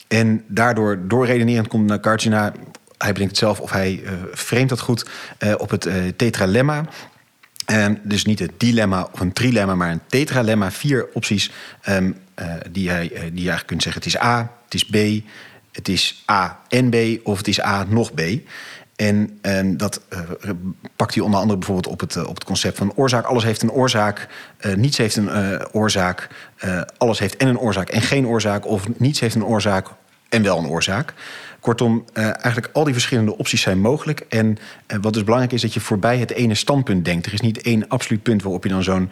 En 0.09 0.43
daardoor, 0.47 1.07
doorredenerend 1.07 1.67
komt 1.67 1.85
Nagarjuna 1.85 2.53
hij 2.99 3.11
bedenkt 3.11 3.31
het 3.31 3.37
zelf 3.37 3.59
of 3.59 3.71
hij 3.71 4.03
uh, 4.51 4.67
dat 4.67 4.79
goed 4.79 5.09
uh, 5.39 5.53
op 5.57 5.69
het 5.69 5.85
uh, 5.85 5.93
tetralemma. 6.15 6.85
Um, 7.71 7.99
dus 8.03 8.25
niet 8.25 8.39
het 8.39 8.51
dilemma 8.57 9.07
of 9.11 9.19
een 9.19 9.33
trilemma, 9.33 9.75
maar 9.75 9.91
een 9.91 10.01
tetralemma. 10.07 10.71
Vier 10.71 11.07
opties 11.13 11.51
um, 11.89 12.17
die, 12.71 12.89
hij, 12.89 13.07
die 13.07 13.19
je 13.19 13.31
eigenlijk 13.33 13.65
kunt 13.65 13.83
zeggen: 13.83 14.01
het 14.01 14.13
is 14.13 14.21
A, 14.21 14.51
het 14.63 14.73
is 14.73 14.85
B, 14.85 15.25
het 15.71 15.87
is 15.87 16.23
A 16.31 16.59
en 16.67 16.89
B 16.89 16.95
of 17.23 17.37
het 17.37 17.47
is 17.47 17.63
A 17.63 17.85
nog 17.89 18.13
B. 18.13 18.21
En 18.99 19.77
dat 19.77 20.01
uh, 20.13 20.19
pakt 20.95 21.13
hij 21.13 21.23
onder 21.23 21.39
andere 21.39 21.57
bijvoorbeeld 21.57 21.93
op 21.93 21.99
het, 21.99 22.15
uh, 22.15 22.27
op 22.27 22.35
het 22.35 22.43
concept 22.43 22.77
van 22.77 22.93
oorzaak. 22.95 23.25
Alles 23.25 23.43
heeft 23.43 23.61
een 23.61 23.71
oorzaak, 23.71 24.27
uh, 24.65 24.75
niets 24.75 24.97
heeft 24.97 25.15
een 25.15 25.29
oorzaak. 25.71 26.27
alles 26.97 27.19
heeft 27.19 27.37
en 27.37 27.47
een 27.47 27.59
oorzaak 27.59 27.89
en 27.89 28.01
geen 28.01 28.27
oorzaak. 28.27 28.67
Of 28.67 28.87
niets 28.97 29.19
heeft 29.19 29.35
een 29.35 29.45
oorzaak 29.45 29.87
en 30.29 30.43
wel 30.43 30.57
een 30.57 30.67
oorzaak. 30.67 31.13
Kortom, 31.59 32.05
eigenlijk 32.13 32.69
al 32.73 32.83
die 32.83 32.93
verschillende 32.93 33.37
opties 33.37 33.61
zijn 33.61 33.79
mogelijk. 33.79 34.25
En 34.29 34.57
wat 35.01 35.13
dus 35.13 35.23
belangrijk 35.23 35.53
is, 35.53 35.61
dat 35.61 35.73
je 35.73 35.79
voorbij 35.79 36.17
het 36.17 36.31
ene 36.31 36.55
standpunt 36.55 37.05
denkt. 37.05 37.25
Er 37.25 37.33
is 37.33 37.41
niet 37.41 37.61
één 37.61 37.87
absoluut 37.87 38.23
punt 38.23 38.43
waarop 38.43 38.63
je 38.63 38.69
dan 38.69 38.83
zo'n 38.83 39.11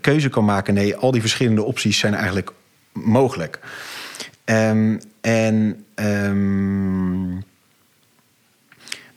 keuze 0.00 0.28
kan 0.28 0.44
maken. 0.44 0.74
Nee, 0.74 0.96
al 0.96 1.10
die 1.10 1.20
verschillende 1.20 1.62
opties 1.62 1.98
zijn 1.98 2.14
eigenlijk 2.14 2.52
mogelijk. 2.92 3.60
Um, 4.44 5.00
en 5.20 5.84
um, 5.94 7.44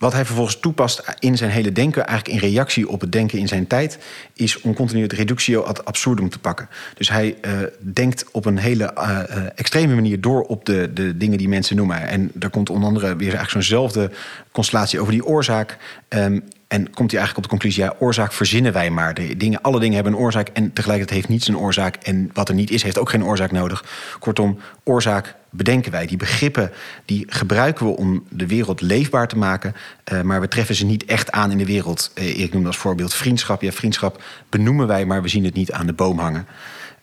wat 0.06 0.14
hij 0.14 0.26
vervolgens 0.26 0.60
toepast 0.60 1.04
in 1.20 1.38
zijn 1.38 1.52
hele 1.52 1.72
denken, 1.72 2.08
eigenlijk 2.08 2.42
in 2.42 2.50
reactie 2.50 2.90
op 2.90 3.02
het 3.02 3.12
denken 3.12 3.40
in 3.40 3.48
zijn 3.48 3.68
tijd, 3.68 3.98
is 4.34 4.62
om 4.62 4.74
continu 4.74 5.02
het 5.02 5.14
reductio 5.14 5.62
ad 5.62 5.86
absurdum 5.86 6.30
te 6.30 6.40
pakken. 6.40 6.70
Dus 6.98 7.10
hij 7.10 7.36
uh, 7.42 7.52
denkt 7.80 8.26
op 8.32 8.46
een 8.46 8.58
hele 8.58 8.94
uh, 8.98 9.20
uh, 9.30 9.44
extreme 9.56 9.96
manier 9.96 10.22
door 10.22 10.42
op 10.42 10.66
de, 10.66 10.92
de 10.94 11.18
dingen 11.18 11.38
die 11.38 11.48
mensen 11.48 11.76
noemen. 11.76 12.08
En 12.08 12.32
daar 12.34 12.50
komt 12.50 12.70
onder 12.70 12.88
andere 12.88 13.16
weer 13.16 13.34
eigenlijk 13.34 13.52
zo'nzelfde 13.52 14.12
constellatie 14.52 15.00
over 15.00 15.12
die 15.12 15.26
oorzaak. 15.26 15.78
Um, 16.10 16.44
en 16.68 16.90
komt 16.90 17.12
hij 17.12 17.20
eigenlijk 17.20 17.38
op 17.38 17.44
de 17.44 17.50
conclusie, 17.50 17.84
ja, 17.84 17.94
oorzaak 18.00 18.34
verzinnen 18.34 18.74
wij 18.74 18.90
maar. 18.90 19.14
De 19.14 19.38
dingen, 19.38 19.62
alle 19.62 19.80
dingen 19.80 19.96
hebben 19.96 20.14
een 20.14 20.20
oorzaak 20.20 20.48
en 20.48 20.74
tegelijkertijd 20.74 21.18
heeft 21.18 21.30
niets 21.30 21.48
een 21.48 21.58
oorzaak. 21.58 21.96
En 21.96 22.30
wat 22.34 22.50
er 22.50 22.56
niet 22.56 22.72
is, 22.72 22.84
heeft 22.84 23.00
ook 23.00 23.10
geen 23.10 23.26
oorzaak 23.26 23.52
nodig. 23.52 23.86
Kortom, 24.20 24.60
oorzaak 24.84 25.36
bedenken 25.56 25.92
wij. 25.92 26.06
Die 26.06 26.18
begrippen 26.18 26.72
die 27.06 27.26
gebruiken 27.28 27.86
we 27.86 27.92
om 27.92 28.24
de 28.30 28.48
wereld 28.48 28.82
leefbaar 28.82 29.28
te 29.28 29.38
maken. 29.38 29.76
Uh, 30.14 30.22
maar 30.22 30.42
we 30.42 30.48
treffen 30.48 30.76
ze 30.76 30.86
niet 30.86 31.06
echt 31.06 31.32
aan 31.32 31.52
in 31.52 31.58
de 31.58 31.66
wereld. 31.66 32.12
Uh, 32.16 32.40
ik 32.40 32.54
noem 32.54 32.66
als 32.66 32.78
voorbeeld 32.78 33.14
vriendschap. 33.14 33.62
Ja, 33.62 33.72
vriendschap 33.72 34.24
benoemen 34.50 34.88
wij, 34.88 35.06
maar 35.06 35.22
we 35.22 35.28
zien 35.28 35.44
het 35.44 35.54
niet 35.54 35.72
aan 35.72 35.86
de 35.86 35.94
boom 35.94 36.20
hangen. 36.20 36.48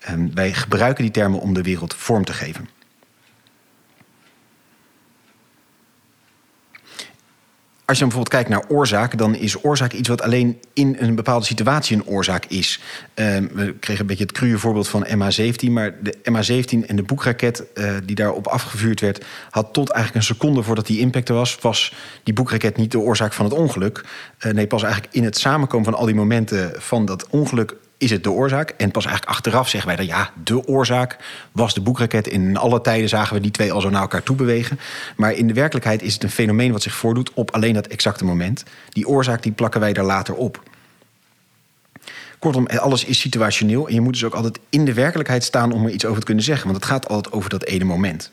Um, 0.09 0.31
wij 0.33 0.53
gebruiken 0.53 1.03
die 1.03 1.13
termen 1.13 1.39
om 1.39 1.53
de 1.53 1.61
wereld 1.61 1.93
vorm 1.93 2.25
te 2.25 2.33
geven. 2.33 2.69
Als 7.93 8.01
je 8.01 8.07
bijvoorbeeld 8.07 8.43
kijkt 8.43 8.49
naar 8.49 8.77
oorzaak, 8.77 9.17
dan 9.17 9.35
is 9.35 9.63
oorzaak 9.63 9.93
iets 9.93 10.09
wat 10.09 10.21
alleen 10.21 10.59
in 10.73 10.95
een 10.99 11.15
bepaalde 11.15 11.45
situatie 11.45 11.97
een 11.97 12.05
oorzaak 12.05 12.45
is. 12.45 12.79
Ehm, 13.13 13.47
we 13.53 13.73
kregen 13.79 14.01
een 14.01 14.07
beetje 14.07 14.23
het 14.23 14.33
cruwe 14.33 14.57
voorbeeld 14.57 14.87
van 14.87 15.05
MH17, 15.07 15.71
maar 15.71 15.95
de 16.01 16.15
MH17 16.23 16.87
en 16.87 16.95
de 16.95 17.03
boekraket 17.03 17.63
uh, 17.73 17.91
die 18.05 18.15
daarop 18.15 18.47
afgevuurd 18.47 18.99
werd, 18.99 19.25
had 19.49 19.73
tot 19.73 19.89
eigenlijk 19.89 20.25
een 20.25 20.35
seconde 20.35 20.63
voordat 20.63 20.87
die 20.87 20.99
impact 20.99 21.29
er 21.29 21.35
was, 21.35 21.57
was 21.61 21.93
die 22.23 22.33
boekraket 22.33 22.77
niet 22.77 22.91
de 22.91 22.99
oorzaak 22.99 23.33
van 23.33 23.45
het 23.45 23.53
ongeluk. 23.53 24.03
Uh, 24.39 24.53
nee, 24.53 24.67
pas 24.67 24.83
eigenlijk 24.83 25.13
in 25.13 25.23
het 25.23 25.37
samenkomen 25.37 25.85
van 25.85 25.95
al 25.95 26.05
die 26.05 26.15
momenten 26.15 26.71
van 26.77 27.05
dat 27.05 27.27
ongeluk 27.29 27.75
is 28.03 28.11
het 28.11 28.23
de 28.23 28.31
oorzaak. 28.31 28.69
En 28.69 28.91
pas 28.91 29.05
eigenlijk 29.05 29.35
achteraf 29.35 29.69
zeggen 29.69 29.89
wij 29.89 29.97
dat 29.97 30.07
ja, 30.07 30.31
de 30.43 30.67
oorzaak 30.67 31.17
was 31.51 31.73
de 31.73 31.81
boekraket. 31.81 32.27
In 32.27 32.57
alle 32.57 32.81
tijden 32.81 33.09
zagen 33.09 33.35
we 33.35 33.41
die 33.41 33.51
twee 33.51 33.71
al 33.71 33.81
zo 33.81 33.89
naar 33.89 34.01
elkaar 34.01 34.23
toe 34.23 34.35
bewegen. 34.35 34.79
Maar 35.15 35.33
in 35.33 35.47
de 35.47 35.53
werkelijkheid 35.53 36.01
is 36.01 36.13
het 36.13 36.23
een 36.23 36.29
fenomeen 36.29 36.71
wat 36.71 36.81
zich 36.81 36.93
voordoet 36.93 37.33
op 37.33 37.51
alleen 37.51 37.73
dat 37.73 37.87
exacte 37.87 38.25
moment. 38.25 38.63
Die 38.89 39.07
oorzaak 39.07 39.43
die 39.43 39.51
plakken 39.51 39.79
wij 39.79 39.93
daar 39.93 40.05
later 40.05 40.35
op. 40.35 40.63
Kortom, 42.39 42.65
alles 42.67 43.05
is 43.05 43.19
situationeel. 43.19 43.87
En 43.87 43.93
je 43.93 44.01
moet 44.01 44.13
dus 44.13 44.23
ook 44.23 44.33
altijd 44.33 44.59
in 44.69 44.85
de 44.85 44.93
werkelijkheid 44.93 45.43
staan 45.43 45.71
om 45.71 45.85
er 45.85 45.91
iets 45.91 46.05
over 46.05 46.19
te 46.19 46.25
kunnen 46.25 46.43
zeggen. 46.43 46.65
Want 46.65 46.77
het 46.77 46.91
gaat 46.91 47.09
altijd 47.09 47.33
over 47.35 47.49
dat 47.49 47.63
ene 47.63 47.83
moment. 47.83 48.31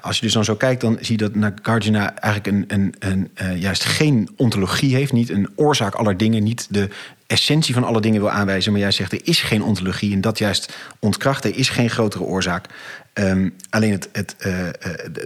Als 0.00 0.16
je 0.16 0.22
dus 0.22 0.32
dan 0.32 0.44
zo 0.44 0.54
kijkt, 0.54 0.80
dan 0.80 0.98
zie 1.00 1.18
je 1.18 1.28
dat 1.28 1.34
Nagarjuna 1.34 2.14
eigenlijk 2.16 2.56
een, 2.56 2.80
een, 2.80 2.94
een 2.98 3.30
uh, 3.42 3.60
juist 3.60 3.84
geen 3.84 4.28
ontologie 4.36 4.94
heeft. 4.94 5.12
Niet 5.12 5.30
een 5.30 5.48
oorzaak 5.54 5.94
aller 5.94 6.16
dingen, 6.16 6.42
niet 6.42 6.66
de 6.70 6.88
essentie 7.26 7.74
van 7.74 7.84
alle 7.84 8.00
dingen 8.00 8.20
wil 8.20 8.30
aanwijzen. 8.30 8.72
Maar 8.72 8.80
jij 8.80 8.90
zegt 8.90 9.12
er 9.12 9.20
is 9.24 9.42
geen 9.42 9.62
ontologie 9.62 10.12
en 10.12 10.20
dat 10.20 10.38
juist 10.38 10.76
ontkracht. 10.98 11.44
Er 11.44 11.56
is 11.56 11.68
geen 11.68 11.90
grotere 11.90 12.24
oorzaak. 12.24 12.66
Um, 13.14 13.54
alleen 13.70 13.92
het, 13.92 14.08
het, 14.12 14.36
uh, 14.46 14.58
uh, 14.58 14.70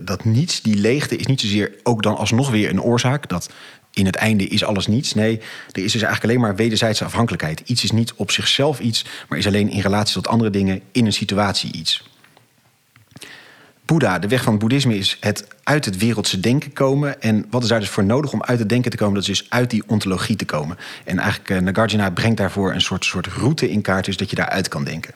dat 0.02 0.24
niets, 0.24 0.62
die 0.62 0.76
leegte, 0.76 1.16
is 1.16 1.26
niet 1.26 1.40
zozeer 1.40 1.72
ook 1.82 2.02
dan 2.02 2.16
alsnog 2.16 2.50
weer 2.50 2.70
een 2.70 2.82
oorzaak. 2.82 3.28
Dat 3.28 3.50
in 3.92 4.06
het 4.06 4.16
einde 4.16 4.46
is 4.48 4.64
alles 4.64 4.86
niets. 4.86 5.14
Nee, 5.14 5.40
er 5.72 5.84
is 5.84 5.92
dus 5.92 6.02
eigenlijk 6.02 6.24
alleen 6.24 6.40
maar 6.40 6.56
wederzijdse 6.56 7.04
afhankelijkheid. 7.04 7.62
Iets 7.64 7.84
is 7.84 7.90
niet 7.90 8.12
op 8.14 8.30
zichzelf 8.30 8.80
iets, 8.80 9.04
maar 9.28 9.38
is 9.38 9.46
alleen 9.46 9.70
in 9.70 9.80
relatie 9.80 10.14
tot 10.14 10.28
andere 10.28 10.50
dingen 10.50 10.80
in 10.92 11.06
een 11.06 11.12
situatie 11.12 11.72
iets. 11.72 12.02
Boeddha, 13.86 14.18
de 14.18 14.28
weg 14.28 14.42
van 14.42 14.52
het 14.52 14.60
boeddhisme 14.60 14.96
is 14.96 15.16
het 15.20 15.46
uit 15.62 15.84
het 15.84 15.96
wereldse 15.96 16.40
denken 16.40 16.72
komen. 16.72 17.22
En 17.22 17.46
wat 17.50 17.62
is 17.62 17.68
daar 17.68 17.80
dus 17.80 17.88
voor 17.88 18.04
nodig 18.04 18.32
om 18.32 18.42
uit 18.42 18.58
het 18.58 18.68
denken 18.68 18.90
te 18.90 18.96
komen? 18.96 19.14
Dat 19.14 19.22
is 19.22 19.38
dus 19.38 19.50
uit 19.50 19.70
die 19.70 19.82
ontologie 19.86 20.36
te 20.36 20.44
komen. 20.44 20.78
En 21.04 21.18
eigenlijk 21.18 21.50
uh, 21.50 21.58
Nagarjuna 21.58 22.10
brengt 22.10 22.36
daarvoor 22.36 22.72
een 22.72 22.80
soort, 22.80 23.04
soort 23.04 23.26
route 23.26 23.70
in 23.70 23.80
kaart, 23.80 24.04
dus 24.04 24.16
dat 24.16 24.30
je 24.30 24.36
daaruit 24.36 24.68
kan 24.68 24.84
denken. 24.84 25.14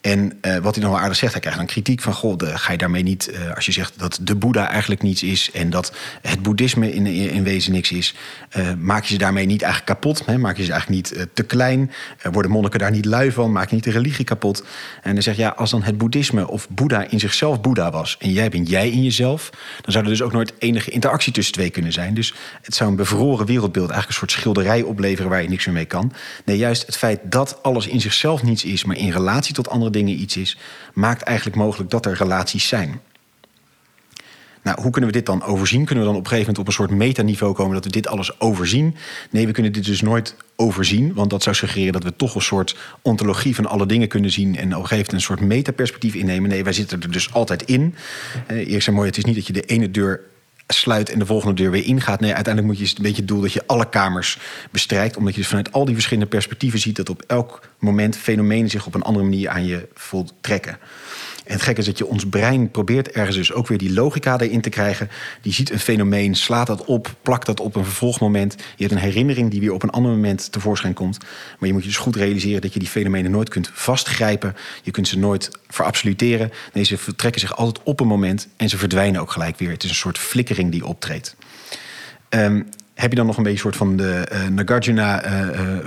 En 0.00 0.38
uh, 0.42 0.56
wat 0.56 0.74
hij 0.74 0.84
nog 0.84 0.92
wel 0.92 1.02
aardig 1.02 1.16
zegt, 1.16 1.32
hij 1.32 1.40
krijgt 1.40 1.58
een 1.58 1.66
kritiek 1.66 2.00
van... 2.00 2.12
goh, 2.12 2.36
de, 2.36 2.58
ga 2.58 2.72
je 2.72 2.78
daarmee 2.78 3.02
niet, 3.02 3.30
uh, 3.32 3.54
als 3.54 3.66
je 3.66 3.72
zegt 3.72 3.98
dat 3.98 4.18
de 4.22 4.34
Boeddha 4.34 4.68
eigenlijk 4.68 5.02
niets 5.02 5.22
is... 5.22 5.50
en 5.52 5.70
dat 5.70 5.92
het 6.22 6.42
boeddhisme 6.42 6.92
in, 6.92 7.06
in 7.06 7.44
wezen 7.44 7.72
niks 7.72 7.92
is... 7.92 8.14
Uh, 8.56 8.68
maak 8.78 9.04
je 9.04 9.12
ze 9.12 9.18
daarmee 9.18 9.46
niet 9.46 9.62
eigenlijk 9.62 9.92
kapot? 9.92 10.26
Hè? 10.26 10.38
Maak 10.38 10.56
je 10.56 10.64
ze 10.64 10.72
eigenlijk 10.72 11.10
niet 11.10 11.28
te 11.34 11.42
klein? 11.42 11.90
worden 12.32 12.50
monniken 12.50 12.78
daar 12.78 12.90
niet 12.90 13.04
lui 13.04 13.32
van? 13.32 13.52
Maak 13.52 13.68
je 13.68 13.74
niet 13.74 13.84
de 13.84 13.90
religie 13.90 14.24
kapot? 14.24 14.64
En 15.02 15.12
dan 15.12 15.22
zeg 15.22 15.36
je, 15.36 15.42
ja, 15.42 15.48
als 15.48 15.70
dan 15.70 15.82
het 15.82 15.98
boeddhisme 15.98 16.48
of 16.48 16.68
Boeddha 16.68 17.06
in 17.10 17.20
zichzelf 17.20 17.60
Boeddha 17.60 17.90
was... 17.90 18.16
en 18.18 18.32
jij 18.32 18.48
bent 18.48 18.68
jij 18.68 18.90
in 18.90 19.02
jezelf... 19.02 19.50
dan 19.80 19.92
zou 19.92 20.04
er 20.04 20.10
dus 20.10 20.22
ook 20.22 20.32
nooit 20.32 20.52
enige 20.58 20.90
interactie 20.90 21.32
tussen 21.32 21.54
twee 21.54 21.70
kunnen 21.70 21.92
zijn. 21.92 22.14
Dus 22.14 22.34
het 22.62 22.74
zou 22.74 22.90
een 22.90 22.96
bevroren 22.96 23.46
wereldbeeld... 23.46 23.90
eigenlijk 23.90 24.08
een 24.08 24.28
soort 24.28 24.40
schilderij 24.40 24.82
opleveren 24.82 25.30
waar 25.30 25.42
je 25.42 25.48
niks 25.48 25.66
meer 25.66 25.74
mee 25.74 25.84
kan. 25.84 26.12
Nee, 26.44 26.56
juist 26.56 26.86
het 26.86 26.96
feit 26.96 27.20
dat 27.24 27.62
alles 27.62 27.86
in 27.86 28.00
zichzelf 28.00 28.42
niets 28.42 28.64
is... 28.64 28.84
maar 28.84 28.96
in 28.96 29.10
relatie 29.10 29.54
tot 29.54 29.68
andere 29.68 29.87
dingen 29.90 30.20
iets 30.20 30.36
is, 30.36 30.58
maakt 30.94 31.22
eigenlijk 31.22 31.56
mogelijk 31.56 31.90
dat 31.90 32.06
er 32.06 32.16
relaties 32.16 32.68
zijn. 32.68 33.00
Nou, 34.62 34.80
hoe 34.80 34.90
kunnen 34.90 35.10
we 35.10 35.16
dit 35.16 35.26
dan 35.26 35.42
overzien? 35.42 35.84
Kunnen 35.84 36.04
we 36.04 36.10
dan 36.10 36.18
op 36.18 36.24
een 36.24 36.30
gegeven 36.30 36.54
moment 36.54 36.58
op 36.58 36.66
een 36.66 36.86
soort 36.86 36.98
metaniveau 36.98 37.54
komen 37.54 37.74
dat 37.74 37.84
we 37.84 37.90
dit 37.90 38.06
alles 38.06 38.40
overzien? 38.40 38.96
Nee, 39.30 39.46
we 39.46 39.52
kunnen 39.52 39.72
dit 39.72 39.84
dus 39.84 40.00
nooit 40.00 40.36
overzien, 40.56 41.14
want 41.14 41.30
dat 41.30 41.42
zou 41.42 41.56
suggereren 41.56 41.92
dat 41.92 42.02
we 42.02 42.16
toch 42.16 42.34
een 42.34 42.40
soort 42.40 42.76
ontologie 43.02 43.54
van 43.54 43.66
alle 43.66 43.86
dingen 43.86 44.08
kunnen 44.08 44.30
zien 44.30 44.56
en 44.56 44.66
op 44.66 44.82
een 44.82 44.88
gegeven 44.88 44.96
moment 44.96 45.12
een 45.12 45.20
soort 45.20 45.40
metaperspectief 45.40 46.14
innemen. 46.14 46.50
Nee, 46.50 46.64
wij 46.64 46.72
zitten 46.72 47.00
er 47.00 47.10
dus 47.10 47.32
altijd 47.32 47.62
in. 47.62 47.94
Uh, 48.50 48.70
eerst 48.70 48.88
en 48.88 48.94
mooi, 48.94 49.06
het 49.06 49.16
is 49.16 49.24
niet 49.24 49.34
dat 49.34 49.46
je 49.46 49.52
de 49.52 49.62
ene 49.62 49.90
deur 49.90 50.20
sluit 50.74 51.10
en 51.10 51.18
de 51.18 51.26
volgende 51.26 51.54
deur 51.54 51.70
weer 51.70 51.84
ingaat. 51.84 52.20
Nee, 52.20 52.34
uiteindelijk 52.34 52.74
moet 52.74 52.88
je 52.88 52.96
een 52.96 53.02
beetje 53.02 53.18
het 53.18 53.28
doel 53.28 53.40
dat 53.40 53.52
je 53.52 53.66
alle 53.66 53.88
kamers 53.88 54.38
bestrijkt. 54.70 55.16
Omdat 55.16 55.34
je 55.34 55.40
dus 55.40 55.48
vanuit 55.48 55.72
al 55.72 55.84
die 55.84 55.94
verschillende 55.94 56.28
perspectieven 56.28 56.78
ziet 56.78 56.96
dat 56.96 57.08
op 57.08 57.22
elk 57.26 57.60
moment 57.78 58.16
fenomenen 58.16 58.70
zich 58.70 58.86
op 58.86 58.94
een 58.94 59.02
andere 59.02 59.24
manier 59.24 59.48
aan 59.48 59.66
je 59.66 59.88
voltrekken. 59.94 60.78
En 61.48 61.54
het 61.54 61.62
gekke 61.62 61.80
is 61.80 61.86
dat 61.86 61.98
je 61.98 62.06
ons 62.06 62.26
brein 62.26 62.70
probeert 62.70 63.10
ergens 63.10 63.36
dus 63.36 63.52
ook 63.52 63.66
weer 63.66 63.78
die 63.78 63.92
logica 63.92 64.40
erin 64.40 64.60
te 64.60 64.68
krijgen. 64.68 65.10
Die 65.42 65.52
ziet 65.52 65.70
een 65.70 65.78
fenomeen, 65.78 66.34
slaat 66.34 66.66
dat 66.66 66.84
op, 66.84 67.14
plakt 67.22 67.46
dat 67.46 67.60
op 67.60 67.76
een 67.76 67.84
vervolgmoment. 67.84 68.54
Je 68.76 68.84
hebt 68.84 68.92
een 68.92 69.08
herinnering 69.08 69.50
die 69.50 69.60
weer 69.60 69.72
op 69.72 69.82
een 69.82 69.90
ander 69.90 70.10
moment 70.10 70.52
tevoorschijn 70.52 70.94
komt. 70.94 71.18
Maar 71.58 71.68
je 71.68 71.72
moet 71.72 71.82
je 71.82 71.88
dus 71.88 71.96
goed 71.96 72.16
realiseren 72.16 72.60
dat 72.60 72.72
je 72.72 72.78
die 72.78 72.88
fenomenen 72.88 73.30
nooit 73.30 73.48
kunt 73.48 73.70
vastgrijpen. 73.72 74.56
Je 74.82 74.90
kunt 74.90 75.08
ze 75.08 75.18
nooit 75.18 75.50
verabsoluteren. 75.68 76.52
Nee, 76.72 76.84
ze 76.84 76.98
vertrekken 76.98 77.40
zich 77.40 77.56
altijd 77.56 77.84
op 77.84 78.00
een 78.00 78.06
moment 78.06 78.48
en 78.56 78.68
ze 78.68 78.78
verdwijnen 78.78 79.20
ook 79.20 79.30
gelijk 79.30 79.58
weer. 79.58 79.70
Het 79.70 79.84
is 79.84 79.90
een 79.90 79.96
soort 79.96 80.18
flikkering 80.18 80.70
die 80.70 80.86
optreedt. 80.86 81.36
Um, 82.30 82.68
heb 83.00 83.10
je 83.10 83.16
dan 83.16 83.26
nog 83.26 83.36
een 83.36 83.42
beetje 83.42 83.58
soort 83.58 83.76
van 83.76 83.96
de 83.96 84.28
uh, 84.32 84.46
Nagarjuna 84.46 85.24
uh, 85.24 85.40
uh, 85.40 85.78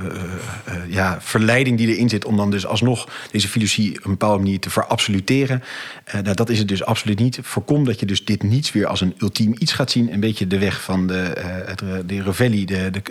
ja, 0.88 1.18
verleiding 1.22 1.78
die 1.78 1.88
erin 1.88 2.10
zit 2.10 2.26
om 2.26 2.38
dan 2.38 2.52
dus 2.52 2.66
alsnog 2.66 3.10
deze 3.32 3.48
filosofie 3.48 3.98
op 3.98 4.06
een 4.06 4.12
bepaalde 4.12 4.44
manier 4.44 4.60
te 4.60 4.70
verabsoluteren. 4.70 5.64
nou, 6.12 6.34
dat 6.36 6.50
is 6.50 6.60
het 6.60 6.68
dus 6.68 6.84
absoluut 6.84 7.20
niet. 7.20 7.40
Voorkom 7.42 7.86
dat 7.86 8.00
je 8.00 8.06
dus 8.06 8.26
dit 8.26 8.44
niets 8.44 8.72
weer 8.72 8.88
als 8.88 9.02
een 9.02 9.16
ultiem 9.18 9.56
iets 9.58 9.72
gaat 9.72 9.92
zien. 9.92 10.14
Een 10.14 10.20
beetje 10.20 10.48
de 10.48 10.60
weg 10.60 10.82
van 10.82 11.08
de, 11.08 11.34
de 12.06 12.66
de, 12.66 12.90
de 12.92 13.02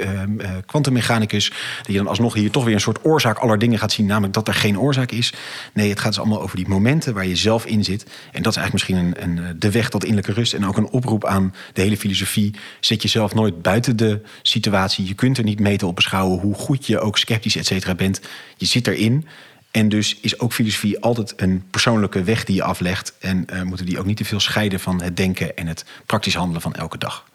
kwantummechanicus. 0.66 1.52
dat 1.76 1.86
je 1.86 1.96
dan 1.96 2.06
alsnog 2.06 2.34
hier 2.34 2.50
toch 2.50 2.64
weer 2.64 2.74
een 2.74 2.80
soort 2.80 3.04
oorzaak 3.04 3.38
aller 3.38 3.58
dingen 3.58 3.78
gaat 3.78 3.92
zien. 3.92 4.06
Namelijk 4.06 4.34
dat 4.34 4.48
er 4.48 4.54
geen 4.54 4.78
oorzaak 4.78 5.10
is. 5.10 5.32
Nee, 5.72 5.88
het 5.88 5.98
gaat 5.98 6.08
dus 6.08 6.20
allemaal 6.20 6.42
over 6.42 6.56
die 6.56 6.68
momenten 6.68 7.14
waar 7.14 7.26
je 7.26 7.36
zelf 7.36 7.66
in 7.66 7.84
zit. 7.84 8.06
En 8.32 8.42
dat 8.42 8.56
is 8.56 8.58
eigenlijk 8.58 8.72
misschien 8.72 8.96
een, 8.96 9.38
een, 9.38 9.58
de 9.58 9.70
weg 9.70 9.88
tot 9.88 10.04
innerlijke 10.04 10.40
rust. 10.40 10.54
En 10.54 10.66
ook 10.66 10.76
een 10.76 10.90
oproep 10.90 11.24
aan 11.24 11.54
de 11.72 11.80
hele 11.80 11.96
filosofie. 11.96 12.54
Zet 12.80 13.02
jezelf 13.02 13.34
nooit 13.34 13.62
buiten 13.62 13.89
de 13.94 14.20
situatie. 14.42 15.06
Je 15.06 15.14
kunt 15.14 15.38
er 15.38 15.44
niet 15.44 15.60
mee 15.60 15.76
te 15.76 15.86
op 15.86 15.94
beschouwen 15.94 16.40
hoe 16.40 16.54
goed 16.54 16.86
je 16.86 17.00
ook 17.00 17.18
sceptisch 17.18 17.56
et 17.56 17.66
cetera 17.66 17.94
bent. 17.94 18.20
Je 18.56 18.66
zit 18.66 18.86
erin. 18.86 19.26
En 19.70 19.88
dus 19.88 20.16
is 20.20 20.38
ook 20.38 20.52
filosofie 20.52 21.00
altijd 21.00 21.32
een 21.36 21.64
persoonlijke 21.70 22.22
weg 22.22 22.44
die 22.44 22.54
je 22.54 22.62
aflegt. 22.62 23.14
En 23.18 23.46
uh, 23.52 23.62
moeten 23.62 23.86
die 23.86 23.98
ook 23.98 24.06
niet 24.06 24.16
te 24.16 24.24
veel 24.24 24.40
scheiden 24.40 24.80
van 24.80 25.02
het 25.02 25.16
denken 25.16 25.56
en 25.56 25.66
het 25.66 25.84
praktisch 26.06 26.34
handelen 26.34 26.62
van 26.62 26.74
elke 26.74 26.98
dag. 26.98 27.29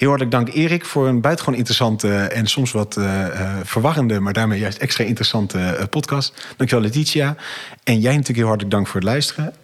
Heel 0.00 0.08
hartelijk 0.08 0.36
dank 0.36 0.56
Erik 0.56 0.84
voor 0.84 1.08
een 1.08 1.20
buitengewoon 1.20 1.58
interessante 1.58 2.16
en 2.16 2.46
soms 2.46 2.72
wat 2.72 2.96
uh, 2.98 3.24
verwarrende, 3.62 4.20
maar 4.20 4.32
daarmee 4.32 4.58
juist 4.58 4.78
extra 4.78 5.04
interessante 5.04 5.86
podcast. 5.90 6.34
Dankjewel 6.56 6.84
Letitia. 6.84 7.36
En 7.84 8.00
jij 8.00 8.10
natuurlijk 8.10 8.38
heel 8.38 8.46
hartelijk 8.46 8.74
dank 8.74 8.86
voor 8.86 9.00
het 9.00 9.08
luisteren. 9.08 9.54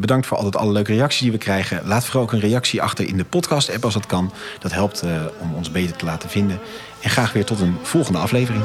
bedankt 0.00 0.26
voor 0.26 0.36
altijd 0.36 0.56
alle 0.56 0.72
leuke 0.72 0.92
reacties 0.92 1.20
die 1.20 1.32
we 1.32 1.38
krijgen. 1.38 1.80
Laat 1.84 2.04
vooral 2.04 2.22
ook 2.22 2.32
een 2.32 2.40
reactie 2.40 2.82
achter 2.82 3.08
in 3.08 3.16
de 3.16 3.24
podcast 3.24 3.74
app 3.74 3.84
als 3.84 3.94
dat 3.94 4.06
kan. 4.06 4.32
Dat 4.58 4.72
helpt 4.72 5.02
om 5.38 5.54
ons 5.54 5.70
beter 5.70 5.96
te 5.96 6.04
laten 6.04 6.28
vinden. 6.28 6.58
En 7.00 7.10
graag 7.10 7.32
weer 7.32 7.44
tot 7.44 7.60
een 7.60 7.76
volgende 7.82 8.18
aflevering. 8.18 8.64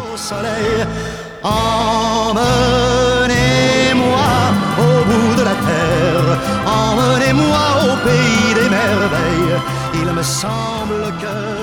De 5.10 5.44
la 5.44 5.56
terre, 5.70 6.38
emmenez-moi 6.68 7.66
au 7.84 7.96
pays 8.08 8.54
des 8.54 8.70
merveilles. 8.70 9.58
Il 9.96 10.14
me 10.14 10.22
semble 10.22 11.02
que 11.22 11.59